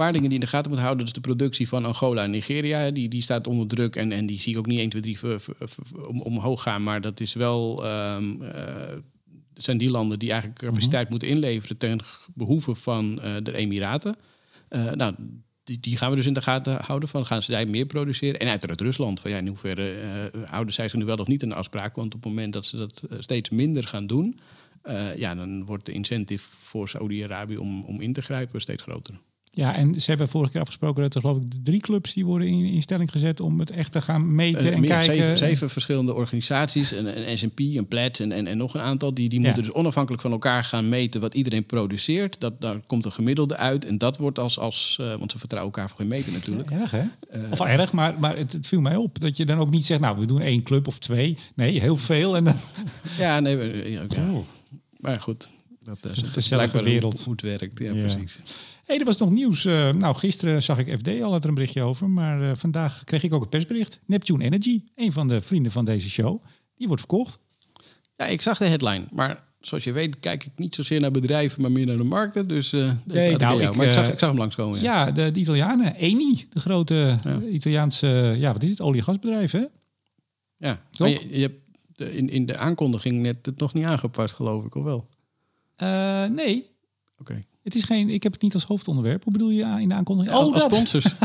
paar 0.00 0.12
dingen 0.12 0.28
die 0.28 0.38
je 0.38 0.44
in 0.44 0.50
de 0.50 0.56
gaten 0.56 0.70
moet 0.70 0.80
houden. 0.80 1.04
Dus 1.04 1.14
de 1.14 1.20
productie 1.20 1.68
van 1.68 1.84
Angola 1.84 2.22
en 2.22 2.30
Nigeria, 2.30 2.90
die, 2.90 3.08
die 3.08 3.22
staat 3.22 3.46
onder 3.46 3.66
druk. 3.66 3.96
En, 3.96 4.12
en 4.12 4.26
die 4.26 4.40
zie 4.40 4.52
ik 4.52 4.58
ook 4.58 4.66
niet 4.66 4.78
1, 4.78 4.88
2, 4.88 5.02
3 5.02 5.18
ver- 5.18 5.40
ver- 5.40 5.54
ver- 5.58 6.06
om, 6.06 6.20
omhoog 6.20 6.62
gaan. 6.62 6.82
Maar 6.82 7.00
dat 7.00 7.20
is 7.20 7.34
wel... 7.34 7.84
ehm, 7.84 8.42
eh, 8.42 8.96
zijn 9.54 9.78
die 9.78 9.90
landen 9.90 10.18
die 10.18 10.30
eigenlijk 10.30 10.60
capaciteit 10.60 11.10
moeten 11.10 11.28
inleveren 11.28 11.76
ten 11.76 12.00
behoeve 12.34 12.74
van 12.74 13.20
eh, 13.20 13.34
de 13.42 13.54
Emiraten. 13.54 14.16
Eh, 14.68 14.92
nou, 14.92 15.14
die, 15.64 15.80
die 15.80 15.96
gaan 15.96 16.10
we 16.10 16.16
dus 16.16 16.26
in 16.26 16.32
de 16.32 16.42
gaten 16.42 16.78
houden. 16.84 17.08
Van, 17.08 17.26
gaan 17.26 17.42
zij 17.42 17.66
meer 17.66 17.86
produceren? 17.86 18.40
En 18.40 18.48
uiteraard 18.48 18.80
Rusland. 18.80 19.20
Van, 19.20 19.30
ja, 19.30 19.36
in 19.36 19.46
hoeverre 19.46 19.94
houden 20.44 20.74
zij 20.74 20.88
zich 20.88 20.98
nu 20.98 21.04
wel 21.04 21.16
of 21.16 21.26
niet 21.26 21.42
aan 21.42 21.48
de 21.48 21.54
afspraak? 21.54 21.96
Want 21.96 22.14
op 22.14 22.22
het 22.22 22.32
moment 22.32 22.52
dat 22.52 22.66
ze 22.66 22.76
dat 22.76 23.02
steeds 23.18 23.50
minder 23.50 23.84
gaan 23.84 24.06
doen... 24.06 24.38
ja, 25.16 25.34
dan 25.34 25.64
wordt 25.64 25.86
de 25.86 25.92
incentive 25.92 26.48
voor 26.60 26.88
Saudi-Arabië 26.88 27.56
om, 27.56 27.84
om 27.84 28.00
in 28.00 28.12
te 28.12 28.22
grijpen 28.22 28.60
steeds 28.60 28.82
groter. 28.82 29.14
Ja, 29.52 29.76
en 29.76 30.00
ze 30.00 30.10
hebben 30.10 30.28
vorige 30.28 30.52
keer 30.52 30.60
afgesproken 30.60 31.02
dat 31.02 31.14
er 31.14 31.20
geloof 31.20 31.36
ik 31.36 31.42
drie 31.62 31.80
clubs 31.80 32.14
die 32.14 32.24
worden 32.24 32.48
in, 32.48 32.64
in 32.64 32.82
stelling 32.82 33.10
gezet 33.10 33.40
om 33.40 33.58
het 33.60 33.70
echt 33.70 33.92
te 33.92 34.02
gaan 34.02 34.34
meten 34.34 34.60
Eh, 34.60 34.72
en 34.74 34.80
kijken. 34.82 35.14
Zeven, 35.14 35.38
zeven 35.38 35.70
verschillende 35.70 36.14
organisaties, 36.14 36.90
een, 36.90 37.28
een 37.30 37.38
S&P, 37.38 37.58
een 37.58 37.86
Platts 37.88 38.20
en, 38.20 38.32
en, 38.32 38.46
en 38.46 38.56
nog 38.56 38.74
een 38.74 38.80
aantal... 38.80 39.14
die, 39.14 39.28
die 39.28 39.38
Ja. 39.40 39.44
moeten 39.46 39.62
dus 39.62 39.72
onafhankelijk 39.72 40.22
van 40.22 40.30
elkaar 40.32 40.64
gaan 40.64 40.88
meten 40.88 41.20
wat 41.20 41.34
iedereen 41.34 41.64
produceert. 41.66 42.40
Dat, 42.40 42.60
daar 42.60 42.80
komt 42.86 43.04
een 43.04 43.12
gemiddelde 43.12 43.56
uit 43.56 43.84
en 43.84 43.98
dat 43.98 44.16
wordt 44.16 44.38
als... 44.38 44.58
als 44.58 44.96
eh, 45.00 45.14
want 45.14 45.32
ze 45.32 45.38
vertrouwen 45.38 45.72
elkaar 45.74 45.88
voor 45.90 45.98
geen 45.98 46.08
meter 46.08 46.32
natuurlijk. 46.32 46.70
Erg, 46.70 46.90
hè? 46.90 47.02
Eh, 47.30 47.40
of 47.50 47.60
erg, 47.60 47.92
maar, 47.92 48.18
maar 48.18 48.36
het, 48.36 48.52
het 48.52 48.66
viel 48.66 48.80
mij 48.80 48.96
op 48.96 49.20
dat 49.20 49.36
je 49.36 49.44
dan 49.46 49.58
ook 49.58 49.70
niet 49.70 49.84
zegt, 49.86 50.00
nou, 50.00 50.18
we 50.18 50.26
doen 50.26 50.40
één 50.40 50.62
club 50.62 50.86
of 50.86 50.98
twee. 50.98 51.36
Nee, 51.54 51.80
heel 51.80 51.96
veel. 51.96 52.36
En 52.36 52.44
dan, 52.44 52.56
Ja, 53.18 53.40
nee, 53.40 53.90
ja, 53.90 54.02
ja. 54.08 54.30
maar 54.96 55.20
goed. 55.20 55.48
Dat, 55.82 55.98
is 56.36 56.50
hoe- 56.50 56.82
wereld. 56.82 57.22
Hoe 57.24 57.32
het 57.32 57.42
werkt, 57.42 57.78
ja, 57.78 57.92
Ja. 57.92 58.00
precies. 58.00 58.38
Hey, 58.90 58.98
er 58.98 59.04
was 59.04 59.16
nog 59.18 59.30
nieuws. 59.30 59.64
Eh, 59.64 59.92
nou, 59.92 60.16
gisteren 60.16 60.62
zag 60.62 60.78
ik 60.78 60.98
FD 60.98 61.22
al 61.22 61.32
had 61.32 61.42
er 61.42 61.48
een 61.48 61.54
berichtje 61.54 61.82
over. 61.82 62.10
Maar 62.10 62.50
eh, 62.50 62.56
vandaag 62.56 63.04
kreeg 63.04 63.22
ik 63.22 63.34
ook 63.34 63.40
het 63.40 63.50
persbericht. 63.50 63.98
Neptune 64.06 64.44
Energy, 64.44 64.80
een 64.96 65.12
van 65.12 65.28
de 65.28 65.40
vrienden 65.40 65.72
van 65.72 65.84
deze 65.84 66.10
show, 66.10 66.42
die 66.76 66.86
wordt 66.86 67.02
verkocht. 67.02 67.38
Ja, 68.12 68.26
ik 68.26 68.42
zag 68.42 68.58
de 68.58 68.64
headline, 68.64 69.04
maar 69.12 69.44
zoals 69.60 69.84
je 69.84 69.92
weet 69.92 70.18
kijk 70.18 70.44
ik 70.44 70.52
niet 70.56 70.74
zozeer 70.74 71.00
naar 71.00 71.10
bedrijven, 71.10 71.62
maar 71.62 71.72
meer 71.72 71.86
naar 71.86 71.96
de 71.96 72.02
markten. 72.04 72.48
Dus 72.48 72.70
deze 72.70 72.96
Nee, 73.04 73.36
nou, 73.36 73.62
ik, 73.62 73.74
maar 73.74 73.86
ik 73.86 73.92
zag, 73.92 74.12
ik 74.12 74.18
zag 74.18 74.28
hem 74.28 74.38
langskomen. 74.38 74.80
Ja. 74.80 75.06
Ja, 75.06 75.10
de, 75.10 75.30
de 75.30 75.40
Italianen. 75.40 75.94
Eni, 75.94 76.46
de 76.50 76.60
grote 76.60 77.18
Italiaanse, 77.50 78.34
ja, 78.38 78.52
wat 78.52 78.62
is 78.62 78.70
het, 78.70 78.80
olie- 78.80 78.98
en 78.98 79.04
gasbedrijf, 79.04 79.50
hè? 79.52 79.64
Ja, 80.56 80.82
Toch? 80.90 81.08
je, 81.08 81.26
je 81.30 81.40
hebt 81.40 81.60
de, 81.96 82.16
in, 82.16 82.30
in 82.30 82.46
de 82.46 82.56
aankondiging 82.56 83.22
net 83.22 83.46
het 83.46 83.58
nog 83.58 83.74
niet 83.74 83.84
aangepast, 83.84 84.34
geloof 84.34 84.64
ik, 84.64 84.74
of 84.74 84.84
wel? 84.84 85.08
Nee, 86.28 86.66
Oké. 87.18 87.40
Het 87.62 87.74
is 87.74 87.82
geen, 87.82 88.08
ik 88.08 88.22
heb 88.22 88.32
het 88.32 88.42
niet 88.42 88.54
als 88.54 88.64
hoofdonderwerp. 88.64 89.24
Hoe 89.24 89.32
bedoel 89.32 89.50
je 89.50 89.76
in 89.80 89.88
de 89.88 89.94
aankondiging? 89.94 90.36
Oh, 90.36 90.54
als 90.54 90.62
sponsors. 90.62 91.06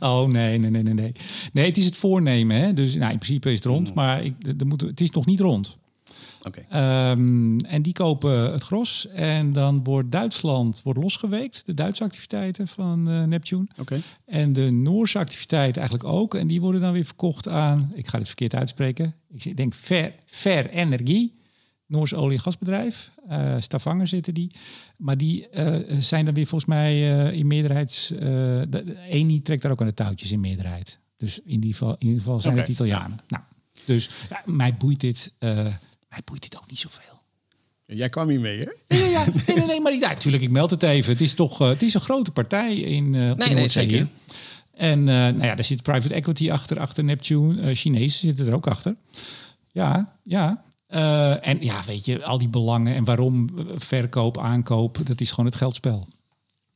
Oh, 0.00 0.26
nee, 0.26 0.58
nee, 0.58 0.70
nee, 0.70 0.82
nee, 0.82 0.94
nee. 0.94 1.12
Nee, 1.52 1.66
het 1.66 1.76
is 1.76 1.84
het 1.84 1.96
voornemen, 1.96 2.56
hè? 2.56 2.72
Dus 2.72 2.94
nou, 2.94 3.12
in 3.12 3.18
principe 3.18 3.48
is 3.48 3.54
het 3.54 3.64
rond, 3.64 3.94
maar 3.94 4.24
ik, 4.24 4.34
er 4.58 4.66
moet, 4.66 4.80
het 4.80 5.00
is 5.00 5.10
nog 5.10 5.26
niet 5.26 5.40
rond. 5.40 5.74
Oké. 6.42 6.64
Ehm, 6.68 7.58
en 7.58 7.82
die 7.82 7.92
kopen 7.92 8.52
het 8.52 8.62
gros. 8.62 9.08
En 9.08 9.52
dan 9.52 9.84
wordt 9.84 10.12
Duitsland 10.12 10.80
wordt 10.84 11.02
losgeweekt, 11.02 11.62
de 11.66 11.74
Duitse 11.74 12.04
activiteiten 12.04 12.68
van 12.68 13.08
eh, 13.08 13.24
Neptune. 13.24 13.66
Oké. 13.78 14.00
En 14.26 14.52
de 14.52 14.70
Noorse 14.70 15.18
activiteiten 15.18 15.80
eigenlijk 15.80 16.12
ook. 16.12 16.34
En 16.34 16.46
die 16.46 16.60
worden 16.60 16.80
dan 16.80 16.92
weer 16.92 17.04
verkocht 17.04 17.48
aan, 17.48 17.92
ik 17.94 18.06
ga 18.06 18.18
dit 18.18 18.26
verkeerd 18.26 18.54
uitspreken. 18.54 19.14
Ik 19.32 19.56
denk 19.56 19.74
Ver, 19.74 20.14
Ver 20.26 20.70
Energie, 20.70 21.32
Noors 21.90 22.14
olie- 22.14 22.36
en 22.36 22.42
gasbedrijf. 22.42 23.10
Eh 23.28 23.54
Stavanger 23.58 24.08
zitten 24.08 24.34
die. 24.34 24.50
Maar 24.96 25.16
die 25.16 25.48
eh, 25.48 25.96
zijn 25.98 26.24
dan 26.24 26.34
weer 26.34 26.46
volgens 26.46 26.70
mij 26.70 26.92
eh, 26.92 27.32
in 27.32 27.46
meerderheids... 27.46 28.08
de, 28.08 28.96
Eni 29.08 29.42
trekt 29.42 29.62
daar 29.62 29.70
ook 29.70 29.80
aan 29.80 29.86
de 29.86 29.94
touwtjes 29.94 30.32
in 30.32 30.40
meerderheid. 30.40 30.98
Dus 31.16 31.38
in 31.38 31.50
ieder 31.50 31.70
geval, 31.70 31.96
in 31.98 32.06
ieder 32.06 32.18
geval 32.18 32.40
zijn 32.40 32.56
het 32.56 32.68
Italianen. 32.68 33.20
Nou, 33.28 33.42
dus 33.84 34.10
ja, 34.30 34.42
mij 34.44 34.76
boeit 34.76 35.00
dit... 35.00 35.32
mij 35.38 36.22
boeit 36.24 36.42
dit 36.42 36.58
ook 36.58 36.68
niet 36.68 36.78
zoveel. 36.78 37.18
Jij 37.86 38.08
kwam 38.08 38.28
hier 38.28 38.40
mee, 38.40 38.58
hè? 38.58 38.96
Ja, 38.96 39.06
ja, 39.06 39.24
nee, 39.46 39.56
nee, 39.56 39.66
nee, 39.66 39.80
maar 39.80 39.94
ja, 39.94 40.08
natuurlijk, 40.08 40.42
ik 40.42 40.50
meld 40.50 40.70
het 40.70 40.82
even. 40.82 41.12
Het 41.12 41.20
is 41.20 41.34
toch 41.34 41.58
het 41.58 41.82
is 41.82 41.94
een 41.94 42.00
grote 42.00 42.30
partij 42.30 42.76
in, 42.76 43.10
nee, 43.10 43.34
Noordzee 43.34 43.68
zeker. 43.68 44.08
En 44.74 45.04
nou 45.04 45.42
ja, 45.42 45.54
daar 45.54 45.64
zit 45.64 45.82
private 45.82 46.14
equity 46.14 46.50
achter, 46.50 46.80
achter 46.80 47.04
Neptune. 47.04 47.74
Chinezen 47.74 48.20
zitten 48.20 48.46
er 48.46 48.54
ook 48.54 48.66
achter. 48.66 48.94
Ja, 49.72 50.16
ja. 50.22 50.62
Eh, 50.90 51.46
en 51.46 51.62
ja, 51.62 51.82
weet 51.86 52.04
je, 52.04 52.24
al 52.24 52.38
die 52.38 52.48
belangen 52.48 52.94
en 52.94 53.04
waarom 53.04 53.58
eh, 53.58 53.64
verkoop, 53.76 54.38
aankoop, 54.38 55.06
dat 55.06 55.20
is 55.20 55.30
gewoon 55.30 55.46
het 55.46 55.54
geldspel. 55.54 56.08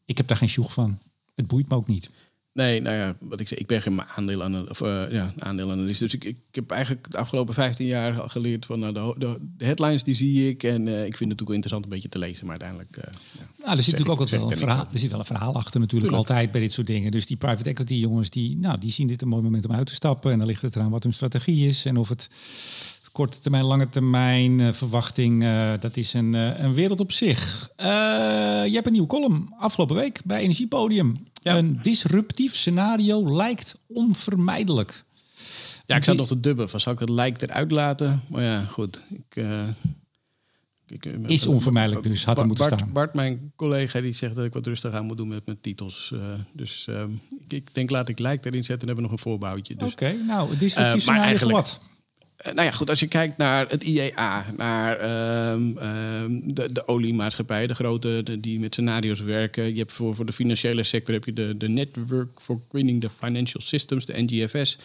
Ik 0.04 0.16
heb 0.16 0.26
daar 0.26 0.36
geen 0.36 0.48
sjoeg 0.48 0.72
van. 0.72 0.98
Het 1.34 1.46
boeit 1.46 1.68
me 1.68 1.74
ook 1.74 1.86
niet. 1.86 2.10
Nee, 2.52 2.80
nou 2.80 2.96
ja, 2.96 3.16
wat 3.20 3.40
ik 3.40 3.48
zeg, 3.48 3.58
ik 3.58 3.66
ben 3.66 3.82
geen 3.82 4.02
aandeel 4.02 4.66
of, 4.68 4.80
uh, 4.80 5.02
ja, 5.10 5.32
aandeelanalist. 5.38 6.00
Dus 6.00 6.14
ik, 6.14 6.24
ik 6.24 6.36
heb 6.50 6.70
eigenlijk 6.70 7.10
de 7.10 7.18
afgelopen 7.18 7.54
15 7.54 7.86
jaar 7.86 8.20
al 8.20 8.28
geleerd 8.28 8.66
van 8.66 8.78
nou, 8.78 8.92
de, 8.92 9.14
de, 9.18 9.38
de 9.56 9.64
headlines 9.64 10.02
die 10.02 10.14
zie 10.14 10.48
ik. 10.48 10.62
En 10.62 10.86
uh, 10.86 11.04
ik 11.04 11.16
vind 11.16 11.30
het 11.30 11.40
ook 11.40 11.46
wel 11.46 11.56
interessant 11.56 11.84
een 11.84 11.90
beetje 11.90 12.08
te 12.08 12.18
lezen. 12.18 12.46
Maar 12.46 12.60
uiteindelijk. 12.60 12.96
Uh, 12.96 13.04
ja, 13.38 13.64
nou, 13.64 13.76
er 13.76 13.82
zit 13.82 13.92
natuurlijk 13.92 14.20
ook 14.20 14.28
wel 14.28 14.50
een 14.50 14.56
verhaal. 14.56 14.86
Er 14.92 14.98
zit 14.98 15.10
wel 15.10 15.18
een 15.18 15.24
verhaal 15.24 15.54
achter 15.54 15.80
natuurlijk 15.80 16.10
Tuurlijk. 16.10 16.30
altijd 16.30 16.50
bij 16.50 16.60
dit 16.60 16.72
soort 16.72 16.86
dingen. 16.86 17.10
Dus 17.10 17.26
die 17.26 17.36
private 17.36 17.68
equity 17.68 17.94
jongens, 17.94 18.30
die, 18.30 18.56
nou, 18.56 18.78
die 18.78 18.92
zien 18.92 19.06
dit 19.06 19.22
een 19.22 19.28
mooi 19.28 19.42
moment 19.42 19.64
om 19.64 19.72
uit 19.72 19.86
te 19.86 19.94
stappen. 19.94 20.32
En 20.32 20.38
dan 20.38 20.46
ligt 20.46 20.62
het 20.62 20.76
eraan 20.76 20.90
wat 20.90 21.02
hun 21.02 21.12
strategie 21.12 21.68
is. 21.68 21.84
En 21.84 21.96
of 21.96 22.08
het 22.08 22.28
korte 23.14 23.38
termijn, 23.38 23.64
lange 23.64 23.88
termijn 23.88 24.58
uh, 24.58 24.72
verwachting, 24.72 25.42
uh, 25.42 25.72
dat 25.80 25.96
is 25.96 26.12
een, 26.12 26.34
uh, 26.34 26.58
een 26.58 26.74
wereld 26.74 27.00
op 27.00 27.12
zich. 27.12 27.70
je 27.76 28.70
hebt 28.72 28.86
een 28.86 28.92
nieuwe 28.92 29.08
column 29.08 29.54
afgelopen 29.58 29.96
week 29.96 30.20
bij 30.24 30.40
Energiepodium. 30.40 31.26
Ja. 31.42 31.56
Een 31.56 31.78
disruptief 31.82 32.54
scenario 32.54 33.36
lijkt 33.36 33.78
onvermijdelijk. 33.86 35.04
Ja, 35.86 35.96
ik 35.96 36.04
zat 36.04 36.16
nog 36.16 36.26
te 36.26 36.40
dubben 36.40 36.68
van 36.68 36.80
zal 36.80 36.92
ik 36.92 36.98
het 36.98 37.08
lijkt 37.08 37.42
eruit 37.42 37.70
laten? 37.70 38.22
Maar 38.26 38.42
ja, 38.42 38.64
goed. 38.64 39.02
Ik, 39.10 39.44
ik, 40.86 41.04
is 41.26 41.46
onvermijdelijk 41.46 42.02
dus, 42.02 42.24
had 42.24 42.38
er 42.38 42.46
moeten 42.46 42.68
Bart, 42.68 42.80
staan. 42.80 42.92
Bart, 42.92 43.14
mijn 43.14 43.52
collega, 43.56 44.00
die 44.00 44.12
zegt 44.12 44.34
dat 44.34 44.44
ik 44.44 44.52
wat 44.52 44.66
rustig 44.66 44.92
aan 44.92 45.06
moet 45.06 45.16
doen 45.16 45.28
met 45.28 45.46
mijn 45.46 45.60
titels. 45.60 46.14
dus 46.52 46.88
ik, 47.48 47.52
ik, 47.52 47.74
denk, 47.74 47.90
laat 47.90 48.08
ik 48.08 48.18
lijkt 48.18 48.46
erin 48.46 48.64
zetten 48.64 48.88
en 48.88 48.94
hebben 48.94 49.04
we 49.04 49.10
nog 49.10 49.18
een 49.20 49.30
voorbouwtje. 49.30 49.74
Dus. 49.74 49.92
Oké, 49.92 50.04
okay, 50.04 50.26
nou, 50.26 50.56
disruptief 50.56 51.02
scenario 51.02 51.38
voor 51.38 51.50
wat? 51.50 51.92
Nou 52.52 52.62
ja, 52.62 52.70
goed, 52.70 52.90
als 52.90 53.00
je 53.00 53.06
kijkt 53.06 53.36
naar 53.36 53.68
het 53.68 53.82
IEA, 53.82 54.46
naar 54.56 55.00
um, 55.52 55.78
um, 55.78 56.54
de, 56.54 56.72
de 56.72 56.88
oliemaatschappij, 56.88 57.66
de 57.66 57.74
grote 57.74 58.40
die 58.40 58.60
met 58.60 58.74
scenario's 58.74 59.20
werken. 59.20 59.72
Je 59.72 59.78
hebt 59.78 59.92
voor, 59.92 60.14
voor 60.14 60.26
de 60.26 60.32
financiële 60.32 60.82
sector 60.82 61.14
heb 61.14 61.24
je 61.24 61.32
de, 61.32 61.56
de 61.56 61.68
Network 61.68 62.40
for 62.40 62.60
Greening 62.68 63.00
the 63.00 63.10
Financial 63.10 63.62
Systems, 63.62 64.06
de 64.06 64.22
NGFS. 64.22 64.78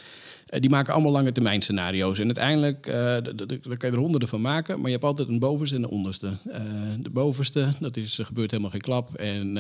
Uh, 0.54 0.60
die 0.60 0.70
maken 0.70 0.94
allemaal 0.94 1.12
lange 1.12 1.32
termijn 1.32 1.62
scenario's. 1.62 2.20
En 2.20 2.26
uiteindelijk, 2.26 2.88
uh, 2.88 2.94
daar 2.94 3.78
kan 3.78 3.90
je 3.90 3.96
er 3.96 3.98
honderden 3.98 4.30
van 4.30 4.42
maken, 4.42 4.78
maar 4.78 4.86
je 4.86 4.92
hebt 4.92 5.04
altijd 5.04 5.28
een 5.28 5.40
bovenste 5.40 5.76
en 5.76 5.84
een 5.84 5.90
onderste. 5.90 6.38
Uh, 6.48 6.56
de 7.00 7.10
bovenste, 7.10 7.74
dat 7.80 7.98
is, 7.98 8.18
er 8.18 8.26
gebeurt 8.26 8.52
helemaal 8.52 8.72
geen 8.72 8.82
klap. 8.82 9.14
En 9.14 9.54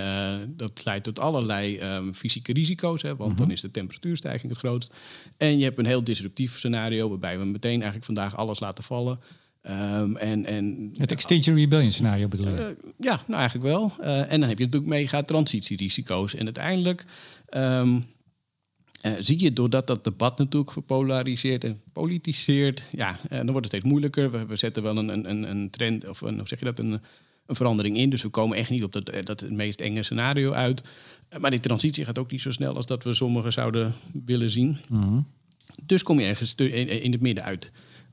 dat 0.47 0.81
leidt 0.85 1.03
tot 1.03 1.19
allerlei 1.19 1.81
um, 1.81 2.13
fysieke 2.13 2.53
risico's, 2.53 3.01
hè, 3.01 3.15
want 3.15 3.19
mm 3.19 3.27
-hmm. 3.27 3.45
dan 3.45 3.51
is 3.51 3.61
de 3.61 3.71
temperatuurstijging 3.71 4.51
het 4.51 4.59
grootst. 4.59 4.93
En 5.37 5.57
je 5.57 5.63
hebt 5.63 5.77
een 5.77 5.85
heel 5.85 6.03
disruptief 6.03 6.57
scenario, 6.57 7.09
waarbij 7.09 7.39
we 7.39 7.45
meteen 7.45 7.71
eigenlijk 7.71 8.05
vandaag 8.05 8.35
alles 8.35 8.59
laten 8.59 8.83
vallen. 8.83 9.19
Um, 9.63 10.17
en, 10.17 10.45
en, 10.45 10.93
het 10.97 11.11
Extinction 11.11 11.55
Rebellion 11.55 11.91
scenario 11.91 12.27
bedoel 12.27 12.47
je? 12.47 12.55
Uh, 12.55 12.91
ja, 12.99 13.21
nou 13.27 13.39
eigenlijk 13.39 13.69
wel. 13.69 13.93
Uh, 13.99 14.31
en 14.31 14.39
dan 14.39 14.49
heb 14.49 14.57
je 14.57 14.63
natuurlijk 14.63 14.91
mega 14.91 15.21
transitierisico's. 15.21 16.35
En 16.35 16.45
uiteindelijk 16.45 17.05
um, 17.49 18.05
uh, 19.05 19.13
zie 19.19 19.39
je 19.41 19.53
doordat 19.53 19.87
dat 19.87 20.03
debat 20.03 20.37
natuurlijk 20.37 20.71
verpolariseert 20.71 21.63
en 21.63 21.81
politiseert, 21.93 22.83
ja, 22.91 23.19
dan 23.29 23.45
wordt 23.45 23.57
het 23.57 23.67
steeds 23.67 23.85
moeilijker. 23.85 24.31
We, 24.31 24.45
we 24.45 24.55
zetten 24.55 24.83
wel 24.83 24.97
een, 24.97 25.29
een, 25.29 25.49
een 25.49 25.69
trend, 25.69 26.07
of 26.07 26.21
een, 26.21 26.37
hoe 26.37 26.47
zeg 26.47 26.59
je 26.59 26.65
dat, 26.65 26.79
een, 26.79 27.01
een 27.45 27.55
verandering 27.55 27.97
in. 27.97 28.09
Dus 28.09 28.21
we 28.21 28.29
komen 28.29 28.57
echt 28.57 28.69
niet 28.69 28.83
op 28.83 28.91
dat, 28.91 29.11
dat 29.23 29.39
het 29.39 29.51
meest 29.51 29.81
enge 29.81 30.03
scenario 30.03 30.51
uit. 30.51 30.83
Maar 31.39 31.51
die 31.51 31.59
transitie 31.59 32.05
gaat 32.05 32.17
ook 32.17 32.31
niet 32.31 32.41
zo 32.41 32.51
snel 32.51 32.75
als 32.75 32.85
dat 32.85 33.03
we 33.03 33.13
sommigen 33.13 33.53
zouden 33.53 33.93
willen 34.25 34.49
zien. 34.49 34.77
Mm 34.87 35.01
-hmm. 35.01 35.25
Dus 35.85 36.03
kom 36.03 36.19
je 36.19 36.25
ergens 36.25 36.55
in, 36.55 37.01
in 37.01 37.11
het 37.11 37.21
midden 37.21 37.43
uit. 37.43 37.71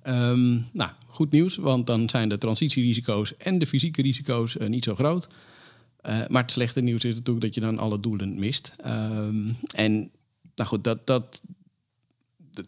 Um, 0.09 0.67
nou, 0.73 0.91
goed 1.07 1.31
nieuws, 1.31 1.57
want 1.57 1.87
dan 1.87 2.09
zijn 2.09 2.29
de 2.29 2.39
transitierisico's 2.39 3.37
en 3.37 3.59
de 3.59 3.67
fysieke 3.67 4.03
risico's 4.03 4.57
niet 4.69 4.85
zo 4.85 4.95
groot. 4.95 5.29
Uh, 6.09 6.19
maar 6.29 6.43
het 6.43 6.51
slechte 6.51 6.81
nieuws 6.81 7.05
is 7.05 7.15
natuurlijk 7.15 7.45
dat 7.45 7.55
je 7.55 7.61
dan 7.61 7.79
alle 7.79 8.01
doelen 8.01 8.39
mist. 8.39 8.75
Um, 8.87 9.57
en 9.75 10.11
nou 10.57 10.69
goed, 10.69 10.85
dat, 10.85 11.07
dat, 11.07 11.43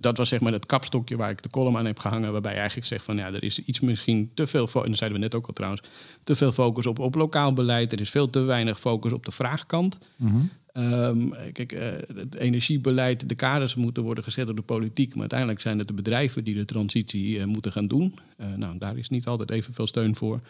dat 0.00 0.16
was 0.16 0.28
zeg 0.28 0.40
maar 0.40 0.52
het 0.52 0.66
kapstokje 0.66 1.16
waar 1.16 1.30
ik 1.30 1.42
de 1.42 1.50
column 1.50 1.76
aan 1.76 1.86
heb 1.86 1.98
gehangen. 1.98 2.32
Waarbij 2.32 2.52
je 2.52 2.58
eigenlijk 2.58 2.88
zegt 2.88 3.04
van 3.04 3.16
ja, 3.16 3.26
er 3.26 3.42
is 3.42 3.58
iets 3.58 3.80
misschien 3.80 4.30
te 4.34 4.46
veel, 4.46 4.68
en 4.74 4.88
dat 4.88 4.98
zeiden 4.98 5.18
we 5.18 5.24
net 5.24 5.34
ook 5.34 5.46
al 5.46 5.52
trouwens, 5.52 5.82
te 6.24 6.34
veel 6.34 6.52
focus 6.52 6.86
op, 6.86 6.98
op 6.98 7.14
lokaal 7.14 7.52
beleid. 7.52 7.92
Er 7.92 8.00
is 8.00 8.10
veel 8.10 8.30
te 8.30 8.40
weinig 8.40 8.80
focus 8.80 9.12
op 9.12 9.24
de 9.24 9.32
vraagkant. 9.32 9.98
-hmm. 10.16 10.50
Um, 10.78 11.34
kijk, 11.52 11.72
uh, 11.72 11.80
het 12.16 12.34
energiebeleid, 12.34 13.28
de 13.28 13.34
kaders 13.34 13.74
moeten 13.74 14.02
worden 14.02 14.24
gezet 14.24 14.46
door 14.46 14.54
de 14.54 14.62
politiek. 14.62 15.10
Maar 15.10 15.20
uiteindelijk 15.20 15.60
zijn 15.60 15.78
het 15.78 15.86
de 15.86 15.94
bedrijven 15.94 16.44
die 16.44 16.54
de 16.54 16.64
transitie 16.64 17.38
uh, 17.38 17.44
moeten 17.44 17.72
gaan 17.72 17.86
doen. 17.86 18.18
Uh, 18.40 18.46
nou, 18.56 18.78
daar 18.78 18.98
is 18.98 19.08
niet 19.08 19.26
altijd 19.26 19.50
evenveel 19.50 19.86
steun 19.86 20.16
voor. 20.16 20.40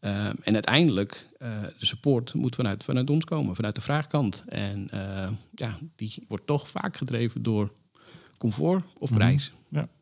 Ehm, 0.00 0.34
en 0.42 0.52
uiteindelijk, 0.52 1.28
de 1.78 1.86
support 1.86 2.34
moet 2.34 2.54
vanuit, 2.54 2.84
vanuit 2.84 3.10
ons 3.10 3.24
komen, 3.24 3.54
vanuit 3.54 3.74
de 3.74 3.80
vraagkant. 3.80 4.44
En 4.48 4.90
ja, 5.54 5.78
die 5.96 6.24
wordt 6.28 6.46
toch 6.46 6.68
vaak 6.68 6.96
gedreven 6.96 7.42
door 7.42 7.72
comfort 8.38 8.84
of 8.98 9.12
prijs. 9.12 9.50
Mm 9.50 9.56
-hmm. 9.68 9.78
ja. 9.78 9.97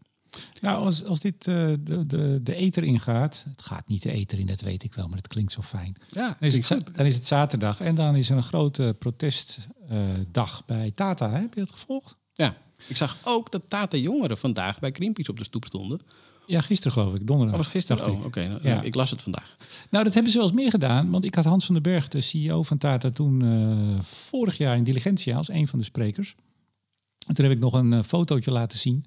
Nou, 0.60 0.84
als, 0.84 1.04
als 1.04 1.20
dit 1.20 1.46
uh, 1.46 1.54
de, 1.80 2.06
de, 2.06 2.40
de 2.42 2.54
ether 2.54 2.84
ingaat, 2.84 3.44
het 3.50 3.62
gaat 3.62 3.88
niet 3.88 4.02
de 4.02 4.12
ether 4.12 4.38
in, 4.38 4.46
dat 4.46 4.60
weet 4.60 4.82
ik 4.82 4.94
wel, 4.94 5.08
maar 5.08 5.18
het 5.18 5.28
klinkt 5.28 5.52
zo 5.52 5.62
fijn. 5.62 5.96
Ja, 6.10 6.36
dan, 6.40 6.48
is 6.48 6.68
het, 6.68 6.84
dan 6.94 7.06
is 7.06 7.14
het 7.14 7.26
zaterdag 7.26 7.80
en 7.80 7.94
dan 7.94 8.16
is 8.16 8.30
er 8.30 8.36
een 8.36 8.42
grote 8.42 8.96
protestdag 8.98 10.62
uh, 10.62 10.66
bij 10.66 10.90
Tata. 10.94 11.30
Hè? 11.30 11.40
Heb 11.40 11.54
je 11.54 11.60
het 11.60 11.70
gevolgd? 11.70 12.16
Ja, 12.32 12.56
ik 12.86 12.96
zag 12.96 13.16
ook 13.22 13.52
dat 13.52 13.70
Tata 13.70 13.96
jongeren 13.96 14.38
vandaag 14.38 14.78
bij 14.78 14.90
Greenpeace 14.92 15.30
op 15.30 15.38
de 15.38 15.44
stoep 15.44 15.64
stonden. 15.64 16.00
Ja, 16.46 16.60
gisteren 16.60 16.92
geloof 16.92 17.14
ik, 17.14 17.26
donderdag. 17.26 17.56
Oh, 17.56 17.62
was 17.62 17.70
gisteren? 17.72 18.06
Oh, 18.06 18.16
oké. 18.16 18.26
Okay. 18.26 18.46
Nou, 18.46 18.60
ja. 18.62 18.82
Ik 18.82 18.94
las 18.94 19.10
het 19.10 19.22
vandaag. 19.22 19.56
Nou, 19.90 20.04
dat 20.04 20.14
hebben 20.14 20.32
ze 20.32 20.38
wel 20.38 20.46
eens 20.46 20.56
meer 20.56 20.70
gedaan. 20.70 21.10
Want 21.10 21.24
ik 21.24 21.34
had 21.34 21.44
Hans 21.44 21.64
van 21.64 21.74
den 21.74 21.82
Berg, 21.82 22.08
de 22.08 22.20
CEO 22.20 22.62
van 22.62 22.78
Tata, 22.78 23.10
toen 23.10 23.44
uh, 23.44 24.00
vorig 24.00 24.56
jaar 24.56 24.76
in 24.76 24.84
Diligentia 24.84 25.36
als 25.36 25.48
een 25.48 25.68
van 25.68 25.78
de 25.78 25.84
sprekers. 25.84 26.34
En 27.26 27.34
toen 27.34 27.44
heb 27.44 27.54
ik 27.54 27.60
nog 27.60 27.72
een 27.72 27.92
uh, 27.92 28.02
fotootje 28.02 28.50
laten 28.50 28.78
zien 28.78 29.04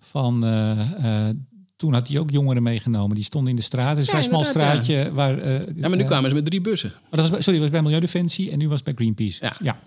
van. 0.00 0.46
Uh, 0.46 0.90
uh, 1.00 1.28
toen 1.76 1.92
had 1.92 2.08
hij 2.08 2.18
ook 2.18 2.30
jongeren 2.30 2.62
meegenomen. 2.62 3.14
Die 3.14 3.24
stonden 3.24 3.50
in 3.50 3.56
de 3.56 3.62
straat. 3.62 3.88
Het 3.88 3.98
is 3.98 4.04
een 4.04 4.10
vrij 4.10 4.22
smal 4.22 4.44
straatje. 4.44 4.94
Ja. 4.94 5.10
Waar, 5.10 5.48
ja, 5.76 5.88
maar 5.88 5.96
nu 5.96 6.04
kwamen 6.04 6.28
ze 6.28 6.34
met 6.34 6.44
drie 6.44 6.60
bussen. 6.60 6.90
Maar 6.90 7.10
dat 7.10 7.20
was 7.20 7.30
bij, 7.30 7.40
sorry, 7.40 7.58
dat 7.58 7.68
was 7.68 7.70
bij 7.70 7.82
Milieudefensie 7.82 8.50
en 8.50 8.58
nu 8.58 8.68
was 8.68 8.76
het 8.76 8.84
bij 8.84 8.94
Greenpeace. 8.94 9.44
Ja. 9.44 9.56
ja. 9.62 9.80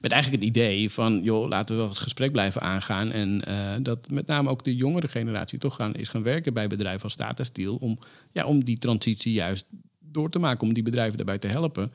Met 0.00 0.12
eigenlijk 0.12 0.42
het 0.42 0.56
idee 0.56 0.90
van, 0.90 1.22
joh, 1.22 1.48
laten 1.48 1.74
we 1.74 1.80
wel 1.80 1.90
het 1.90 1.98
gesprek 1.98 2.32
blijven 2.32 2.60
aangaan. 2.60 3.12
En 3.12 3.42
dat 3.82 4.10
met 4.10 4.26
name 4.26 4.50
ook 4.50 4.64
de 4.64 4.76
jongere 4.76 5.08
generatie 5.08 5.58
toch 5.58 5.74
gaan, 5.74 5.94
is 5.94 6.08
gaan 6.08 6.22
werken 6.22 6.54
bij 6.54 6.66
bedrijven 6.66 7.02
als 7.02 7.16
Tata 7.16 7.44
Steel. 7.44 7.76
Om, 7.76 7.98
ja, 8.32 8.44
om 8.44 8.64
die 8.64 8.78
transitie 8.78 9.32
juist 9.32 9.64
door 10.00 10.30
te 10.30 10.38
maken. 10.38 10.66
Om 10.66 10.74
die 10.74 10.82
bedrijven 10.82 11.16
daarbij 11.16 11.38
te 11.38 11.46
helpen. 11.46 11.92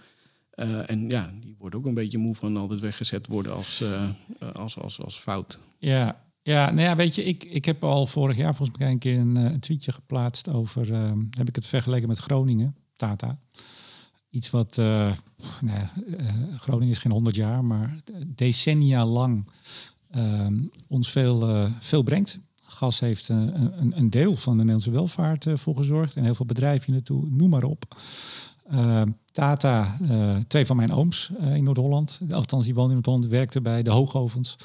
Uh, 0.59 0.89
en 0.89 1.09
ja, 1.09 1.31
die 1.41 1.55
worden 1.57 1.79
ook 1.79 1.85
een 1.85 1.93
beetje 1.93 2.17
moe 2.17 2.35
van 2.35 2.57
altijd 2.57 2.79
weggezet 2.79 3.27
worden 3.27 3.53
als, 3.53 3.81
uh, 3.81 4.09
als, 4.53 4.77
als, 4.77 5.01
als 5.01 5.17
fout. 5.19 5.59
Ja, 5.77 6.23
ja, 6.41 6.71
nou 6.71 6.81
ja, 6.81 6.95
weet 6.95 7.15
je, 7.15 7.23
ik, 7.23 7.43
ik 7.43 7.65
heb 7.65 7.83
al 7.83 8.07
vorig 8.07 8.37
jaar 8.37 8.55
volgens 8.55 8.77
mij 8.77 8.91
een 8.91 8.99
keer 8.99 9.19
een, 9.19 9.59
tweetje 9.59 9.91
geplaatst 9.91 10.49
over, 10.49 10.93
heb 11.29 11.47
ik 11.47 11.55
het 11.55 11.67
vergeleken 11.67 12.07
met 12.07 12.17
Groningen, 12.17 12.75
Tata. 12.95 13.39
Iets 14.29 14.49
wat, 14.49 14.75
nou 14.75 15.87
Groningen 16.57 16.93
is 16.93 16.99
geen 16.99 17.11
honderd 17.11 17.35
jaar, 17.35 17.65
maar 17.65 18.01
decennia 18.27 19.05
lang 19.05 19.47
ons 20.87 21.11
veel, 21.11 21.69
veel 21.79 22.03
brengt. 22.03 22.39
Gas 22.61 22.99
heeft 22.99 23.29
een, 23.29 23.97
een 23.97 24.09
deel 24.09 24.35
van 24.35 24.51
de 24.51 24.57
Nederlandse 24.57 24.91
welvaart 24.91 25.45
voor 25.53 25.75
gezorgd 25.75 26.15
en 26.15 26.23
heel 26.23 26.35
veel 26.35 26.45
bedrijven 26.45 26.93
naartoe, 26.93 27.25
noem 27.29 27.49
maar 27.49 27.63
op. 27.63 27.97
Uh, 28.73 29.01
Tata, 29.31 29.97
uh, 30.01 30.37
twee 30.47 30.65
van 30.65 30.75
mijn 30.75 30.91
ooms 30.91 31.31
uh, 31.41 31.55
in 31.55 31.63
Noord-Holland, 31.63 32.19
althans 32.31 32.65
die 32.65 32.73
woonden 32.73 32.97
in 32.97 33.01
Noord-Holland, 33.03 33.25
werkten 33.25 33.63
bij 33.63 33.83
de 33.83 33.89
Hoogovens. 33.89 34.55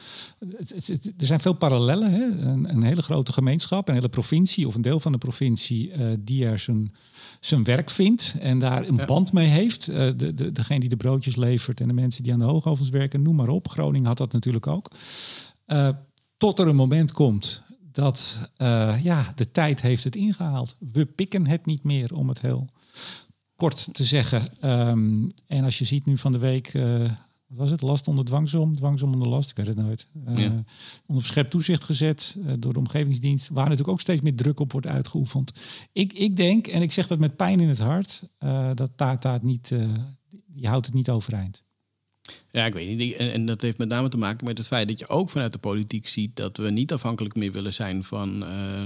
Het, 0.57 0.71
het, 0.71 0.87
het, 0.87 1.13
er 1.19 1.27
zijn 1.27 1.41
veel 1.41 1.53
parallellen. 1.53 2.13
Hè? 2.13 2.25
Een, 2.25 2.75
een, 2.75 2.83
hele 2.83 3.03
grote 3.03 3.33
gemeenschap, 3.33 3.89
een 3.89 3.95
hele 3.95 4.09
provincie 4.09 4.67
of 4.67 4.75
een 4.75 4.83
deel 4.83 5.01
van 5.01 5.13
de 5.13 5.19
provincie 5.19 5.93
die 6.19 6.47
er 6.47 6.59
zijn, 6.59 6.95
zijn 7.41 7.65
werk 7.65 7.91
vindt 7.91 8.37
en 8.41 8.59
daar 8.59 8.89
een 8.89 8.95
ja. 8.95 9.05
band 9.05 9.33
mee 9.33 9.47
heeft. 9.47 9.87
de, 9.87 10.35
de, 10.35 10.53
degene 10.53 10.81
die 10.81 10.89
de 10.89 10.97
broodjes 10.97 11.37
levert 11.37 11.81
en 11.81 11.89
de 11.89 11.95
mensen 11.95 12.23
die 12.23 12.33
aan 12.33 12.39
de 12.39 12.45
Hoogovens 12.45 12.91
werken, 12.91 13.23
noem 13.23 13.37
maar 13.37 13.49
op. 13.49 13.69
Groningen 13.69 14.07
had 14.07 14.19
dat 14.19 14.33
natuurlijk 14.33 14.67
ook. 14.67 14.91
tot 16.37 16.59
er 16.59 16.69
een 16.69 16.77
moment 16.77 17.13
komt 17.13 17.63
dat 17.93 18.51
ja, 19.03 19.33
de 19.35 19.51
tijd 19.51 19.81
heeft 19.81 20.05
het 20.05 20.17
ingehaald. 20.17 20.77
We 20.79 21.07
pikken 21.07 21.47
het 21.47 21.67
niet 21.67 21.85
meer 21.85 22.15
om 22.15 22.29
het 22.29 22.41
heel 22.41 22.69
kort 23.57 23.89
te 23.95 24.05
zeggen. 24.05 24.71
Um, 24.71 25.29
en 25.47 25.65
als 25.65 25.79
je 25.79 25.85
ziet 25.85 26.07
nu 26.07 26.19
van 26.19 26.33
de 26.33 26.39
week, 26.39 26.75
uh, 26.75 26.99
wat 27.47 27.59
was 27.59 27.71
het? 27.71 27.83
Last 27.83 28.09
onder 28.09 28.25
dwangsom, 28.25 28.77
dwangsom 28.77 29.13
onder 29.13 29.29
last, 29.29 29.51
ik 29.51 29.57
weet 29.57 29.67
het 29.67 29.77
nooit. 29.77 30.07
Uh, 30.29 30.37
ja. 30.37 30.65
Onder 31.07 31.23
verscherpt 31.23 31.51
toezicht 31.51 31.85
gezet 31.85 32.37
uh, 32.39 32.53
door 32.59 32.73
de 32.73 32.79
omgevingsdienst, 32.79 33.49
waar 33.49 33.65
natuurlijk 33.65 33.91
ook 33.91 34.01
steeds 34.01 34.21
meer 34.21 34.37
druk 34.37 34.61
op 34.61 34.73
wordt 34.73 34.87
uitgeoefend. 34.87 35.53
Ik, 35.93 36.13
ik 36.13 36.37
denk, 36.37 36.67
en 36.67 36.83
ik 36.83 36.93
zeg 36.93 37.07
dat 37.07 37.19
met 37.19 37.37
pijn 37.37 37.61
in 37.61 37.69
het 37.69 37.79
hart, 37.79 38.23
dat 38.75 38.91
Tata 38.97 39.33
het 39.33 39.43
niet, 39.43 39.73
die 40.47 40.69
houdt 40.69 40.87
het 40.87 40.95
niet 40.95 41.11
overeind. 41.11 41.63
Ja, 42.51 42.67
ik 42.67 42.73
weet 42.73 42.97
niet. 42.97 43.17
En, 43.17 43.33
en, 43.33 43.47
dat 43.47 43.61
heeft 43.61 43.79
met 43.79 43.89
name 43.89 44.09
te 44.09 44.17
maken 44.17 44.47
met 44.47 44.59
het 44.59 44.67
feit 44.67 44.89
dat 44.89 44.99
je 44.99 45.09
ook 45.09 45.31
vanuit 45.31 45.53
de 45.53 45.59
politiek 45.59 46.09
ziet 46.09 46.37
dat 46.37 46.57
we 46.57 46.71
niet 46.71 46.93
afhankelijk 46.93 47.35
meer 47.35 47.53
willen 47.53 47.75
zijn 47.75 48.05
van. 48.05 48.43
Uh, 48.43 48.83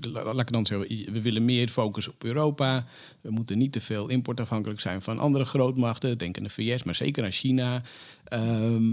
de, 0.00 0.10
laat 0.10 0.40
ik 0.40 0.52
dan 0.52 0.66
zeggen, 0.66 1.12
we 1.12 1.20
willen 1.20 1.44
meer 1.44 1.68
focus 1.68 2.08
op 2.08 2.24
Europa. 2.24 2.86
We 3.20 3.30
moeten 3.30 3.58
niet 3.58 3.72
te 3.72 3.80
veel 3.80 4.08
importafhankelijk 4.08 4.80
zijn 4.80 5.02
van 5.02 5.18
andere 5.18 5.44
grootmachten. 5.44 6.18
Denk 6.18 6.36
aan 6.36 6.42
de 6.42 6.50
VS, 6.50 6.82
maar 6.82 6.94
zeker 6.94 7.24
aan 7.24 7.32
China. 7.32 7.82
Ehm, 8.24 8.92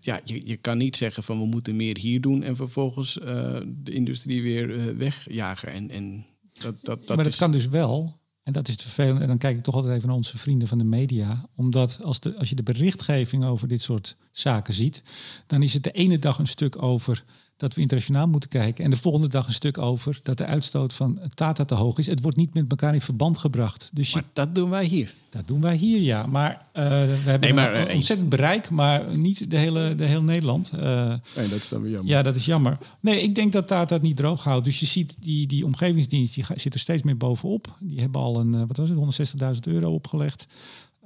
ja, 0.00 0.20
je, 0.24 0.46
je 0.46 0.56
kan 0.56 0.78
niet 0.78 0.96
zeggen 0.96 1.22
van 1.22 1.38
we 1.38 1.46
moeten 1.46 1.76
meer 1.76 1.98
hier 1.98 2.20
doen 2.20 2.42
en 2.42 2.56
vervolgens 2.56 3.18
uh, 3.18 3.26
de 3.66 3.92
industrie 3.92 4.42
weer 4.42 4.70
uh, 4.70 4.96
wegjagen. 4.96 5.72
En, 5.72 5.90
en 5.90 6.26
dat, 6.52 6.74
dat, 6.82 7.06
dat 7.06 7.16
maar 7.16 7.24
dat 7.24 7.36
kan 7.36 7.52
dus 7.52 7.68
wel 7.68 8.20
en 8.42 8.52
dat 8.52 8.68
is 8.68 8.74
het 8.74 8.82
vervelend. 8.82 9.20
En 9.20 9.28
dan 9.28 9.38
kijk 9.38 9.56
ik 9.56 9.62
toch 9.62 9.74
altijd 9.74 9.94
even 9.94 10.08
naar 10.08 10.16
onze 10.16 10.38
vrienden 10.38 10.68
van 10.68 10.78
de 10.78 10.84
media. 10.84 11.48
Omdat 11.56 12.00
als, 12.02 12.20
de, 12.20 12.36
als 12.36 12.48
je 12.48 12.54
de 12.54 12.62
berichtgeving 12.62 13.44
over 13.44 13.68
dit 13.68 13.82
soort 13.82 14.16
zaken 14.30 14.74
ziet, 14.74 15.02
dan 15.46 15.62
is 15.62 15.74
het 15.74 15.82
de 15.84 15.90
ene 15.90 16.18
dag 16.18 16.38
een 16.38 16.46
stuk 16.46 16.82
over 16.82 17.24
dat 17.62 17.74
we 17.74 17.80
internationaal 17.80 18.26
moeten 18.26 18.48
kijken. 18.48 18.84
En 18.84 18.90
de 18.90 18.96
volgende 18.96 19.28
dag 19.28 19.46
een 19.46 19.52
stuk 19.52 19.78
over 19.78 20.20
dat 20.22 20.38
de 20.38 20.46
uitstoot 20.46 20.92
van 20.92 21.18
Tata 21.34 21.64
te 21.64 21.74
hoog 21.74 21.98
is. 21.98 22.06
Het 22.06 22.20
wordt 22.20 22.36
niet 22.36 22.54
met 22.54 22.70
elkaar 22.70 22.94
in 22.94 23.00
verband 23.00 23.38
gebracht. 23.38 23.90
Dus 23.92 24.14
maar 24.14 24.24
dat 24.32 24.54
doen 24.54 24.70
wij 24.70 24.84
hier. 24.84 25.14
Dat 25.30 25.46
doen 25.46 25.60
wij 25.60 25.76
hier, 25.76 26.00
ja. 26.00 26.26
Maar 26.26 26.50
uh, 26.52 26.82
we 26.82 26.88
hebben 26.90 27.40
nee, 27.40 27.54
maar, 27.54 27.74
een, 27.74 27.94
ontzettend 27.94 28.28
bereik, 28.28 28.70
maar 28.70 29.16
niet 29.16 29.50
de 29.50 29.56
hele, 29.56 29.94
de 29.94 30.04
hele 30.04 30.22
Nederland. 30.22 30.72
Uh, 30.74 31.14
nee, 31.36 31.48
dat 31.48 31.58
is 31.58 31.68
dan 31.68 31.82
weer 31.82 31.90
jammer. 31.90 32.10
Ja, 32.10 32.22
dat 32.22 32.34
is 32.34 32.44
jammer. 32.44 32.78
Nee, 33.00 33.22
ik 33.22 33.34
denk 33.34 33.52
dat 33.52 33.66
Tata 33.66 33.94
het 33.94 34.02
niet 34.02 34.16
droog 34.16 34.44
houdt. 34.44 34.64
Dus 34.64 34.80
je 34.80 34.86
ziet, 34.86 35.16
die, 35.20 35.46
die 35.46 35.64
omgevingsdienst 35.64 36.34
die 36.34 36.44
zit 36.54 36.74
er 36.74 36.80
steeds 36.80 37.02
meer 37.02 37.16
bovenop. 37.16 37.74
Die 37.80 38.00
hebben 38.00 38.20
al 38.20 38.40
een, 38.40 38.66
wat 38.66 38.76
was 38.76 38.88
het, 38.88 39.34
160.000 39.54 39.72
euro 39.72 39.94
opgelegd. 39.94 40.46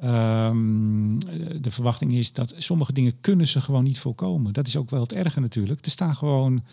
Um, 0.04 1.18
de 1.60 1.70
verwachting 1.70 2.12
is 2.12 2.32
dat 2.32 2.54
sommige 2.56 2.92
dingen 2.92 3.20
kunnen 3.20 3.46
ze 3.46 3.60
gewoon 3.60 3.84
niet 3.84 3.98
voorkomen. 3.98 4.52
Dat 4.52 4.66
is 4.66 4.76
ook 4.76 4.90
wel 4.90 5.00
het 5.00 5.12
erge 5.12 5.40
natuurlijk. 5.40 5.84
Er 5.84 5.90
staan 5.90 6.16
gewoon 6.16 6.64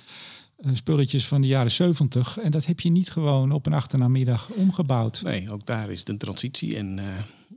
uh, 0.59 0.75
spulletjes 0.75 1.27
van 1.27 1.41
de 1.41 1.47
jaren 1.47 1.71
70 1.71 2.38
en 2.38 2.51
dat 2.51 2.65
heb 2.65 2.79
je 2.79 2.89
niet 2.89 3.12
gewoon 3.12 3.51
op 3.51 3.65
een 3.65 3.73
achternamiddag 3.73 4.49
omgebouwd. 4.49 5.21
Nee, 5.21 5.51
ook 5.51 5.65
daar 5.65 5.91
is 5.91 6.07
een 6.07 6.17
transitie 6.17 6.77
en 6.77 6.97
uh, 6.97 7.05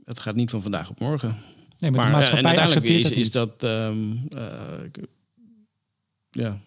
het 0.03 0.19
gaat 0.19 0.35
niet 0.35 0.49
van 0.49 0.61
vandaag 0.61 0.89
op 0.89 0.99
morgen. 0.99 1.37
Nee, 1.77 1.91
maar, 1.91 1.99
maar 1.99 2.09
de 2.09 2.15
maatschappij 2.15 2.59
accepteert 2.59 3.03
is, 3.03 3.09
het 3.09 3.17
is 3.17 3.31
dat 3.31 3.63
um, 3.63 4.27
ja, 6.29 6.59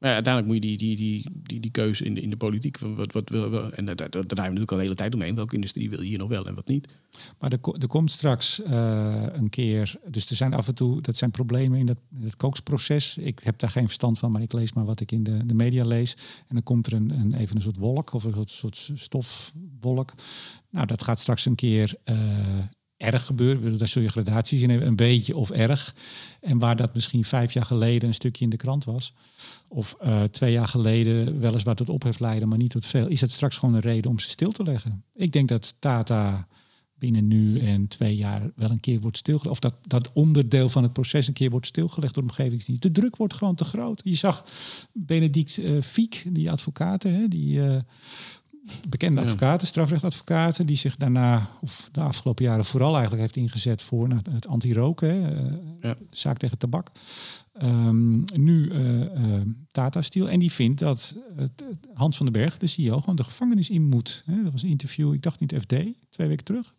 maar 0.00 0.12
uiteindelijk 0.14 0.52
moet 0.52 0.64
je 0.64 0.76
die, 0.76 0.96
die, 0.96 1.30
die, 1.42 1.60
die, 1.60 1.70
keuze 1.70 2.04
in 2.04 2.14
de, 2.14 2.20
in 2.20 2.30
de 2.30 2.36
politiek. 2.36 2.78
Wat, 2.78 3.12
wat, 3.12 3.28
wil, 3.28 3.72
en 3.72 3.84
daar, 3.84 3.96
hebben 3.96 4.20
we 4.20 4.34
natuurlijk 4.34 4.70
al 4.70 4.76
de 4.76 4.82
hele 4.82 4.94
tijd 4.94 5.14
omheen. 5.14 5.34
Welke 5.34 5.54
industrie 5.54 5.90
wil 5.90 6.00
je 6.00 6.08
hier 6.08 6.18
nog 6.18 6.28
wel 6.28 6.46
en 6.46 6.54
wat 6.54 6.68
niet? 6.68 6.94
Maar 7.38 7.52
er, 7.52 7.58
er 7.78 7.86
komt 7.86 8.10
straks 8.10 8.60
uh, 8.60 9.26
een 9.32 9.48
keer. 9.48 9.94
Dus 10.06 10.30
er 10.30 10.36
zijn 10.36 10.54
af 10.54 10.68
en 10.68 10.74
toe. 10.74 11.00
Dat 11.00 11.16
zijn 11.16 11.30
problemen 11.30 11.78
in 11.78 11.86
dat, 11.86 11.98
het 12.20 12.36
kooksproces. 12.36 13.16
Ik 13.16 13.40
heb 13.42 13.58
daar 13.58 13.70
geen 13.70 13.86
verstand 13.86 14.18
van, 14.18 14.32
maar 14.32 14.42
ik 14.42 14.52
lees 14.52 14.72
maar 14.72 14.84
wat 14.84 15.00
ik 15.00 15.12
in 15.12 15.22
de, 15.22 15.46
de 15.46 15.54
media 15.54 15.84
lees. 15.84 16.14
En 16.48 16.54
dan 16.54 16.62
komt 16.62 16.86
er 16.86 16.92
een, 16.92 17.10
een, 17.10 17.34
even 17.34 17.56
een 17.56 17.62
soort 17.62 17.76
wolk 17.76 18.12
of 18.12 18.24
een 18.24 18.32
soort, 18.32 18.50
soort 18.50 18.90
stofwolk. 18.94 20.14
Nou, 20.70 20.86
dat 20.86 21.02
gaat 21.02 21.18
straks 21.18 21.46
een 21.46 21.54
keer. 21.54 21.94
Uh, 22.04 22.16
erg 23.00 23.26
gebeuren. 23.26 23.78
Daar 23.78 23.88
zul 23.88 24.02
je 24.02 24.08
gradaties 24.08 24.62
in 24.62 24.70
hebben, 24.70 24.88
een 24.88 24.96
beetje 24.96 25.36
of 25.36 25.50
erg. 25.50 25.94
En 26.40 26.58
waar 26.58 26.76
dat 26.76 26.94
misschien 26.94 27.24
vijf 27.24 27.52
jaar 27.52 27.64
geleden 27.64 28.08
een 28.08 28.14
stukje 28.14 28.44
in 28.44 28.50
de 28.50 28.56
krant 28.56 28.84
was, 28.84 29.12
of 29.68 29.96
uh, 30.02 30.22
twee 30.22 30.52
jaar 30.52 30.68
geleden 30.68 31.40
weliswaar 31.40 31.74
tot 31.74 31.88
ophef 31.88 32.18
leiden, 32.18 32.48
maar 32.48 32.58
niet 32.58 32.70
tot 32.70 32.86
veel, 32.86 33.06
is 33.06 33.20
het 33.20 33.32
straks 33.32 33.56
gewoon 33.56 33.74
een 33.74 33.80
reden 33.80 34.10
om 34.10 34.18
ze 34.18 34.30
stil 34.30 34.50
te 34.50 34.62
leggen. 34.62 35.04
Ik 35.14 35.32
denk 35.32 35.48
dat 35.48 35.74
Tata 35.78 36.46
binnen 36.98 37.28
nu 37.28 37.60
en 37.60 37.88
twee 37.88 38.16
jaar 38.16 38.50
wel 38.56 38.70
een 38.70 38.80
keer 38.80 39.00
wordt 39.00 39.16
stilgelegd. 39.16 39.52
Of 39.52 39.60
dat, 39.60 39.74
dat 39.86 40.10
onderdeel 40.12 40.68
van 40.68 40.82
het 40.82 40.92
proces 40.92 41.26
een 41.26 41.32
keer 41.32 41.50
wordt 41.50 41.66
stilgelegd 41.66 42.14
door 42.14 42.22
de 42.22 42.28
omgevingsdienst. 42.28 42.82
De 42.82 42.92
druk 42.92 43.16
wordt 43.16 43.34
gewoon 43.34 43.54
te 43.54 43.64
groot. 43.64 44.00
Je 44.04 44.14
zag 44.14 44.44
Benedict 44.92 45.58
uh, 45.58 45.82
Fiek, 45.82 46.24
die 46.28 46.50
advocaten, 46.50 47.14
hè, 47.14 47.28
die 47.28 47.58
uh, 47.58 47.76
bekende 48.88 49.20
advocaten, 49.20 49.66
strafrechtadvocaten, 49.66 50.66
die 50.66 50.76
zich 50.76 50.96
daarna, 50.96 51.50
of 51.60 51.88
de 51.92 52.00
afgelopen 52.00 52.44
jaren 52.44 52.64
vooral 52.64 52.92
eigenlijk 52.92 53.22
heeft 53.22 53.36
ingezet 53.36 53.82
voor 53.82 54.08
nou, 54.08 54.20
het 54.30 54.46
anti-roken, 54.46 55.32
uh, 55.32 55.52
ja. 55.80 55.96
zaak 56.10 56.36
tegen 56.36 56.58
tabak. 56.58 56.88
Um, 57.62 58.24
nu 58.34 58.70
uh, 58.72 59.40
Tata 59.70 60.02
Steel. 60.02 60.28
En 60.28 60.38
die 60.38 60.52
vindt 60.52 60.80
dat 60.80 61.14
Hans 61.94 62.16
van 62.16 62.26
den 62.26 62.42
Berg, 62.42 62.58
de 62.58 62.66
CEO, 62.66 63.00
gewoon 63.00 63.16
de 63.16 63.24
gevangenis 63.24 63.70
in 63.70 63.88
moet. 63.88 64.22
Hè, 64.26 64.42
dat 64.42 64.52
was 64.52 64.62
een 64.62 64.68
interview, 64.68 65.12
ik 65.12 65.22
dacht 65.22 65.40
niet 65.40 65.54
FD, 65.60 65.74
twee 66.10 66.28
weken 66.28 66.44
terug. 66.44 66.74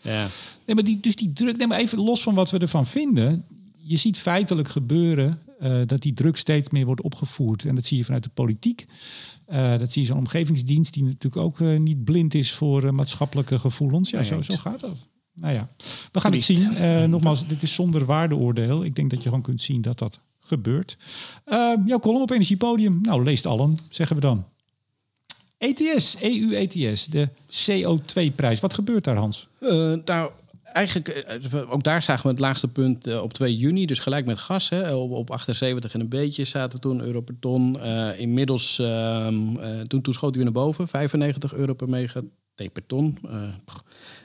Ja. 0.00 0.26
Nee, 0.66 0.74
maar 0.74 0.84
die, 0.84 1.00
dus 1.00 1.16
die 1.16 1.32
druk, 1.32 1.56
neem 1.56 1.68
maar 1.68 1.78
even 1.78 1.98
los 1.98 2.22
van 2.22 2.34
wat 2.34 2.50
we 2.50 2.58
ervan 2.58 2.86
vinden. 2.86 3.44
Je 3.76 3.96
ziet 3.96 4.18
feitelijk 4.18 4.68
gebeuren 4.68 5.38
uh, 5.60 5.80
dat 5.86 6.02
die 6.02 6.14
druk 6.14 6.36
steeds 6.36 6.70
meer 6.70 6.86
wordt 6.86 7.02
opgevoerd. 7.02 7.64
En 7.64 7.74
dat 7.74 7.84
zie 7.84 7.96
je 7.96 8.04
vanuit 8.04 8.22
de 8.22 8.30
politiek. 8.34 8.84
Uh, 9.50 9.78
dat 9.78 9.92
zie 9.92 10.02
je 10.02 10.08
zo'n 10.08 10.18
omgevingsdienst 10.18 10.92
die 10.92 11.04
natuurlijk 11.04 11.36
ook 11.36 11.58
uh, 11.58 11.78
niet 11.78 12.04
blind 12.04 12.34
is 12.34 12.52
voor 12.52 12.84
uh, 12.84 12.90
maatschappelijke 12.90 13.58
gevoelens. 13.58 14.10
Ja, 14.10 14.22
zo, 14.22 14.42
zo 14.42 14.54
gaat 14.56 14.80
dat. 14.80 15.06
Nou 15.34 15.54
ja, 15.54 15.68
we 16.12 16.20
gaan 16.20 16.30
Triest. 16.30 16.48
het 16.48 16.58
zien. 16.58 17.10
nogmaals, 17.10 17.46
dit 17.46 17.62
is 17.62 17.74
zonder 17.74 18.04
waardeoordeel. 18.04 18.84
Ik 18.84 18.94
denk 18.94 19.10
dat 19.10 19.22
je 19.22 19.28
gewoon 19.28 19.42
kunt 19.42 19.60
zien 19.60 19.80
dat 19.80 19.98
dat 19.98 20.20
gebeurt. 20.38 20.96
jouw 21.86 21.98
column 22.00 22.22
op 22.22 22.30
Energiepodium. 22.30 22.98
Nou, 23.02 23.24
leest 23.24 23.46
allen, 23.46 23.78
zeggen 23.90 24.16
we 24.16 24.22
dan. 24.22 24.44
ETS, 25.58 26.16
EU-ETS, 26.20 27.06
de 27.06 27.28
CO2-prijs. 27.50 28.60
Wat 28.60 28.74
gebeurt 28.74 29.04
daar, 29.04 29.16
Hans? 29.16 29.48
nou, 30.04 30.30
eigenlijk, 30.72 31.08
eh, 31.08 31.72
ook 31.72 31.82
daar 31.82 32.02
zagen 32.02 32.22
we 32.22 32.28
het 32.28 32.38
laagste 32.38 32.68
punt 32.68 33.06
eh, 33.06 33.22
op 33.22 33.32
2 33.32 33.56
juni. 33.56 33.86
Dus 33.86 33.98
gelijk 33.98 34.26
met 34.26 34.38
gas. 34.38 34.68
Hè, 34.68 34.94
op, 34.94 35.10
op 35.10 35.30
78 35.30 35.94
en 35.94 36.00
een 36.00 36.08
beetje 36.08 36.44
zaten 36.44 36.80
toen 36.80 37.00
euro 37.00 37.20
per 37.20 37.38
ton. 37.40 37.76
Uh, 37.76 38.20
inmiddels, 38.20 38.78
uh, 38.78 39.26
toen, 39.82 40.00
toen 40.02 40.14
schoot 40.14 40.34
hij 40.34 40.44
weer 40.44 40.52
naar 40.52 40.62
boven. 40.62 40.88
95 40.88 41.54
euro 41.54 41.74
per 41.74 41.88
mega 41.88 42.20
per 42.72 42.86
ton. 42.86 43.18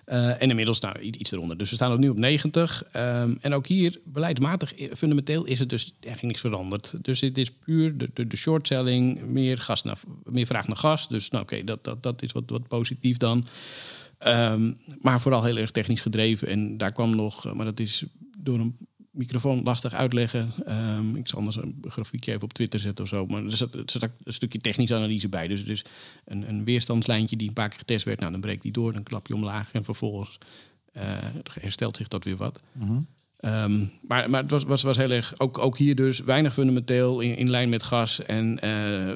en 0.06 0.50
inmiddels 0.50 0.80
nou, 0.80 1.00
iets 1.00 1.32
eronder. 1.32 1.58
Dus 1.58 1.70
we 1.70 1.76
staan 1.76 2.00
nu 2.00 2.10
op 2.10 2.18
90. 2.18 2.84
Um, 2.96 3.38
en 3.42 3.54
ook 3.54 3.68
hier, 3.68 4.00
beleidsmatig, 4.06 4.74
fundamenteel 4.96 5.46
is 5.46 5.60
het 5.60 5.70
dus 5.70 5.94
eigenlijk 6.00 6.28
niks 6.28 6.42
veranderd. 6.42 6.94
Dus 7.02 7.20
het 7.20 7.38
is 7.38 7.52
puur 7.52 7.98
de, 7.98 8.10
de, 8.14 8.28
de 8.28 9.18
meer, 9.26 9.58
gas 9.58 9.84
naar, 9.84 9.98
meer 10.24 10.46
vraag 10.46 10.68
naar 10.68 10.78
gas. 10.78 11.08
Dus 11.08 11.30
nou, 11.30 11.44
oké, 11.44 11.64
dat, 11.64 11.84
dat, 11.84 12.04
dat 12.04 12.22
is 12.22 12.32
wat, 12.32 12.44
wat 12.48 12.68
positief 12.68 13.18
dan. 13.18 13.46
Um, 14.28 14.78
maar 15.02 15.22
vooral 15.22 15.44
heel 15.44 15.58
erg 15.58 15.72
technisch 15.72 16.02
gedreven. 16.02 16.48
En 16.48 16.78
daar 16.78 16.92
kwam 16.92 17.16
nog, 17.16 17.46
eh, 17.46 17.54
maar 17.54 17.66
dat 17.66 17.80
is 17.80 18.04
door 18.38 18.60
een 18.60 18.78
microfoon 19.12 19.64
lastig 19.64 19.94
uitleggen. 19.94 20.54
Um, 20.98 21.16
ik 21.16 21.28
zal 21.28 21.38
anders 21.38 21.56
een 21.56 21.84
grafiekje 21.88 22.32
even 22.32 22.44
op 22.44 22.54
Twitter 22.54 22.80
zetten 22.80 23.04
of 23.04 23.10
zo. 23.10 23.26
Maar 23.26 23.44
er 23.44 23.58
zat, 23.58 23.74
er 23.74 23.84
zat 23.86 24.10
een 24.24 24.34
stukje 24.34 24.60
technische 24.60 24.96
analyse 24.96 25.30
bij. 25.30 25.48
Dus, 25.48 25.66
dus 25.66 25.86
een, 26.26 26.50
een 26.50 26.64
weerstandslijntje 26.64 27.36
die 27.36 27.48
een 27.48 27.54
paar 27.54 27.70
keer 27.70 27.78
getest 27.78 28.06
werd. 28.06 28.20
Nou, 28.20 28.32
dan 28.32 28.42
breekt 28.42 28.62
die 28.62 28.72
door, 28.72 28.94
dan 28.94 29.04
klap 29.04 29.28
je 29.28 29.36
omlaag. 29.36 29.72
En 29.72 29.84
vervolgens 29.84 30.38
uh, 30.98 31.04
herstelt 31.62 31.98
zich 31.98 32.08
dat 32.08 32.24
weer 32.24 32.36
wat. 32.36 32.60
Mm 32.72 32.88
-hmm. 32.88 33.08
um, 33.52 33.92
maar, 34.08 34.30
maar 34.30 34.42
het 34.42 34.52
was, 34.52 34.64
was, 34.64 34.84
was 34.84 34.98
heel 34.98 35.12
erg, 35.12 35.40
ook, 35.40 35.58
ook 35.58 35.78
hier 35.78 35.96
dus, 35.96 36.20
weinig 36.20 36.54
fundamenteel 36.54 37.20
in, 37.20 37.38
in 37.38 37.50
lijn 37.50 37.70
met 37.70 37.84
gas. 37.84 38.26
En 38.26 38.60
uh, 38.64 39.12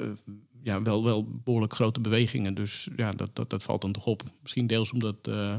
ja, 0.68 0.82
wel, 0.82 1.04
wel 1.04 1.28
behoorlijk 1.44 1.74
grote 1.74 2.00
bewegingen. 2.00 2.54
Dus 2.54 2.88
ja, 2.96 3.12
dat, 3.12 3.30
dat, 3.32 3.50
dat 3.50 3.62
valt 3.62 3.80
dan 3.80 3.92
toch 3.92 4.06
op. 4.06 4.22
Misschien 4.42 4.66
deels 4.66 4.92
omdat 4.92 5.14
uh, 5.28 5.56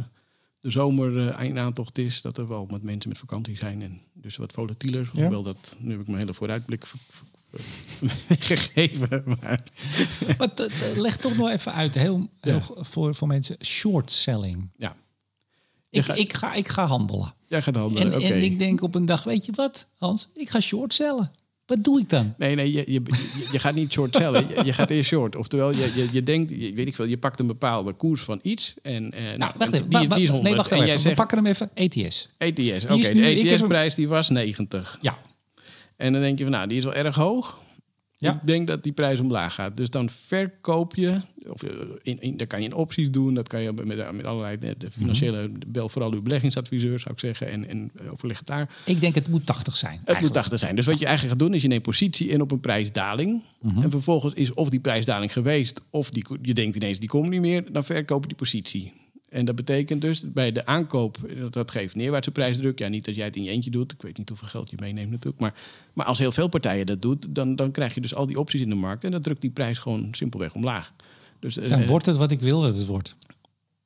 de 0.59 0.71
zomer 0.71 1.11
uh, 1.11 1.29
eindaantocht 1.29 1.97
is. 1.97 2.21
Dat 2.21 2.37
er 2.37 2.47
wel 2.47 2.67
met 2.71 2.83
mensen 2.83 3.09
met 3.09 3.17
vakantie 3.17 3.57
zijn. 3.57 3.81
En 3.81 3.99
dus 4.13 4.37
wat 4.37 4.51
volatieler. 4.51 5.09
Ja. 5.13 5.21
Hoewel 5.21 5.43
dat, 5.43 5.75
nu 5.79 5.91
heb 5.91 5.99
ik 5.99 6.07
mijn 6.07 6.19
hele 6.19 6.33
vooruitblik 6.33 6.85
gegeven. 8.49 9.23
Maar, 9.25 9.59
maar 10.37 10.49
leg 10.95 11.17
toch 11.17 11.37
nog 11.37 11.49
even 11.49 11.73
uit, 11.73 11.95
heel, 11.95 12.29
heel 12.39 12.61
ja. 12.75 12.83
voor, 12.83 13.15
voor 13.15 13.27
mensen, 13.27 13.57
short 13.65 14.11
selling. 14.11 14.69
Ja. 14.77 14.95
Ik, 15.89 16.03
ga, 16.03 16.13
ik, 16.13 16.33
ga, 16.33 16.53
ik 16.53 16.67
ga 16.67 16.85
handelen. 16.85 17.33
Jij 17.47 17.61
gaat 17.61 17.75
handelen, 17.75 18.11
en, 18.11 18.17
okay. 18.17 18.31
en 18.31 18.43
ik 18.43 18.59
denk 18.59 18.81
op 18.81 18.95
een 18.95 19.05
dag, 19.05 19.23
weet 19.23 19.45
je 19.45 19.51
wat, 19.55 19.87
Hans? 19.97 20.29
Ik 20.33 20.49
ga 20.49 20.59
short 20.59 20.93
sellen. 20.93 21.31
Wat 21.69 21.83
doe 21.83 21.99
ik 21.99 22.09
dan? 22.09 22.33
Nee, 22.37 22.55
nee, 22.55 22.71
je, 22.71 22.83
je, 22.87 23.01
je 23.51 23.59
gaat 23.59 23.75
niet 23.75 23.91
short 23.91 24.15
sellen. 24.15 24.47
Je, 24.47 24.65
je, 24.65 24.73
gaat 24.73 24.89
eerst 24.89 25.09
short. 25.09 25.35
Oftewel, 25.35 25.71
je, 25.71 25.91
je, 25.95 26.07
je 26.11 26.23
denkt, 26.23 26.49
je, 26.49 26.73
weet 26.73 26.87
ik 26.87 26.95
veel, 26.95 27.05
je 27.05 27.17
pakt 27.17 27.39
een 27.39 27.47
bepaalde 27.47 27.93
koers 27.93 28.21
van 28.21 28.39
iets. 28.43 28.75
En, 28.81 29.03
uh, 29.03 29.19
nou, 29.19 29.37
nou, 29.37 29.51
wacht 29.57 29.73
even. 29.73 29.89
Die, 29.89 30.07
die 30.07 30.23
is 30.23 30.29
100. 30.29 30.43
Nee, 30.43 30.55
wacht 30.55 30.71
even. 30.71 30.87
Zegt, 30.87 31.03
We 31.03 31.13
pakken 31.13 31.37
hem 31.37 31.45
even. 31.45 31.69
ETS. 31.73 32.29
ETS, 32.37 32.83
oké. 32.83 32.93
Okay, 32.93 33.13
de 33.13 33.49
ETS-prijs 33.51 33.95
die 33.95 34.07
was 34.07 34.29
90. 34.29 34.97
Ja. 35.01 35.17
En 35.97 36.13
dan 36.13 36.21
denk 36.21 36.37
je 36.37 36.43
van, 36.43 36.53
nou, 36.53 36.67
die 36.67 36.77
is 36.77 36.83
wel 36.83 36.93
erg 36.93 37.15
hoog. 37.15 37.59
Ja. 38.21 38.33
Ik 38.33 38.47
denk 38.47 38.67
dat 38.67 38.83
die 38.83 38.91
prijs 38.91 39.19
omlaag 39.19 39.53
gaat. 39.53 39.77
Dus 39.77 39.89
dan 39.89 40.09
verkoop 40.09 40.95
je, 40.95 41.21
of 41.47 41.63
eh, 41.63 41.69
in, 42.01 42.21
in, 42.21 42.37
daar 42.37 42.47
kan 42.47 42.59
je 42.59 42.65
in 42.65 42.73
opties 42.73 43.11
doen, 43.11 43.33
dat 43.33 43.47
kan 43.47 43.61
je 43.61 43.73
met, 43.73 44.11
met 44.11 44.25
allerlei 44.25 44.57
de 44.57 44.91
financiële, 44.91 45.47
mm 45.47 45.53
-hmm. 45.53 45.71
bel 45.71 45.89
vooral 45.89 46.13
uw 46.13 46.21
beleggingsadviseur 46.21 46.99
zou 46.99 47.13
ik 47.13 47.19
zeggen, 47.19 47.49
en, 47.49 47.67
en 47.67 47.91
overleg 48.11 48.37
het 48.37 48.47
daar. 48.47 48.69
Ik 48.85 49.01
denk 49.01 49.15
het 49.15 49.27
moet 49.27 49.45
80 49.45 49.77
zijn. 49.77 49.91
Het 49.91 50.07
eigenlijk. 50.07 50.35
moet 50.35 50.43
80 50.43 50.59
zijn. 50.59 50.75
Dus 50.75 50.85
wat 50.85 50.99
je 50.99 51.05
eigenlijk 51.05 51.37
gaat 51.37 51.47
doen 51.47 51.55
is 51.55 51.61
je 51.61 51.67
neemt 51.67 51.83
positie 51.83 52.27
in 52.27 52.41
op 52.41 52.51
een 52.51 52.59
prijsdaling. 52.59 53.43
Mm 53.61 53.71
-hmm. 53.71 53.83
En 53.83 53.91
vervolgens 53.91 54.33
is 54.33 54.53
of 54.53 54.69
die 54.69 54.79
prijsdaling 54.79 55.33
geweest, 55.33 55.81
of 55.89 56.09
die, 56.09 56.25
je 56.41 56.53
denkt 56.53 56.75
ineens 56.75 56.99
die 56.99 57.09
komt 57.09 57.29
niet 57.29 57.41
meer, 57.41 57.71
dan 57.71 57.83
verkoop 57.83 58.21
je 58.21 58.27
die 58.27 58.37
positie. 58.37 58.93
En 59.29 59.45
dat 59.45 59.55
betekent 59.55 60.01
dus 60.01 60.23
bij 60.33 60.51
de 60.51 60.65
aankoop, 60.65 61.17
dat, 61.39 61.53
dat 61.53 61.71
geeft 61.71 61.95
neerwaartse 61.95 62.31
prijsdruk. 62.31 62.79
Ja, 62.79 62.87
niet 62.87 63.07
als 63.07 63.15
jij 63.15 63.25
het 63.25 63.35
in 63.35 63.43
je 63.43 63.49
eentje 63.49 63.71
doet. 63.71 63.91
Ik 63.91 64.01
weet 64.01 64.17
niet 64.17 64.29
hoeveel 64.29 64.47
geld 64.47 64.69
je 64.69 64.77
meeneemt 64.79 65.11
natuurlijk. 65.11 65.39
Maar, 65.39 65.53
maar 65.93 66.05
als 66.05 66.19
heel 66.19 66.31
veel 66.31 66.47
partijen 66.47 66.85
dat 66.85 67.01
doet, 67.01 67.25
dan, 67.29 67.55
dan 67.55 67.71
krijg 67.71 67.93
je 67.95 68.01
dus 68.01 68.15
al 68.15 68.25
die 68.27 68.39
opties 68.39 68.61
in 68.61 68.69
de 68.69 68.75
markt. 68.75 69.03
En 69.03 69.11
dat 69.11 69.23
drukt 69.23 69.41
die 69.41 69.49
prijs 69.51 69.79
gewoon 69.79 70.07
simpelweg 70.11 70.55
omlaag. 70.55 70.93
Dus, 71.39 71.57
eh, 71.57 71.69
Dan 71.69 71.85
wordt 71.85 72.05
het 72.05 72.17
wat 72.17 72.31
ik 72.31 72.39
wil 72.39 72.61
dat 72.61 72.75
het 72.75 72.85
wordt. 72.85 73.15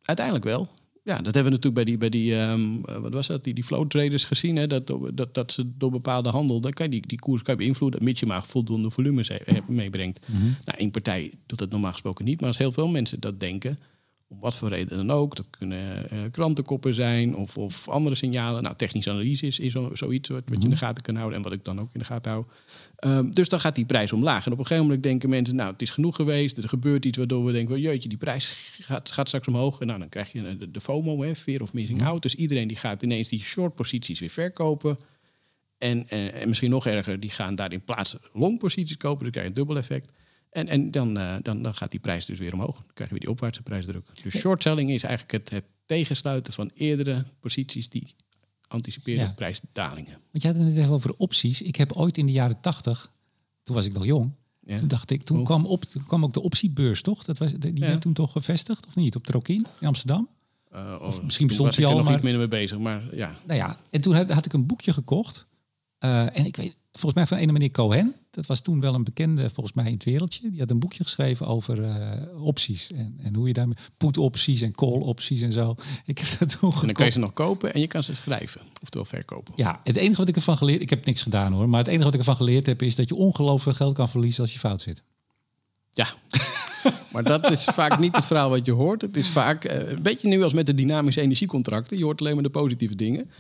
Uiteindelijk 0.02 0.46
wel. 0.46 0.68
Ja, 1.04 1.16
dat 1.16 1.34
hebben 1.34 1.44
we 1.44 1.50
natuurlijk 1.50 1.76
bij 1.76 1.84
die, 1.84 1.98
bij 1.98 2.10
die 2.10 2.36
ehm, 2.36 2.76
eh, 2.86 2.98
wat 2.98 3.14
was 3.14 3.28
dat, 3.28 3.44
die, 3.44 3.54
die 3.54 3.64
flow 3.64 3.88
traders 3.88 4.24
gezien. 4.26 4.56
Hè? 4.56 4.68
Dat, 4.68 4.88
dat, 5.14 5.34
dat 5.34 5.52
ze 5.52 5.78
door 5.78 5.92
bepaalde 5.92 6.30
handel, 6.30 6.60
dan 6.62 6.72
kan 6.72 6.86
je 6.86 6.92
die, 6.92 7.08
die 7.08 7.20
koers 7.20 7.42
kan 7.42 7.54
je 7.58 7.60
beïnvloeden, 7.64 8.04
mits 8.04 8.20
je 8.20 8.26
maar 8.26 8.46
voldoende 8.46 8.90
volumes 8.90 9.28
he- 9.28 9.38
he- 9.46 9.62
meebrengt. 9.68 10.20
Nou, 10.66 10.78
één 10.78 10.92
partij 10.92 11.32
doet 11.46 11.60
dat 11.60 11.70
normaal 11.70 11.92
gesproken 11.92 12.26
niet, 12.26 12.40
maar 12.40 12.50
als 12.50 12.58
heel 12.58 12.72
veel 12.72 12.88
mensen 12.88 13.20
dat 13.20 13.40
denken, 13.40 13.78
om 14.34 14.40
wat 14.40 14.56
voor 14.56 14.70
reden 14.70 14.98
dan 14.98 15.12
ook, 15.12 15.36
dat 15.36 15.48
kunnen 15.50 16.10
eh, 16.10 16.20
krantenkoppen 16.32 16.94
zijn 16.94 17.36
of, 17.36 17.58
of 17.58 17.90
andere 17.90 18.16
signalen. 18.16 18.64
Nou, 18.64 18.76
technische 18.76 19.10
analyse 19.10 19.48
is, 19.48 19.60
is 19.60 19.72
zo, 19.72 19.90
zoiets 19.94 20.30
wat, 20.30 20.44
wat 20.46 20.58
je 20.58 20.64
in 20.64 20.70
de 20.70 20.76
gaten 20.76 21.04
kan 21.04 21.16
houden 21.16 21.38
en 21.38 21.44
wat 21.44 21.54
ik 21.54 21.66
dan 21.66 21.80
ook 21.80 21.90
in 21.94 22.00
de 22.00 22.06
gaten 22.06 22.32
hou. 22.32 22.46
Ehm, 22.96 23.32
dus 23.32 23.50
dan 23.50 23.60
gaat 23.60 23.76
die 23.76 23.86
prijs 23.86 24.12
omlaag. 24.12 24.46
En 24.46 24.52
op 24.52 24.58
een 24.60 24.66
gegeven 24.66 24.86
moment 24.86 25.04
denken 25.04 25.30
mensen, 25.30 25.56
nou, 25.56 25.72
het 25.72 25.82
is 25.82 25.90
genoeg 25.90 26.16
geweest. 26.16 26.58
Er 26.58 26.70
gebeurt 26.70 27.06
iets 27.06 27.18
waardoor 27.18 27.46
we 27.46 27.52
denken, 27.52 27.74
well, 27.74 27.84
jeetje, 27.84 28.10
die 28.10 28.18
prijs 28.18 28.78
gaat, 28.82 29.12
gaat 29.12 29.28
straks 29.28 29.48
omhoog. 29.48 29.80
En 29.80 29.88
nou, 29.88 30.00
dan 30.00 30.10
krijg 30.10 30.32
je 30.32 30.58
de, 30.58 30.72
de 30.72 30.82
FOMO, 30.82 31.22
hè, 31.22 31.36
fear 31.36 31.62
of 31.62 31.74
missing 31.74 32.04
out. 32.04 32.22
Dus 32.22 32.36
iedereen 32.36 32.68
die 32.68 32.78
gaat 32.78 33.04
ineens 33.04 33.30
die 33.30 33.40
short 33.40 33.76
posities 33.76 34.20
weer 34.20 34.30
verkopen. 34.30 34.98
En, 35.78 36.10
en, 36.10 36.34
en 36.34 36.48
misschien 36.48 36.70
nog 36.70 36.86
erger, 36.86 37.20
die 37.20 37.30
gaan 37.30 37.56
daar 37.56 37.72
in 37.72 37.84
plaats 37.84 38.16
long 38.34 38.60
posities 38.60 38.98
kopen. 38.98 39.24
Dan 39.24 39.32
krijg 39.32 39.46
je 39.46 39.52
een 39.52 39.58
dubbel 39.58 39.78
effect. 39.78 40.12
En, 40.54 40.68
en 40.68 40.92
dan, 40.92 41.18
eh, 41.18 41.36
dan, 41.42 41.62
dan 41.62 41.74
gaat 41.74 41.92
die 41.92 42.00
prijs 42.00 42.26
dus 42.26 42.40
weer 42.40 42.54
omhoog. 42.54 42.76
Dan 42.76 42.94
krijg 42.94 43.10
je 43.10 43.16
weer 43.16 43.20
die 43.26 43.30
opwaartse 43.30 43.62
prijsdruk. 43.62 44.06
Dus 44.24 44.38
short 44.38 44.62
selling 44.64 44.92
is 44.92 45.04
eigenlijk 45.04 45.32
het, 45.34 45.50
het 45.50 45.64
tegensluiten 45.86 46.54
van 46.54 46.72
eerdere 46.74 47.26
posities 47.40 47.90
die 47.90 48.16
anticiperen 48.68 49.24
Ja. 49.24 49.30
op 49.30 49.36
prijsdalingen. 49.36 50.18
Want 50.32 50.44
je 50.44 50.48
had 50.48 50.58
het 50.58 50.66
net 50.68 50.78
even 50.78 50.90
over 50.94 51.14
opties. 51.18 51.62
Ik 51.62 51.76
heb 51.76 51.92
ooit 51.94 52.18
in 52.18 52.26
de 52.26 52.32
jaren 52.32 52.60
tachtig, 52.62 53.12
toen 53.64 53.76
was 53.76 53.86
ik 53.86 53.94
nog 53.94 54.06
jong. 54.06 54.32
Ja. 54.66 54.78
Toen 54.78 54.88
dacht 54.88 55.12
ik, 55.12 55.24
toen 55.24 55.40
Oh. 55.40 55.46
kwam, 55.46 55.66
op, 55.66 55.84
toen 55.84 56.06
kwam 56.06 56.24
ook 56.24 56.34
de 56.34 56.42
optiebeurs, 56.42 57.02
toch? 57.02 57.24
Dat 57.24 57.38
was, 57.38 57.52
die 57.54 57.72
Ja. 57.80 57.88
werd 57.88 58.02
toen 58.02 58.14
toch 58.14 58.32
gevestigd, 58.32 58.86
of 58.88 58.96
niet? 58.96 59.16
Op 59.16 59.26
Trokin 59.26 59.66
in 59.80 59.88
Amsterdam? 59.88 60.30
Uh, 60.74 60.96
Of 61.02 61.22
misschien 61.22 61.48
bestond 61.48 61.78
er 61.78 61.86
al, 61.86 61.96
nog 61.96 62.04
maar- 62.04 62.14
niet 62.14 62.22
minder 62.22 62.40
mee 62.40 62.48
bezig. 62.62 62.78
Maar 62.80 63.16
ja, 63.16 63.36
Nou 63.46 63.60
ja, 63.60 63.78
en 63.90 64.02
toen 64.02 64.16
had, 64.16 64.30
had 64.32 64.46
ik 64.46 64.54
een 64.54 64.66
boekje 64.66 64.94
gekocht. 64.94 65.46
Eh, 65.98 66.38
en 66.38 66.46
ik 66.46 66.56
weet, 66.56 66.76
volgens 66.94 67.14
mij 67.14 67.28
van 67.28 67.38
een 67.38 67.54
meneer 67.54 67.72
Cohen. 67.72 68.16
Dat 68.32 68.46
was 68.46 68.62
toen 68.62 68.80
wel 68.80 68.94
een 68.94 69.04
bekende, 69.04 69.50
volgens 69.50 69.76
mij 69.76 69.86
in 69.86 69.94
het 69.94 70.04
wereldje. 70.04 70.50
Die 70.50 70.60
had 70.60 70.70
een 70.70 70.80
boekje 70.80 71.04
geschreven 71.04 71.48
over 71.48 71.84
eh, 71.84 72.44
opties. 72.44 72.92
En, 72.92 73.20
en 73.24 73.36
hoe 73.36 73.48
je 73.48 73.54
daarmee, 73.54 73.76
put 73.98 74.18
opties 74.18 74.62
en 74.62 74.72
call 74.72 75.00
opties 75.00 75.42
en 75.42 75.54
zo. 75.54 75.76
Ik 76.06 76.18
heb 76.18 76.40
dat 76.40 76.60
toen 76.60 76.72
en 76.72 76.80
dan 76.80 76.92
kan 76.94 77.06
je 77.06 77.12
ze 77.12 77.20
nog 77.20 77.34
kopen 77.34 77.74
en 77.74 77.80
je 77.80 77.88
kan 77.88 78.04
ze 78.04 78.16
schrijven. 78.16 78.62
Oftewel 78.82 79.06
verkopen. 79.06 79.54
Ja, 79.58 79.82
het 79.84 79.96
enige 79.96 80.18
wat 80.18 80.28
ik 80.28 80.36
ervan 80.36 80.58
geleerd, 80.58 80.82
ik 80.82 80.90
heb 80.90 81.06
niks 81.06 81.22
gedaan 81.22 81.54
hoor. 81.54 81.70
Maar 81.70 81.80
het 81.80 81.88
enige 81.88 82.04
wat 82.04 82.14
ik 82.14 82.20
ervan 82.20 82.36
geleerd 82.36 82.66
heb, 82.66 82.82
is 82.82 82.96
dat 82.96 83.10
je 83.10 83.16
ongelooflijk 83.16 83.62
veel 83.64 83.86
geld 83.86 83.96
kan 83.96 84.10
verliezen 84.10 84.44
als 84.44 84.54
je 84.54 84.60
fout 84.60 84.82
zit. 84.82 85.04
Ja. 85.92 86.08
maar 87.14 87.24
dat 87.24 87.52
is 87.52 87.64
vaak 87.64 88.00
niet 88.00 88.16
het 88.16 88.26
verhaal 88.26 88.50
wat 88.50 88.66
je 88.66 88.72
hoort. 88.72 89.02
Het 89.02 89.18
is 89.18 89.28
vaak 89.28 89.64
eh, 89.64 89.92
een 89.92 90.02
beetje 90.02 90.28
nu 90.28 90.44
als 90.44 90.54
met 90.54 90.66
de 90.66 90.74
dynamische 90.74 91.22
energiecontracten. 91.22 91.98
Je 91.98 92.04
hoort 92.04 92.20
alleen 92.20 92.34
maar 92.34 92.44
de 92.44 92.50
positieve 92.50 92.96
dingen. 92.96 93.32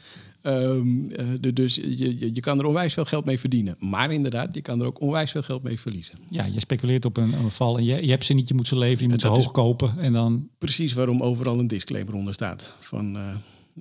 Ehm, 0.43 1.05
eh, 1.09 1.25
de- 1.39 1.53
dus 1.53 1.75
je, 1.75 1.97
je, 2.19 2.33
je 2.33 2.39
kan 2.41 2.59
er 2.59 2.65
onwijs 2.65 2.93
veel 2.93 3.05
geld 3.05 3.25
mee 3.25 3.39
verdienen. 3.39 3.75
Maar 3.79 4.11
inderdaad, 4.11 4.53
je 4.55 4.61
kan 4.61 4.79
er 4.79 4.85
ook 4.85 5.01
onwijs 5.01 5.31
veel 5.31 5.41
geld 5.41 5.63
mee 5.63 5.79
verliezen. 5.79 6.17
Ja, 6.29 6.45
je 6.45 6.59
speculeert 6.59 7.05
op 7.05 7.17
een, 7.17 7.33
een 7.33 7.51
val 7.51 7.77
en 7.77 7.83
je, 7.83 8.03
je 8.05 8.09
hebt 8.11 8.25
ze 8.25 8.33
niet, 8.33 8.47
je 8.47 8.53
moet 8.53 8.67
ze 8.67 8.77
leveren, 8.77 9.03
je 9.05 9.09
moet 9.11 9.21
ze 9.21 9.27
hoog 9.27 9.51
kopen. 9.51 9.97
En 9.99 10.13
dan, 10.13 10.49
Precies 10.57 10.93
waarom 10.93 11.21
overal 11.21 11.59
een 11.59 11.67
disclaimer 11.67 12.13
onder 12.13 12.33
staat. 12.33 12.73
Van, 12.79 13.15
eh, 13.17 13.35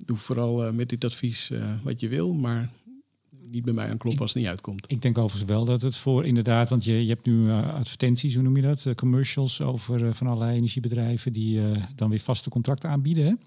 doe 0.05 0.17
vooral 0.17 0.65
eh, 0.65 0.73
met 0.73 0.89
dit 0.89 1.03
advies 1.05 1.51
wat 1.83 1.99
je 1.99 2.07
wil, 2.07 2.33
maar 2.33 2.69
niet 3.51 3.63
bij 3.63 3.73
mij 3.73 3.89
aan 3.89 3.97
kloppen 3.97 4.21
als 4.21 4.33
het 4.33 4.39
niet 4.41 4.49
uitkomt. 4.51 4.91
ik 4.91 5.01
denk 5.01 5.17
overigens 5.17 5.51
wel 5.51 5.65
dat 5.65 5.81
het 5.81 5.95
voor 5.97 6.25
inderdaad, 6.25 6.69
want 6.69 6.83
je, 6.83 7.01
je 7.03 7.09
hebt 7.09 7.25
nu 7.25 7.49
advertenties, 7.51 8.33
hoe 8.33 8.43
noem 8.43 8.55
je 8.55 8.61
dat? 8.61 8.87
Commercials 8.95 9.61
over 9.61 10.15
van 10.15 10.27
allerlei 10.27 10.57
energiebedrijven 10.57 11.33
die 11.33 11.61
dan 11.95 12.09
weer 12.09 12.19
vaste 12.19 12.49
contracten 12.49 12.89
aanbieden. 12.89 13.23
Hè? 13.25 13.29
Nu, 13.29 13.37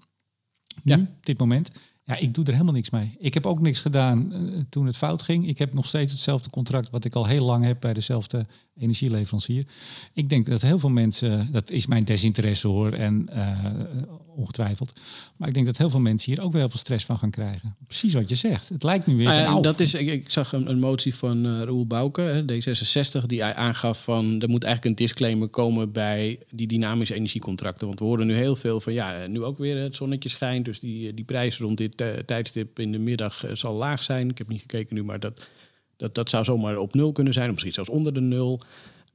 Ja. 0.83 0.97
op 1.17 1.25
dit 1.25 1.37
moment. 1.39 1.71
Ja, 2.07 2.17
ik 2.17 2.33
doe 2.33 2.45
er 2.45 2.51
helemaal 2.51 2.73
niks 2.73 2.89
mee. 2.89 3.15
Ik 3.19 3.33
heb 3.33 3.45
ook 3.45 3.59
niks 3.59 3.79
gedaan 3.79 4.33
eh, 4.33 4.39
toen 4.69 4.85
het 4.85 4.97
fout 4.97 5.21
ging. 5.21 5.47
Ik 5.47 5.57
heb 5.57 5.73
nog 5.73 5.85
steeds 5.85 6.11
hetzelfde 6.11 6.49
contract 6.49 6.89
wat 6.89 7.05
ik 7.05 7.15
al 7.15 7.25
heel 7.25 7.45
lang 7.45 7.65
heb 7.65 7.77
bij 7.79 7.93
dezelfde 7.93 8.45
energieleverancier. 8.77 9.65
Ik 10.13 10.29
denk 10.29 10.45
dat 10.45 10.61
heel 10.61 10.79
veel 10.79 10.89
mensen, 10.89 11.51
dat 11.51 11.69
is 11.69 11.85
mijn 11.85 12.03
desinteresse 12.03 12.67
hoor, 12.67 12.93
en 12.93 13.25
eh, 13.27 13.65
ongetwijfeld. 14.37 14.99
Maar 15.37 15.47
ik 15.47 15.53
denk 15.53 15.65
dat 15.65 15.77
heel 15.77 15.89
veel 15.89 15.99
mensen 15.99 16.31
hier 16.31 16.41
ook 16.41 16.51
wel 16.51 16.61
heel 16.61 16.69
veel 16.69 16.79
stress 16.79 17.05
van 17.05 17.17
gaan 17.17 17.29
krijgen. 17.29 17.75
Precies 17.85 18.13
wat 18.13 18.29
je 18.29 18.35
zegt. 18.35 18.69
Het 18.69 18.83
lijkt 18.83 19.07
nu 19.07 19.15
weer 19.15 19.25
van, 19.25 19.35
nou, 19.35 19.61
dat 19.61 19.79
is, 19.79 19.93
ik, 19.93 20.07
ik 20.07 20.31
zag 20.31 20.53
een, 20.53 20.69
een 20.69 20.79
motie 20.79 21.15
van 21.15 21.45
eh 21.45 21.61
Roel 21.63 21.87
Bouke, 21.87 22.21
hè, 22.21 22.41
D66, 22.41 23.25
die 23.25 23.41
hij 23.41 23.55
aangaf 23.55 24.03
van 24.03 24.41
er 24.41 24.49
moet 24.49 24.63
eigenlijk 24.63 24.85
een 24.85 25.05
disclaimer 25.05 25.47
komen 25.47 25.91
bij 25.91 26.39
die 26.51 26.67
dynamische 26.67 27.13
energiecontracten. 27.13 27.87
Want 27.87 27.99
we 27.99 28.05
horen 28.05 28.27
nu 28.27 28.35
heel 28.35 28.55
veel 28.55 28.79
van 28.79 28.93
ja, 28.93 29.27
nu 29.27 29.43
ook 29.43 29.57
weer 29.57 29.77
het 29.77 29.95
zonnetje 29.95 30.29
schijnt, 30.29 30.65
dus 30.65 30.79
die, 30.79 31.13
die 31.13 31.25
prijs 31.25 31.59
rond 31.59 31.77
dit 31.77 31.96
tijdstip 32.25 32.79
in 32.79 32.91
de 32.91 32.99
middag 32.99 33.45
eh, 33.45 33.55
zal 33.55 33.73
laag 33.73 34.03
zijn. 34.03 34.29
Ik 34.29 34.37
heb 34.37 34.47
niet 34.47 34.61
gekeken 34.61 34.95
nu, 34.95 35.03
maar 35.03 35.19
dat, 35.19 35.49
dat, 35.97 36.15
dat 36.15 36.29
zou 36.29 36.43
zomaar 36.43 36.77
op 36.77 36.93
nul 36.93 37.11
kunnen 37.11 37.33
zijn, 37.33 37.45
of 37.45 37.51
misschien 37.51 37.73
zelfs 37.73 37.89
onder 37.89 38.13
de 38.13 38.21
nul. 38.21 38.61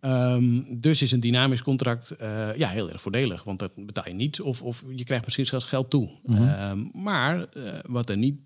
Ehm, 0.03 0.63
dus 0.69 1.03
is 1.03 1.13
een 1.13 1.21
dynamisch 1.21 1.63
contract 1.63 2.11
eh, 2.11 2.57
ja, 2.57 2.69
heel 2.69 2.91
erg 2.91 3.03
voordelig, 3.03 3.45
want 3.45 3.59
dan 3.59 3.71
betaal 3.77 4.09
je 4.09 4.15
niets 4.15 4.41
of, 4.41 4.63
of 4.63 4.85
je 4.97 5.05
krijgt 5.05 5.25
misschien 5.25 5.47
zelfs 5.47 5.65
geld 5.65 5.91
toe. 5.91 6.11
Ehm, 6.27 6.79
maar 6.93 7.49
eh, 7.49 7.63
wat 7.87 8.09
er 8.09 8.17
niet 8.17 8.37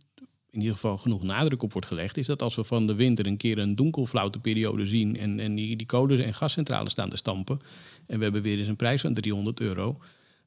in 0.51 0.59
ieder 0.59 0.74
geval 0.74 0.97
genoeg 0.97 1.22
nadruk 1.22 1.62
op 1.62 1.72
wordt 1.72 1.87
gelegd, 1.87 2.16
is 2.16 2.26
dat 2.26 2.43
als 2.43 2.55
we 2.55 2.64
van 2.64 2.87
de 2.87 2.95
winter 2.95 3.26
een 3.26 3.37
keer 3.37 3.59
een 3.59 3.74
donkelflaute 3.74 4.39
periode 4.39 4.87
zien 4.87 5.16
en, 5.16 5.41
en 5.41 5.55
die, 5.55 5.76
die 5.76 5.87
kolen 5.87 6.24
en 6.24 6.34
gascentrales 6.34 6.93
staan 6.93 7.11
te 7.11 7.16
stampen 7.16 7.59
en 8.07 8.18
we 8.18 8.24
hebben 8.24 8.43
weer 8.43 8.59
eens 8.59 8.68
een 8.68 8.76
prijs 8.76 9.01
van 9.01 9.14
300 9.14 9.61
euro, 9.61 9.99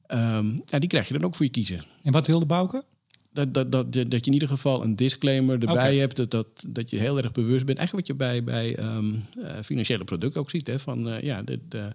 ehm, 0.06 0.58
ja, 0.64 0.78
die 0.78 0.88
krijg 0.88 1.08
je 1.08 1.14
dan 1.14 1.24
ook 1.24 1.34
voor 1.34 1.44
je 1.44 1.50
kiezen. 1.50 1.84
En 2.02 2.12
wat 2.12 2.26
wilde 2.26 2.46
Bouke? 2.46 2.84
Dat, 3.32 3.54
dat, 3.54 3.72
dat, 3.72 3.92
dat 3.92 4.12
je 4.12 4.20
in 4.26 4.32
ieder 4.32 4.48
geval 4.48 4.82
een 4.84 4.96
disclaimer 4.96 5.58
erbij 5.66 5.96
hebt. 5.96 6.16
Dat, 6.16 6.30
dat, 6.30 6.46
dat 6.68 6.90
je 6.90 6.98
heel 6.98 7.18
erg 7.18 7.32
bewust 7.32 7.64
bent. 7.64 7.78
Eigenlijk 7.78 8.08
wat 8.08 8.16
je 8.16 8.24
bij, 8.24 8.44
bij 8.44 8.76
ehm, 8.76 9.14
eh, 9.42 9.62
financiële 9.64 10.04
producten 10.04 10.40
ook 10.40 10.50
ziet. 10.50 10.66
Hè, 10.66 10.78
van 10.78 11.08
eh, 11.08 11.22
ja, 11.22 11.42
dit, 11.42 11.60
laten 11.70 11.94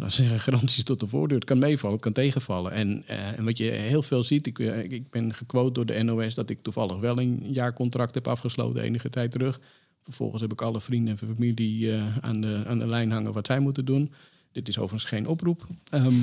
we 0.00 0.08
zeggen, 0.08 0.40
garanties 0.50 0.84
tot 0.84 1.00
de 1.00 1.06
voordeur. 1.06 1.38
Het 1.38 1.46
kan 1.48 1.58
meevallen, 1.58 1.94
het 1.94 2.04
kan 2.04 2.12
tegenvallen. 2.12 2.72
En, 2.72 3.02
en 3.06 3.44
wat 3.44 3.58
je 3.58 3.64
heel 3.70 4.02
veel 4.02 4.22
ziet, 4.22 4.46
ik, 4.46 4.58
ik- 4.58 4.92
ik 4.92 5.10
ben 5.10 5.34
gequote 5.34 5.72
door 5.72 5.86
de 5.86 6.02
NOS 6.02 6.34
dat 6.34 6.50
ik 6.50 6.60
toevallig 6.62 6.96
wel 6.96 7.18
een 7.20 7.42
jaarcontract 7.52 8.14
heb 8.14 8.28
afgesloten 8.28 8.82
enige 8.82 9.10
tijd 9.10 9.30
terug. 9.30 9.60
Vervolgens 10.02 10.42
heb 10.42 10.52
ik 10.52 10.62
alle 10.62 10.80
vrienden 10.80 11.16
en 11.18 11.26
familie 11.28 11.92
aan, 12.20 12.40
de, 12.40 12.62
aan 12.66 12.78
de 12.78 12.86
lijn 12.86 13.10
hangen 13.10 13.32
wat 13.32 13.46
zij 13.46 13.60
moeten 13.60 13.84
doen. 13.84 14.12
Dit 14.52 14.68
is 14.68 14.78
overigens 14.78 15.10
geen 15.10 15.26
oproep. 15.26 15.66
Ehm, 15.90 16.14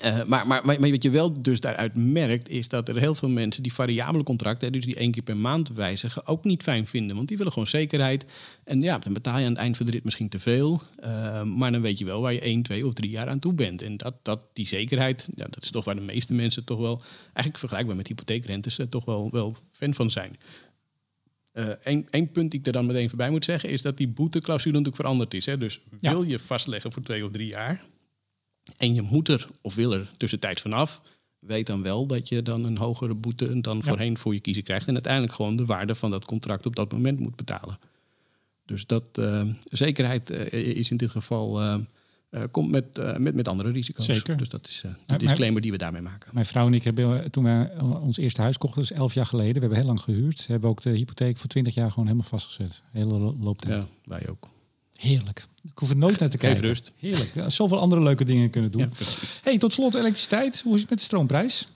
eh, 0.00 0.24
maar, 0.24 0.46
maar, 0.46 0.64
maar, 0.64 0.80
wat 0.90 1.02
je 1.02 1.10
wel 1.10 1.42
dus 1.42 1.60
daaruit 1.60 1.94
merkt, 1.94 2.48
is 2.48 2.68
dat 2.68 2.88
er 2.88 2.96
heel 2.98 3.14
veel 3.14 3.28
mensen 3.28 3.62
die 3.62 3.72
variabele 3.72 4.24
contracten, 4.24 4.72
dus 4.72 4.84
die 4.84 4.96
één 4.96 5.10
keer 5.10 5.22
per 5.22 5.36
maand 5.36 5.68
wijzigen, 5.68 6.26
ook 6.26 6.44
niet 6.44 6.62
fijn 6.62 6.86
vinden. 6.86 7.16
Want 7.16 7.28
die 7.28 7.36
willen 7.36 7.52
gewoon 7.52 7.68
zekerheid. 7.68 8.24
En 8.64 8.80
ja, 8.80 8.98
dan 8.98 9.12
betaal 9.12 9.38
je 9.38 9.44
aan 9.44 9.50
het 9.50 9.60
eind 9.60 9.76
van 9.76 9.86
de 9.86 9.92
rit 9.92 10.04
misschien 10.04 10.28
te 10.28 10.38
veel. 10.38 10.82
eh, 10.96 11.42
maar 11.42 11.72
dan 11.72 11.80
weet 11.80 11.98
je 11.98 12.04
wel 12.04 12.20
waar 12.20 12.32
je 12.32 12.40
één, 12.40 12.62
twee 12.62 12.86
of 12.86 12.92
drie 12.92 13.10
jaar 13.10 13.28
aan 13.28 13.38
toe 13.38 13.52
bent. 13.54 13.82
En 13.82 13.96
dat, 13.96 14.14
dat, 14.22 14.44
die 14.52 14.66
zekerheid, 14.66 15.28
ja, 15.34 15.44
dat 15.50 15.62
is 15.62 15.70
toch 15.70 15.84
waar 15.84 15.94
de 15.94 16.00
meeste 16.00 16.32
mensen 16.34 16.64
toch 16.64 16.78
wel, 16.78 17.00
eigenlijk 17.24 17.58
vergelijkbaar 17.58 17.96
met 17.96 18.08
hypotheekrentes, 18.08 18.78
er 18.78 18.88
toch 18.88 19.04
wel, 19.04 19.28
wel 19.30 19.56
fan 19.70 19.94
van 19.94 20.10
zijn. 20.10 20.36
Eén 22.10 22.30
punt 22.32 22.50
die 22.50 22.60
ik 22.60 22.66
er 22.66 22.72
dan 22.72 22.86
meteen 22.86 23.08
voorbij 23.08 23.30
moet 23.30 23.44
zeggen, 23.44 23.68
is 23.68 23.82
dat 23.82 23.96
die 23.96 24.08
boeteclausule 24.08 24.72
natuurlijk 24.72 25.02
veranderd 25.02 25.34
is. 25.34 25.46
Hè? 25.46 25.58
Dus 25.58 25.80
Ja. 26.00 26.10
wil 26.10 26.22
je 26.22 26.38
vastleggen 26.38 26.92
voor 26.92 27.02
twee 27.02 27.24
of 27.24 27.30
drie 27.30 27.46
jaar, 27.46 27.84
en 28.76 28.94
je 28.94 29.02
moet 29.02 29.28
er 29.28 29.46
of 29.60 29.74
wil 29.74 29.92
er 29.92 30.10
tussentijds 30.16 30.62
vanaf, 30.62 31.00
weet 31.38 31.66
dan 31.66 31.82
wel 31.82 32.06
dat 32.06 32.28
je 32.28 32.42
dan 32.42 32.64
een 32.64 32.76
hogere 32.78 33.14
boete 33.14 33.60
dan 33.60 33.82
voorheen 33.82 34.18
voor 34.18 34.34
je 34.34 34.40
kiezen 34.40 34.62
krijgt. 34.62 34.86
En 34.86 34.92
uiteindelijk 34.94 35.32
gewoon 35.32 35.56
de 35.56 35.64
waarde 35.64 35.94
van 35.94 36.10
dat 36.10 36.24
contract 36.24 36.66
op 36.66 36.76
dat 36.76 36.92
moment 36.92 37.20
moet 37.20 37.36
betalen. 37.36 37.78
Dus 38.64 38.86
dat 38.86 39.04
eh, 39.12 39.42
zekerheid 39.64 40.30
eh, 40.30 40.52
is 40.76 40.90
in 40.90 40.96
dit 40.96 41.10
geval 41.10 41.60
eh, 41.62 41.76
komt 42.50 42.70
met, 42.70 43.18
met, 43.18 43.34
met 43.34 43.48
andere 43.48 43.70
risico's. 43.70 44.04
Zeker. 44.04 44.36
Dus 44.36 44.48
dat 44.48 44.66
is 44.68 44.80
de 45.06 45.16
disclaimer 45.16 45.60
die 45.62 45.70
we 45.70 45.76
daarmee 45.78 46.02
maken. 46.02 46.30
Mijn 46.32 46.46
vrouw 46.46 46.66
en 46.66 46.74
ik 46.74 46.82
hebben 46.82 47.30
toen 47.30 47.44
wij 47.44 47.70
eh, 47.70 48.02
ons 48.02 48.16
eerste 48.16 48.40
huis 48.40 48.58
kochten, 48.58 48.80
dus 48.80 48.90
elf 48.92 49.14
jaar 49.14 49.26
geleden, 49.26 49.52
we 49.54 49.60
hebben 49.60 49.78
heel 49.78 49.86
lang 49.86 50.00
gehuurd, 50.00 50.46
hebben 50.46 50.70
ook 50.70 50.80
de 50.82 50.90
hypotheek 50.90 51.36
voor 51.36 51.48
20 51.48 51.74
jaar 51.74 51.90
gewoon 51.90 52.06
helemaal 52.06 52.28
vastgezet. 52.28 52.82
Hele 52.92 53.18
lo- 53.18 53.36
looptijd. 53.40 53.82
Ja, 53.82 53.88
wij 54.04 54.28
ook. 54.28 54.48
Heerlijk. 54.96 55.46
Ik 55.62 55.78
hoef 55.78 55.90
er 55.90 55.96
nooit 55.96 56.18
naar 56.18 56.28
te 56.28 56.38
kijken. 56.38 56.64
rust. 56.64 56.92
Heerlijk. 56.98 57.30
Ja, 57.34 57.50
zoveel 57.50 57.78
andere 57.78 58.02
leuke 58.02 58.24
dingen 58.24 58.50
kunnen 58.50 58.70
doen. 58.70 58.80
Ja, 58.80 58.88
hey, 59.42 59.58
tot 59.58 59.72
slot 59.72 59.94
elektriciteit. 59.94 60.60
Hoe 60.60 60.74
is 60.74 60.80
het 60.80 60.90
met 60.90 60.98
de 60.98 61.04
stroomprijs? 61.04 61.68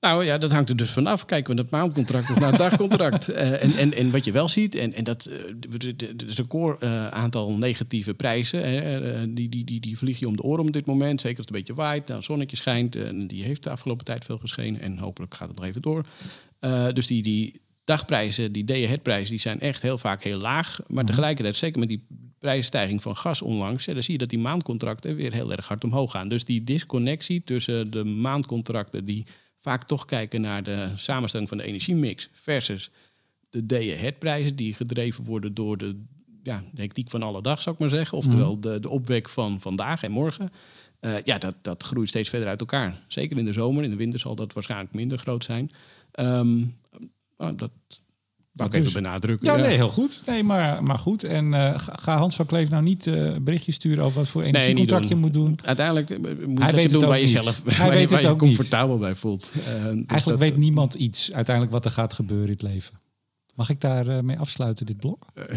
Nou 0.00 0.24
ja, 0.24 0.38
dat 0.38 0.52
hangt 0.52 0.68
er 0.68 0.76
dus 0.76 0.90
vanaf. 0.90 1.24
Kijken 1.24 1.48
we 1.48 1.54
naar 1.54 1.64
het 1.64 1.72
maandcontract 1.72 2.30
of 2.30 2.40
naar 2.40 2.50
het 2.50 2.58
dagcontract. 2.58 3.30
Uh, 3.30 3.62
en, 3.64 3.76
en, 3.76 3.94
en 3.94 4.10
wat 4.10 4.24
je 4.24 4.32
wel 4.32 4.48
ziet, 4.48 4.74
en, 4.74 4.94
en 4.94 5.04
dat 5.04 5.30
het 5.70 6.32
record 6.36 6.82
uh, 6.82 7.08
aantal 7.08 7.58
negatieve 7.58 8.14
prijzen, 8.14 8.74
uh, 9.04 9.20
die, 9.28 9.48
die, 9.48 9.64
die, 9.64 9.80
die 9.80 9.98
vlieg 9.98 10.18
je 10.18 10.28
om 10.28 10.36
de 10.36 10.42
oren 10.42 10.66
op 10.66 10.72
dit 10.72 10.86
moment. 10.86 11.20
Zeker 11.20 11.38
als 11.38 11.46
het 11.46 11.54
een 11.54 11.62
beetje 11.62 11.82
waait, 11.82 12.08
nou, 12.08 12.22
zonnetje 12.22 12.56
schijnt. 12.56 12.96
En 12.96 13.26
die 13.26 13.42
heeft 13.44 13.62
de 13.62 13.70
afgelopen 13.70 14.04
tijd 14.04 14.24
veel 14.24 14.38
geschenen 14.38 14.80
en 14.80 14.98
hopelijk 14.98 15.34
gaat 15.34 15.48
het 15.48 15.56
nog 15.56 15.66
even 15.66 15.82
door. 15.82 16.04
dus 16.92 17.06
die, 17.06 17.22
die 17.22 17.60
dagprijzen, 17.90 18.52
die 18.52 18.64
day-ahead-prijzen, 18.64 19.30
die 19.30 19.40
zijn 19.40 19.60
echt 19.60 19.82
heel 19.82 19.98
vaak 19.98 20.22
heel 20.22 20.38
laag. 20.38 20.80
Maar 20.86 21.04
tegelijkertijd, 21.04 21.56
zeker 21.56 21.78
met 21.78 21.88
die 21.88 22.06
prijsstijging 22.38 23.02
van 23.02 23.16
gas 23.16 23.42
onlangs, 23.42 23.84
dan 23.84 24.02
zie 24.02 24.12
je 24.12 24.18
dat 24.18 24.28
die 24.28 24.38
maandcontracten 24.38 25.16
weer 25.16 25.32
heel 25.32 25.52
erg 25.52 25.68
hard 25.68 25.84
omhoog 25.84 26.10
gaan. 26.10 26.28
Dus 26.28 26.44
die 26.44 26.64
disconnectie 26.64 27.44
tussen 27.44 27.90
de 27.90 28.04
maandcontracten 28.04 29.04
die 29.04 29.26
vaak 29.56 29.84
toch 29.84 30.04
kijken 30.04 30.40
naar 30.40 30.62
de 30.62 30.88
samenstelling 30.96 31.48
van 31.48 31.58
de 31.58 31.64
energiemix 31.64 32.28
versus 32.32 32.90
de 33.50 33.66
day 33.66 34.12
prijzen 34.18 34.56
die 34.56 34.74
gedreven 34.74 35.24
worden 35.24 35.54
door 35.54 35.78
de, 35.78 36.02
ja, 36.42 36.64
de 36.72 36.82
hectiek 36.82 37.10
van 37.10 37.22
alle 37.22 37.42
dag, 37.42 37.62
zou 37.62 37.74
ik 37.74 37.80
maar 37.80 37.90
zeggen. 37.90 38.18
Oftewel 38.18 38.52
mhm. 38.52 38.60
de, 38.60 38.80
de 38.80 38.88
opwek 38.88 39.28
van 39.28 39.60
vandaag 39.60 40.02
en 40.02 40.10
morgen. 40.10 40.50
Uh, 41.00 41.14
ja, 41.24 41.38
dat, 41.38 41.56
dat 41.62 41.82
groeit 41.82 42.08
steeds 42.08 42.28
verder 42.28 42.48
uit 42.48 42.60
elkaar. 42.60 43.02
Zeker 43.08 43.38
in 43.38 43.44
de 43.44 43.52
zomer. 43.52 43.84
In 43.84 43.90
de 43.90 43.96
winter 43.96 44.20
zal 44.20 44.34
dat 44.34 44.52
waarschijnlijk 44.52 44.94
minder 44.94 45.18
groot 45.18 45.44
zijn. 45.44 45.70
Um, 46.20 46.78
dat, 47.56 47.70
Wou 48.52 48.70
ik 48.70 48.74
even 48.74 48.92
benadrukken. 48.92 49.46
Ja, 49.46 49.56
nee, 49.56 49.76
heel 49.76 49.88
goed. 49.88 50.22
Nee, 50.26 50.44
maar, 50.44 50.82
maar 50.82 50.98
goed. 50.98 51.24
En 51.24 51.52
uh, 51.52 51.74
ga 51.76 52.16
Hans 52.16 52.36
van 52.36 52.46
Kleef 52.46 52.70
nou 52.70 52.82
niet 52.82 53.06
uh, 53.06 53.36
berichtjes 53.42 53.74
sturen 53.74 54.04
over 54.04 54.18
wat 54.18 54.28
voor 54.28 54.42
energiecontract 54.42 55.08
je 55.08 55.14
moet 55.14 55.32
doen. 55.32 55.58
Uiteindelijk 55.64 56.10
eh, 56.10 56.18
moet 56.46 56.58
Hij 56.58 56.74
weet 56.74 56.90
doen 56.90 57.04
waar 57.04 57.20
je 57.20 57.28
zelf 57.28 57.62
Hij 57.64 57.76
waar, 57.76 57.90
weet 57.90 58.10
waar 58.10 58.18
het 58.18 58.26
je 58.26 58.32
ook 58.32 58.38
comfortabel 58.38 58.94
niet. 58.94 59.04
bij 59.04 59.14
voelt. 59.14 59.50
Uh, 59.54 59.64
dus 59.64 60.04
Eigenlijk 60.06 60.40
weet 60.40 60.56
niemand 60.56 60.94
iets 60.94 61.32
uiteindelijk 61.32 61.74
wat 61.74 61.84
er 61.84 61.90
gaat 61.90 62.12
gebeuren 62.12 62.46
in 62.46 62.52
het 62.52 62.62
leven. 62.62 63.00
Mag 63.54 63.70
ik 63.70 63.80
daar 63.80 64.24
mee 64.24 64.38
afsluiten, 64.38 64.86
dit 64.86 64.96
blok? 64.96 65.26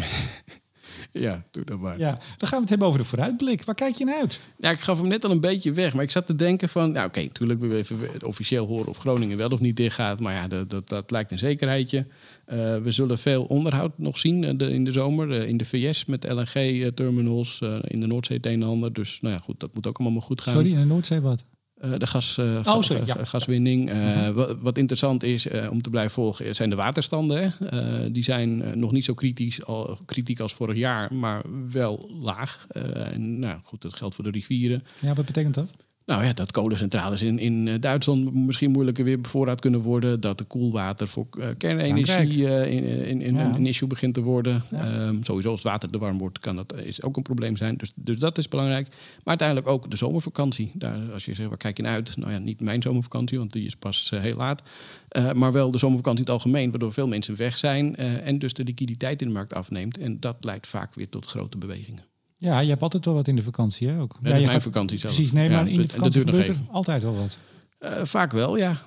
Ja, 1.12 1.44
doe 1.50 1.64
dat 1.64 1.78
maar. 1.78 1.98
Ja, 1.98 2.18
dan 2.36 2.48
gaan 2.48 2.56
we 2.56 2.60
het 2.60 2.68
hebben 2.68 2.88
over 2.88 3.00
de 3.00 3.06
vooruitblik. 3.06 3.64
Waar 3.64 3.74
kijk 3.74 3.94
je 3.94 4.04
naar 4.04 4.20
uit? 4.20 4.40
Ja, 4.56 4.70
ik 4.70 4.80
gaf 4.80 4.98
hem 4.98 5.08
net 5.08 5.24
al 5.24 5.30
een 5.30 5.40
beetje 5.40 5.72
weg. 5.72 5.94
Maar 5.94 6.04
ik 6.04 6.10
zat 6.10 6.26
te 6.26 6.34
denken 6.34 6.68
van... 6.68 6.92
Nou, 6.92 7.06
oké, 7.06 7.20
natuurlijk 7.20 7.60
we 7.60 7.76
even 7.76 8.26
officieel 8.26 8.66
horen 8.66 8.88
of 8.88 8.98
Groningen 8.98 9.36
wel 9.36 9.50
of 9.50 9.60
niet 9.60 9.76
dicht 9.76 9.94
gaat. 9.94 10.20
Maar 10.20 10.34
ja, 10.34 10.48
dat, 10.48 10.70
dat, 10.70 10.88
dat 10.88 11.10
lijkt 11.10 11.30
een 11.30 11.38
zekerheidje. 11.38 12.06
Uh, 12.48 12.76
we 12.76 12.92
zullen 12.92 13.18
veel 13.18 13.44
onderhoud 13.44 13.98
nog 13.98 14.18
zien 14.18 14.42
uh, 14.42 14.50
de, 14.56 14.72
in 14.72 14.84
de 14.84 14.92
zomer. 14.92 15.28
Uh, 15.28 15.48
in 15.48 15.56
de 15.56 15.64
VS 15.64 16.04
met 16.04 16.32
LNG-terminals. 16.32 17.60
in 17.80 18.00
de 18.00 18.06
Noordzee 18.06 18.36
het 18.36 18.46
een 18.46 18.62
en 18.62 18.68
ander. 18.68 18.92
Dus 18.92 19.18
nou 19.20 19.34
ja, 19.34 19.40
goed, 19.40 19.60
dat 19.60 19.74
moet 19.74 19.86
ook 19.86 19.98
allemaal 19.98 20.20
goed 20.20 20.40
gaan. 20.40 20.54
Sorry, 20.54 20.70
in 20.70 20.78
de 20.78 20.84
Noordzee 20.84 21.20
wat? 21.20 21.42
Eh, 21.74 21.92
de 21.96 22.06
gas, 22.06 22.36
uh, 22.38 22.60
oh, 22.64 22.82
sorry, 22.82 23.06
ja. 23.06 23.24
gaswinning. 23.24 23.92
Uh, 23.92 24.28
wat, 24.28 24.56
wat, 24.60 24.78
interessant 24.78 25.22
is 25.22 25.48
om 25.70 25.82
te 25.82 25.90
blijven 25.90 26.12
volgen, 26.12 26.54
zijn 26.54 26.70
de 26.70 26.76
waterstanden. 26.76 27.54
die 28.12 28.22
zijn 28.22 28.78
nog 28.78 28.92
niet 28.92 29.04
zo 29.04 29.14
kritisch, 29.14 29.64
al, 29.64 29.98
kritiek 30.06 30.40
als 30.40 30.54
vorig 30.54 30.76
jaar, 30.76 31.14
maar 31.14 31.42
wel 31.70 32.10
laag. 32.20 32.66
en, 33.12 33.38
nou, 33.38 33.60
goed, 33.62 33.82
dat 33.82 33.94
geldt 33.94 34.14
voor 34.14 34.24
de 34.24 34.30
rivieren. 34.30 34.84
Ja, 35.00 35.14
wat 35.14 35.24
betekent 35.24 35.54
dat? 35.54 35.70
Nou 36.06 36.24
ja, 36.24 36.32
dat 36.32 36.50
kolencentrales 36.50 37.22
in, 37.22 37.38
in 37.38 37.68
eh, 37.68 37.74
Duitsland 37.80 38.34
misschien 38.34 38.70
moeilijker 38.70 39.04
weer 39.04 39.20
bevoorraad 39.20 39.60
kunnen 39.60 39.80
worden. 39.80 40.20
Dat 40.20 40.38
de 40.38 40.44
koelwater 40.44 41.08
voor 41.08 41.26
uh, 41.38 41.46
kernenergie 41.58 42.42
uh, 42.42 42.72
in, 42.72 42.84
in, 42.84 43.20
in 43.20 43.36
een 43.36 43.66
issue 43.66 43.88
begint 43.88 44.14
te 44.14 44.22
worden. 44.22 44.62
Um, 44.72 45.24
sowieso 45.24 45.50
als 45.50 45.62
het 45.62 45.68
water 45.70 45.90
te 45.90 45.98
warm 45.98 46.18
wordt, 46.18 46.38
kan 46.38 46.56
dat 46.56 46.74
is 46.76 47.02
ook 47.02 47.16
een 47.16 47.22
probleem 47.22 47.56
zijn. 47.56 47.76
Dus, 47.76 47.92
dus 47.94 48.18
dat 48.18 48.38
is 48.38 48.48
belangrijk. 48.48 48.88
Maar 48.88 48.98
uiteindelijk 49.24 49.68
ook 49.68 49.90
de 49.90 49.96
zomervakantie. 49.96 50.70
Daar, 50.74 51.12
als 51.12 51.24
je 51.24 51.34
zegt, 51.34 51.48
waar 51.48 51.58
kijk 51.58 51.76
je 51.76 51.82
naar 51.82 51.92
uit? 51.92 52.16
Nou 52.16 52.32
ja, 52.32 52.38
niet 52.38 52.60
mijn 52.60 52.82
zomervakantie, 52.82 53.38
want 53.38 53.52
die 53.52 53.66
is 53.66 53.76
pas 53.76 54.12
heel 54.14 54.36
laat. 54.36 54.62
maar 55.34 55.52
wel 55.52 55.70
de 55.70 55.78
zomervakantie 55.78 56.24
in 56.24 56.32
het 56.32 56.42
algemeen, 56.42 56.70
waardoor 56.70 56.92
veel 56.92 57.08
mensen 57.08 57.36
weg 57.36 57.58
zijn. 57.58 57.96
en 57.96 58.38
dus 58.38 58.52
de 58.52 58.64
liquiditeit 58.64 59.20
in 59.20 59.26
de 59.26 59.34
markt 59.34 59.54
afneemt. 59.54 59.98
En 59.98 60.20
dat 60.20 60.36
leidt 60.40 60.66
vaak 60.66 60.94
weer 60.94 61.08
tot 61.08 61.26
grote 61.26 61.58
bewegingen. 61.58 62.13
Ja, 62.44 62.60
je 62.60 62.68
hebt 62.68 62.82
altijd 62.82 63.04
wel 63.04 63.14
wat 63.14 63.28
in 63.28 63.36
de 63.36 63.42
vakantie, 63.42 63.88
hè? 63.88 64.00
Ook. 64.00 64.18
Ja, 64.22 64.38
mijn 64.38 64.62
vakantie 64.62 64.98
zelf. 64.98 65.14
Precies, 65.14 65.32
nee, 65.32 65.50
maar 65.50 65.68
in 65.68 65.80
de 65.80 65.88
vakantie 65.88 66.20
gebeurt 66.20 66.48
er 66.48 66.56
altijd 66.70 67.02
wel 67.02 67.14
wat. 67.14 67.38
Uh, 67.80 68.04
vaak 68.04 68.32
wel, 68.32 68.56
ja. 68.56 68.82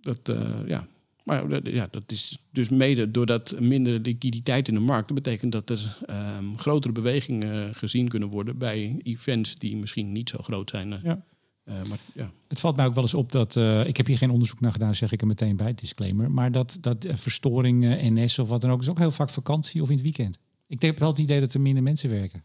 Dat, 0.00 0.28
uh, 0.28 0.58
ja. 0.66 0.86
Maar 1.22 1.70
ja, 1.70 1.88
dat 1.90 2.12
is 2.12 2.38
dus 2.50 2.68
mede 2.68 3.10
doordat 3.10 3.60
minder 3.60 4.00
liquiditeit 4.00 4.68
in 4.68 4.74
de 4.74 4.80
markt. 4.80 5.08
Dat 5.08 5.22
betekent 5.22 5.52
dat 5.52 5.70
er 5.70 5.98
um, 6.38 6.58
grotere 6.58 6.92
bewegingen 6.92 7.74
gezien 7.74 8.08
kunnen 8.08 8.28
worden 8.28 8.58
bij 8.58 9.00
events 9.02 9.58
die 9.58 9.76
misschien 9.76 10.12
niet 10.12 10.28
zo 10.28 10.38
groot 10.42 10.70
zijn. 10.70 10.92
Uh, 10.92 10.98
ja. 11.02 11.22
maar, 11.64 11.98
ja. 12.14 12.30
Het 12.48 12.60
valt 12.60 12.76
mij 12.76 12.86
ook 12.86 12.94
wel 12.94 13.02
eens 13.02 13.14
op 13.14 13.32
dat, 13.32 13.56
ik 13.86 13.96
heb 13.96 14.06
hier 14.06 14.18
geen 14.18 14.30
onderzoek 14.30 14.60
naar 14.60 14.72
gedaan, 14.72 14.94
zeg 14.94 15.12
ik 15.12 15.20
er 15.20 15.26
meteen 15.26 15.56
bij, 15.56 15.74
disclaimer. 15.74 16.30
Maar 16.30 16.52
dat, 16.52 16.78
dat 16.80 17.06
verstoringen, 17.08 18.14
NS 18.14 18.38
of 18.38 18.48
wat 18.48 18.60
dan 18.60 18.70
ook, 18.70 18.80
is 18.80 18.88
ook 18.88 18.98
heel 18.98 19.10
vaak 19.10 19.30
vakantie 19.30 19.82
of 19.82 19.88
in 19.88 19.94
het 19.94 20.04
weekend. 20.04 20.38
Ik 20.66 20.82
heb 20.82 20.98
wel 20.98 21.08
het 21.08 21.18
idee 21.18 21.40
dat 21.40 21.54
er 21.54 21.60
minder 21.60 21.82
mensen 21.82 22.10
werken. 22.10 22.44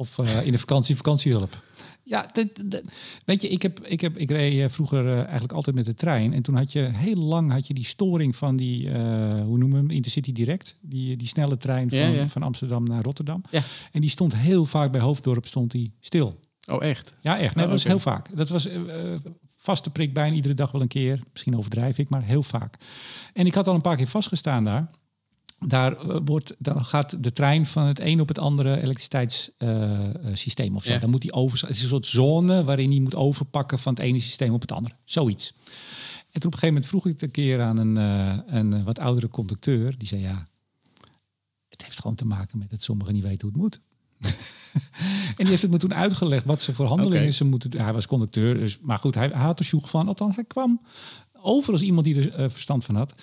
Of 0.00 0.18
uh, 0.18 0.46
in 0.46 0.52
de 0.52 0.58
vakantie 0.58 0.96
vakantiehulp. 0.96 1.64
Ja, 2.04 2.30
weet 3.24 3.42
je, 3.42 3.48
ik, 3.48 3.62
heb, 3.62 3.86
ik, 3.86 4.00
heb, 4.00 4.18
ik 4.18 4.30
reed 4.30 4.60
eh, 4.60 4.68
vroeger 4.68 5.04
uh, 5.04 5.16
eigenlijk 5.16 5.52
altijd 5.52 5.76
met 5.76 5.84
de 5.84 5.94
trein. 5.94 6.32
En 6.32 6.42
toen 6.42 6.54
had 6.54 6.72
je 6.72 6.80
heel 6.80 7.16
lang 7.16 7.50
had 7.50 7.66
je 7.66 7.74
die 7.74 7.84
storing 7.84 8.36
van 8.36 8.56
die, 8.56 8.86
uh, 8.86 8.94
hoe 9.42 9.58
noemen 9.58 9.70
we 9.70 9.76
hem, 9.76 9.90
Intercity 9.90 10.32
Direct. 10.32 10.76
Die, 10.80 11.16
die 11.16 11.28
snelle 11.28 11.56
trein 11.56 11.88
van, 11.90 11.98
ja, 11.98 12.08
ja. 12.08 12.28
van 12.28 12.42
Amsterdam 12.42 12.84
naar 12.84 13.02
Rotterdam. 13.02 13.42
Ja. 13.50 13.62
En 13.92 14.00
die 14.00 14.10
stond 14.10 14.36
heel 14.36 14.66
vaak 14.66 14.92
bij 14.92 15.00
Hoofddorp 15.00 15.46
stond 15.46 15.70
die 15.70 15.92
stil. 16.00 16.40
Oh, 16.66 16.82
echt? 16.82 17.16
Ja, 17.20 17.38
echt. 17.38 17.54
Nee, 17.54 17.64
oh, 17.64 17.70
dat 17.70 17.82
was 17.82 17.90
heel 17.90 17.98
vaak. 17.98 18.36
Dat 18.36 18.48
was 18.48 18.68
vaste 19.56 19.90
prik 19.90 20.14
bijna 20.14 20.36
iedere 20.36 20.54
dag 20.54 20.72
wel 20.72 20.80
een 20.80 20.88
keer. 20.88 21.20
Misschien 21.32 21.56
overdrijf 21.56 21.98
ik, 21.98 22.08
maar 22.08 22.22
heel 22.22 22.42
vaak. 22.42 22.76
En 23.32 23.46
ik 23.46 23.54
had 23.54 23.66
al 23.66 23.74
een 23.74 23.80
paar 23.80 23.96
keer 23.96 24.06
vastgestaan 24.06 24.64
daar, 24.64 24.90
eh, 25.68 26.16
wordt, 26.24 26.54
dan 26.58 26.84
gaat 26.84 27.22
de 27.22 27.32
trein 27.32 27.66
van 27.66 27.86
het 27.86 28.00
een 28.00 28.20
op 28.20 28.28
het 28.28 28.38
andere 28.38 28.82
elektriciteitssysteem 28.82 30.70
uh, 30.70 30.76
of 30.76 30.84
zo. 30.84 30.98
Dan 30.98 31.10
moet 31.10 31.20
die 31.20 31.32
over. 31.32 31.60
Het 31.60 31.76
is 31.76 31.82
een 31.82 31.88
soort 31.88 32.06
zone 32.06 32.64
waarin 32.64 32.90
hij 32.90 33.00
moet 33.00 33.14
overpakken 33.14 33.78
van 33.78 33.94
het 33.94 34.02
ene 34.02 34.20
systeem 34.20 34.52
op 34.52 34.60
het 34.60 34.72
andere. 34.72 34.94
Zoiets. 35.04 35.54
En 36.32 36.40
toen 36.40 36.50
op 36.50 36.52
een 36.52 36.52
gegeven 36.52 36.66
moment 36.66 36.86
vroeg 36.86 37.06
ik 37.06 37.12
het 37.12 37.22
een 37.22 37.30
keer 37.30 37.60
aan 37.62 37.76
een, 37.76 37.96
uh, 37.96 38.38
een 38.46 38.84
wat 38.84 38.98
oudere 38.98 39.28
conducteur. 39.28 39.98
Die 39.98 40.08
zei 40.08 40.20
ja, 40.20 40.48
het 41.68 41.82
heeft 41.82 42.00
gewoon 42.00 42.16
te 42.16 42.26
maken 42.26 42.58
met 42.58 42.70
dat 42.70 42.82
sommigen 42.82 43.14
niet 43.14 43.22
weten 43.22 43.48
hoe 43.48 43.50
het 43.50 43.60
moet. 43.60 43.80
en 45.36 45.36
die 45.36 45.48
heeft 45.48 45.62
het 45.62 45.70
me 45.70 45.76
toen 45.76 45.94
uitgelegd 45.94 46.44
wat 46.44 46.62
ze 46.62 46.74
voor 46.74 46.86
handelingen 46.86 47.34
ze 47.34 47.44
moeten 47.44 47.82
Hij 47.82 47.92
was 47.92 48.06
conducteur, 48.06 48.54
dus, 48.54 48.78
maar 48.82 48.98
goed, 48.98 49.14
hij, 49.14 49.28
hij 49.28 49.44
had 49.44 49.58
er 49.58 49.64
sjoeg 49.64 49.90
van. 49.90 50.08
Althans, 50.08 50.34
hij 50.34 50.44
kwam 50.44 50.80
over 51.32 51.72
als 51.72 51.82
iemand 51.82 52.04
die 52.04 52.30
er 52.30 52.50
verstand 52.50 52.84
van 52.84 52.96
had 52.96 53.14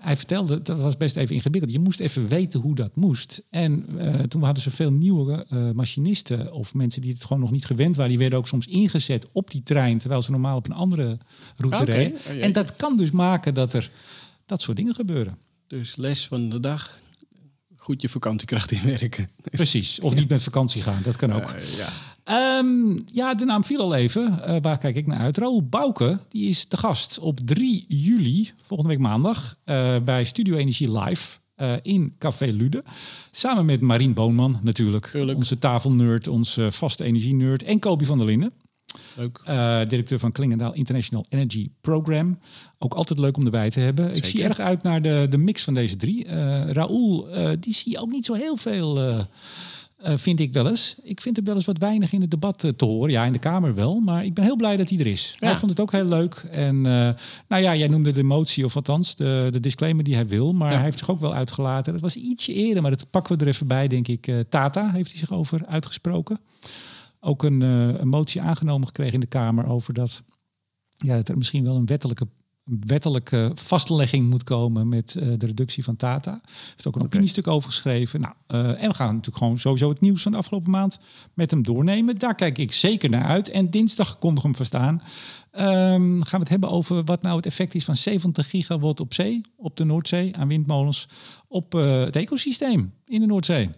hij 0.00 0.16
vertelde, 0.16 0.62
dat 0.62 0.80
was 0.80 0.96
best 0.96 1.16
even 1.16 1.34
ingewikkeld. 1.34 1.72
Je 1.72 1.78
moest 1.78 2.00
even 2.00 2.28
weten 2.28 2.60
hoe 2.60 2.74
dat 2.74 2.96
moest. 2.96 3.42
En 3.50 3.86
uh, 3.96 4.20
toen 4.20 4.42
hadden 4.42 4.62
ze 4.62 4.70
veel 4.70 4.92
nieuwe 4.92 5.46
uh, 5.50 5.70
machinisten 5.70 6.52
of 6.52 6.74
mensen 6.74 7.00
die 7.00 7.12
het 7.12 7.24
gewoon 7.24 7.40
nog 7.40 7.50
niet 7.50 7.64
gewend 7.64 7.96
waren. 7.96 8.10
Die 8.10 8.18
werden 8.18 8.38
ook 8.38 8.48
soms 8.48 8.66
ingezet 8.66 9.26
op 9.32 9.50
die 9.50 9.62
trein, 9.62 9.98
terwijl 9.98 10.22
ze 10.22 10.30
normaal 10.30 10.56
op 10.56 10.66
een 10.66 10.74
andere 10.74 11.18
route 11.56 11.82
okay. 11.82 11.96
reden. 11.96 12.18
Oh, 12.28 12.42
en 12.44 12.52
dat 12.52 12.76
kan 12.76 12.96
dus 12.96 13.10
maken 13.10 13.54
dat 13.54 13.72
er 13.72 13.90
dat 14.46 14.62
soort 14.62 14.76
dingen 14.76 14.94
gebeuren. 14.94 15.38
Dus 15.66 15.96
les 15.96 16.26
van 16.26 16.48
de 16.48 16.60
dag, 16.60 16.98
goed 17.76 18.02
je 18.02 18.08
vakantiekracht 18.08 18.70
inwerken. 18.72 19.28
Precies, 19.50 20.00
of 20.00 20.14
niet 20.14 20.28
met 20.28 20.42
vakantie 20.42 20.82
gaan, 20.82 21.02
dat 21.02 21.16
kan 21.16 21.32
ook. 21.32 21.54
Uh, 21.54 21.76
ja. 21.76 21.88
Um, 22.30 23.02
ja, 23.12 23.34
de 23.34 23.44
naam 23.44 23.64
viel 23.64 23.80
al 23.80 23.94
even. 23.94 24.40
Uh, 24.46 24.56
waar 24.62 24.78
kijk 24.78 24.96
ik 24.96 25.06
naar 25.06 25.18
uit? 25.18 25.38
Raoul 25.38 25.62
Bouke 25.62 26.18
die 26.28 26.48
is 26.48 26.64
te 26.64 26.76
gast 26.76 27.18
op 27.18 27.40
3 27.44 27.84
juli, 27.88 28.50
volgende 28.62 28.92
week 28.92 29.02
maandag, 29.02 29.56
uh, 29.64 29.96
bij 30.04 30.24
Studio 30.24 30.56
Energie 30.56 30.98
Live. 30.98 31.38
Uh, 31.56 31.72
in 31.82 32.14
Café 32.18 32.46
Lude. 32.46 32.82
Samen 33.30 33.64
met 33.64 33.80
Marien 33.80 34.14
Boonman 34.14 34.60
natuurlijk. 34.62 35.06
Tuurlijk. 35.06 35.38
Onze 35.38 35.58
tafelnerd, 35.58 36.28
onze 36.28 36.70
vaste 36.72 37.04
energie-nerd. 37.04 37.62
En 37.62 37.78
Kobi 37.78 38.04
van 38.04 38.18
der 38.18 38.26
Linden. 38.26 38.52
Leuk. 39.16 39.40
Uh, 39.48 39.80
directeur 39.88 40.18
van 40.18 40.32
Klingendaal 40.32 40.74
International 40.74 41.26
Energy 41.28 41.70
Program. 41.80 42.38
Ook 42.78 42.94
altijd 42.94 43.18
leuk 43.18 43.36
om 43.36 43.44
erbij 43.44 43.70
te 43.70 43.80
hebben. 43.80 44.04
Zeker. 44.04 44.22
Ik 44.22 44.24
zie 44.24 44.44
erg 44.44 44.58
uit 44.58 44.82
naar 44.82 45.02
de, 45.02 45.26
de 45.30 45.38
mix 45.38 45.64
van 45.64 45.74
deze 45.74 45.96
drie. 45.96 46.24
Uh, 46.24 46.68
Raoul, 46.68 47.28
die 47.60 47.74
zie 47.74 47.92
je 47.92 47.98
ook 47.98 48.10
niet 48.10 48.24
zo 48.24 48.34
heel 48.34 48.56
veel 48.56 49.26
uh, 50.06 50.16
vind 50.16 50.40
ik 50.40 50.52
wel 50.52 50.68
eens. 50.68 50.96
Ik 51.02 51.20
vind 51.20 51.36
hem 51.36 51.44
wel 51.44 51.54
eens 51.54 51.64
wat 51.64 51.78
weinig 51.78 52.12
in 52.12 52.20
het 52.20 52.30
debat 52.30 52.64
uh, 52.64 52.70
te 52.70 52.84
horen. 52.84 53.10
Ja, 53.10 53.24
in 53.24 53.32
de 53.32 53.38
Kamer 53.38 53.74
wel. 53.74 54.00
Maar 54.00 54.24
ik 54.24 54.34
ben 54.34 54.44
heel 54.44 54.56
blij 54.56 54.76
dat 54.76 54.88
hij 54.88 54.98
er 54.98 55.06
is. 55.06 55.36
Ja. 55.38 55.48
Hij 55.48 55.56
vond 55.56 55.70
het 55.70 55.80
ook 55.80 55.92
heel 55.92 56.04
leuk. 56.04 56.34
En 56.50 56.76
uh, 56.76 56.82
nou 57.48 57.62
ja, 57.62 57.76
jij 57.76 57.88
noemde 57.88 58.12
de 58.12 58.22
motie, 58.22 58.64
of 58.64 58.76
althans 58.76 59.16
de, 59.16 59.48
de 59.50 59.60
disclaimer 59.60 60.04
die 60.04 60.14
hij 60.14 60.26
wil. 60.26 60.52
Maar 60.52 60.68
ja. 60.70 60.74
hij 60.74 60.84
heeft 60.84 60.98
zich 60.98 61.10
ook 61.10 61.20
wel 61.20 61.34
uitgelaten. 61.34 61.92
Dat 61.92 62.02
was 62.02 62.16
ietsje 62.16 62.52
eerder, 62.52 62.82
maar 62.82 62.90
dat 62.90 63.10
pakken 63.10 63.38
we 63.38 63.44
er 63.44 63.50
even 63.50 63.66
bij, 63.66 63.88
denk 63.88 64.08
ik. 64.08 64.32
Tata 64.48 64.90
heeft 64.90 65.10
hij 65.10 65.18
zich 65.18 65.32
over 65.32 65.66
uitgesproken. 65.66 66.40
Ook 67.20 67.42
een, 67.42 67.60
een 67.60 68.08
motie 68.08 68.40
aangenomen 68.40 68.86
gekregen 68.86 69.14
in 69.14 69.20
de 69.20 69.26
Kamer 69.26 69.66
over 69.66 69.94
dat, 69.94 70.22
ja, 70.96 71.16
dat 71.16 71.28
er 71.28 71.36
misschien 71.36 71.64
wel 71.64 71.76
een 71.76 71.86
wettelijke 71.86 72.26
wettelijke 72.86 73.50
vastlegging 73.54 74.30
moet 74.30 74.44
komen 74.44 74.88
met 74.88 75.14
eh, 75.14 75.28
de 75.38 75.46
reductie 75.46 75.84
van 75.84 75.96
Tata. 75.96 76.40
Heeft 76.70 76.86
ook 76.86 76.96
een 76.96 77.02
opiniestuk 77.02 77.46
over 77.46 77.70
geschreven. 77.70 78.20
Nou, 78.20 78.34
eh, 78.46 78.82
en 78.82 78.88
we 78.88 78.94
gaan 78.94 79.08
natuurlijk 79.08 79.36
gewoon 79.36 79.58
sowieso 79.58 79.88
het 79.88 80.00
nieuws 80.00 80.22
van 80.22 80.32
de 80.32 80.38
afgelopen 80.38 80.70
maand 80.70 80.98
met 81.34 81.50
hem 81.50 81.62
doornemen. 81.62 82.18
Daar 82.18 82.34
kijk 82.34 82.58
ik 82.58 82.72
zeker 82.72 83.10
naar 83.10 83.24
uit. 83.24 83.50
En 83.50 83.70
dinsdag 83.70 84.18
kondig 84.18 84.42
hem 84.42 84.56
verstaan. 84.56 85.00
Ehm, 85.50 86.20
gaan 86.20 86.30
we 86.30 86.38
het 86.38 86.48
hebben 86.48 86.70
over 86.70 87.04
wat 87.04 87.22
nou 87.22 87.36
het 87.36 87.46
effect 87.46 87.74
is 87.74 87.84
van 87.84 87.96
70 87.96 88.50
gigawatt 88.50 89.00
op 89.00 89.14
zee, 89.14 89.40
op 89.56 89.76
de 89.76 89.84
Noordzee, 89.84 90.36
aan 90.36 90.48
windmolens, 90.48 91.08
op 91.48 91.74
eh, 91.74 92.00
het 92.00 92.16
ecosysteem 92.16 92.94
in 93.04 93.20
de 93.20 93.26
Noordzee. 93.26 93.70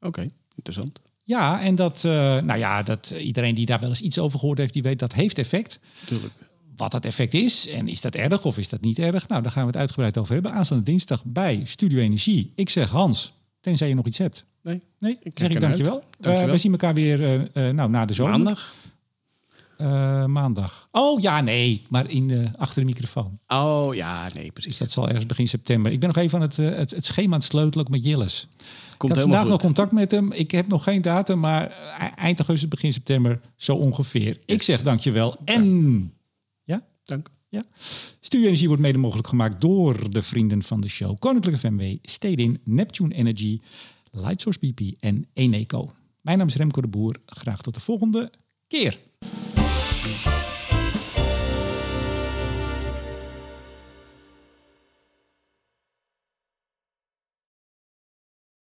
Oké, 0.00 0.28
interessant. 0.54 1.02
Ja, 1.22 1.60
en 1.60 1.74
dat, 1.74 2.02
nou 2.02 2.56
ja, 2.56 2.82
dat 2.82 3.10
iedereen 3.18 3.54
die 3.54 3.66
daar 3.66 3.80
wel 3.80 3.88
eens 3.88 4.00
iets 4.00 4.18
over 4.18 4.38
gehoord 4.38 4.58
heeft, 4.58 4.72
die 4.72 4.82
weet 4.82 4.98
dat 4.98 5.12
heeft 5.12 5.38
effect. 5.38 5.78
Tuurlijk 6.06 6.52
wat 6.76 6.90
dat 6.90 7.04
effect 7.04 7.34
is 7.34 7.68
en 7.68 7.88
is 7.88 8.00
dat 8.00 8.14
erg 8.14 8.44
of 8.44 8.58
is 8.58 8.68
dat 8.68 8.80
niet 8.80 8.98
erg? 8.98 9.28
Nou, 9.28 9.42
daar 9.42 9.50
gaan 9.50 9.62
we 9.62 9.70
het 9.70 9.76
uitgebreid 9.76 10.18
over 10.18 10.32
hebben. 10.32 10.52
Aanstaande 10.52 10.84
dinsdag 10.84 11.24
bij 11.24 11.60
Studio 11.64 11.98
Energie. 11.98 12.52
Ik 12.54 12.70
zeg 12.70 12.90
Hans, 12.90 13.32
tenzij 13.60 13.88
je 13.88 13.94
nog 13.94 14.06
iets 14.06 14.18
hebt. 14.18 14.44
Nee. 14.62 14.82
Nee, 14.98 15.18
ik 15.22 15.38
zeg 15.38 15.50
ik 15.50 15.60
dankjewel. 15.60 16.02
dankjewel. 16.20 16.46
Uh, 16.46 16.52
we 16.52 16.58
zien 16.58 16.72
elkaar 16.72 16.94
weer 16.94 17.20
uh, 17.20 17.70
nou, 17.70 17.90
na 17.90 18.04
de 18.04 18.14
zomer. 18.14 18.32
Maandag? 18.32 18.74
Uh, 19.78 20.24
maandag. 20.24 20.88
Oh 20.90 21.20
ja, 21.20 21.40
nee, 21.40 21.82
maar 21.88 22.10
in 22.10 22.28
de, 22.28 22.48
achter 22.56 22.80
de 22.80 22.86
microfoon. 22.86 23.38
Oh 23.48 23.94
ja, 23.94 24.28
nee, 24.34 24.50
precies. 24.50 24.70
Dus 24.70 24.78
dat 24.78 24.90
zal 24.90 25.08
ergens 25.08 25.26
begin 25.26 25.48
september. 25.48 25.92
Ik 25.92 26.00
ben 26.00 26.08
nog 26.08 26.18
even 26.18 26.38
aan 26.38 26.44
het, 26.44 26.56
het, 26.56 26.90
het 26.90 27.04
schema 27.04 27.32
aan 27.32 27.38
het 27.38 27.44
sleutelen 27.44 27.86
met 27.90 28.04
Jilles. 28.04 28.48
Komt 28.96 29.12
ik 29.12 29.20
vandaag 29.20 29.40
goed. 29.40 29.50
nog 29.50 29.60
contact 29.60 29.92
met 29.92 30.10
hem. 30.10 30.32
Ik 30.32 30.50
heb 30.50 30.68
nog 30.68 30.82
geen 30.82 31.02
datum, 31.02 31.38
maar 31.38 31.70
eind 32.16 32.38
augustus, 32.38 32.68
begin 32.68 32.92
september, 32.92 33.40
zo 33.56 33.74
ongeveer. 33.74 34.24
Yes. 34.24 34.38
Ik 34.46 34.62
zeg 34.62 34.82
dankjewel. 34.82 35.34
En 35.44 36.12
Dank. 37.04 37.30
Ja. 37.48 37.64
Studio 38.20 38.46
Energie 38.46 38.66
wordt 38.68 38.82
mede 38.82 38.98
mogelijk 38.98 39.28
gemaakt 39.28 39.60
door 39.60 40.10
de 40.10 40.22
vrienden 40.22 40.62
van 40.62 40.80
de 40.80 40.88
show. 40.88 41.18
Koninklijke 41.18 41.60
FMW, 41.60 41.96
Stedin, 42.02 42.60
Neptune 42.64 43.14
Energy, 43.14 43.58
Lightsource 44.10 44.58
BP 44.60 44.80
en 45.00 45.26
Eneco. 45.32 45.88
Mijn 46.20 46.38
naam 46.38 46.46
is 46.46 46.54
Remco 46.56 46.80
de 46.80 46.88
Boer. 46.88 47.16
Graag 47.26 47.62
tot 47.62 47.74
de 47.74 47.80
volgende 47.80 48.32
keer. 48.66 48.98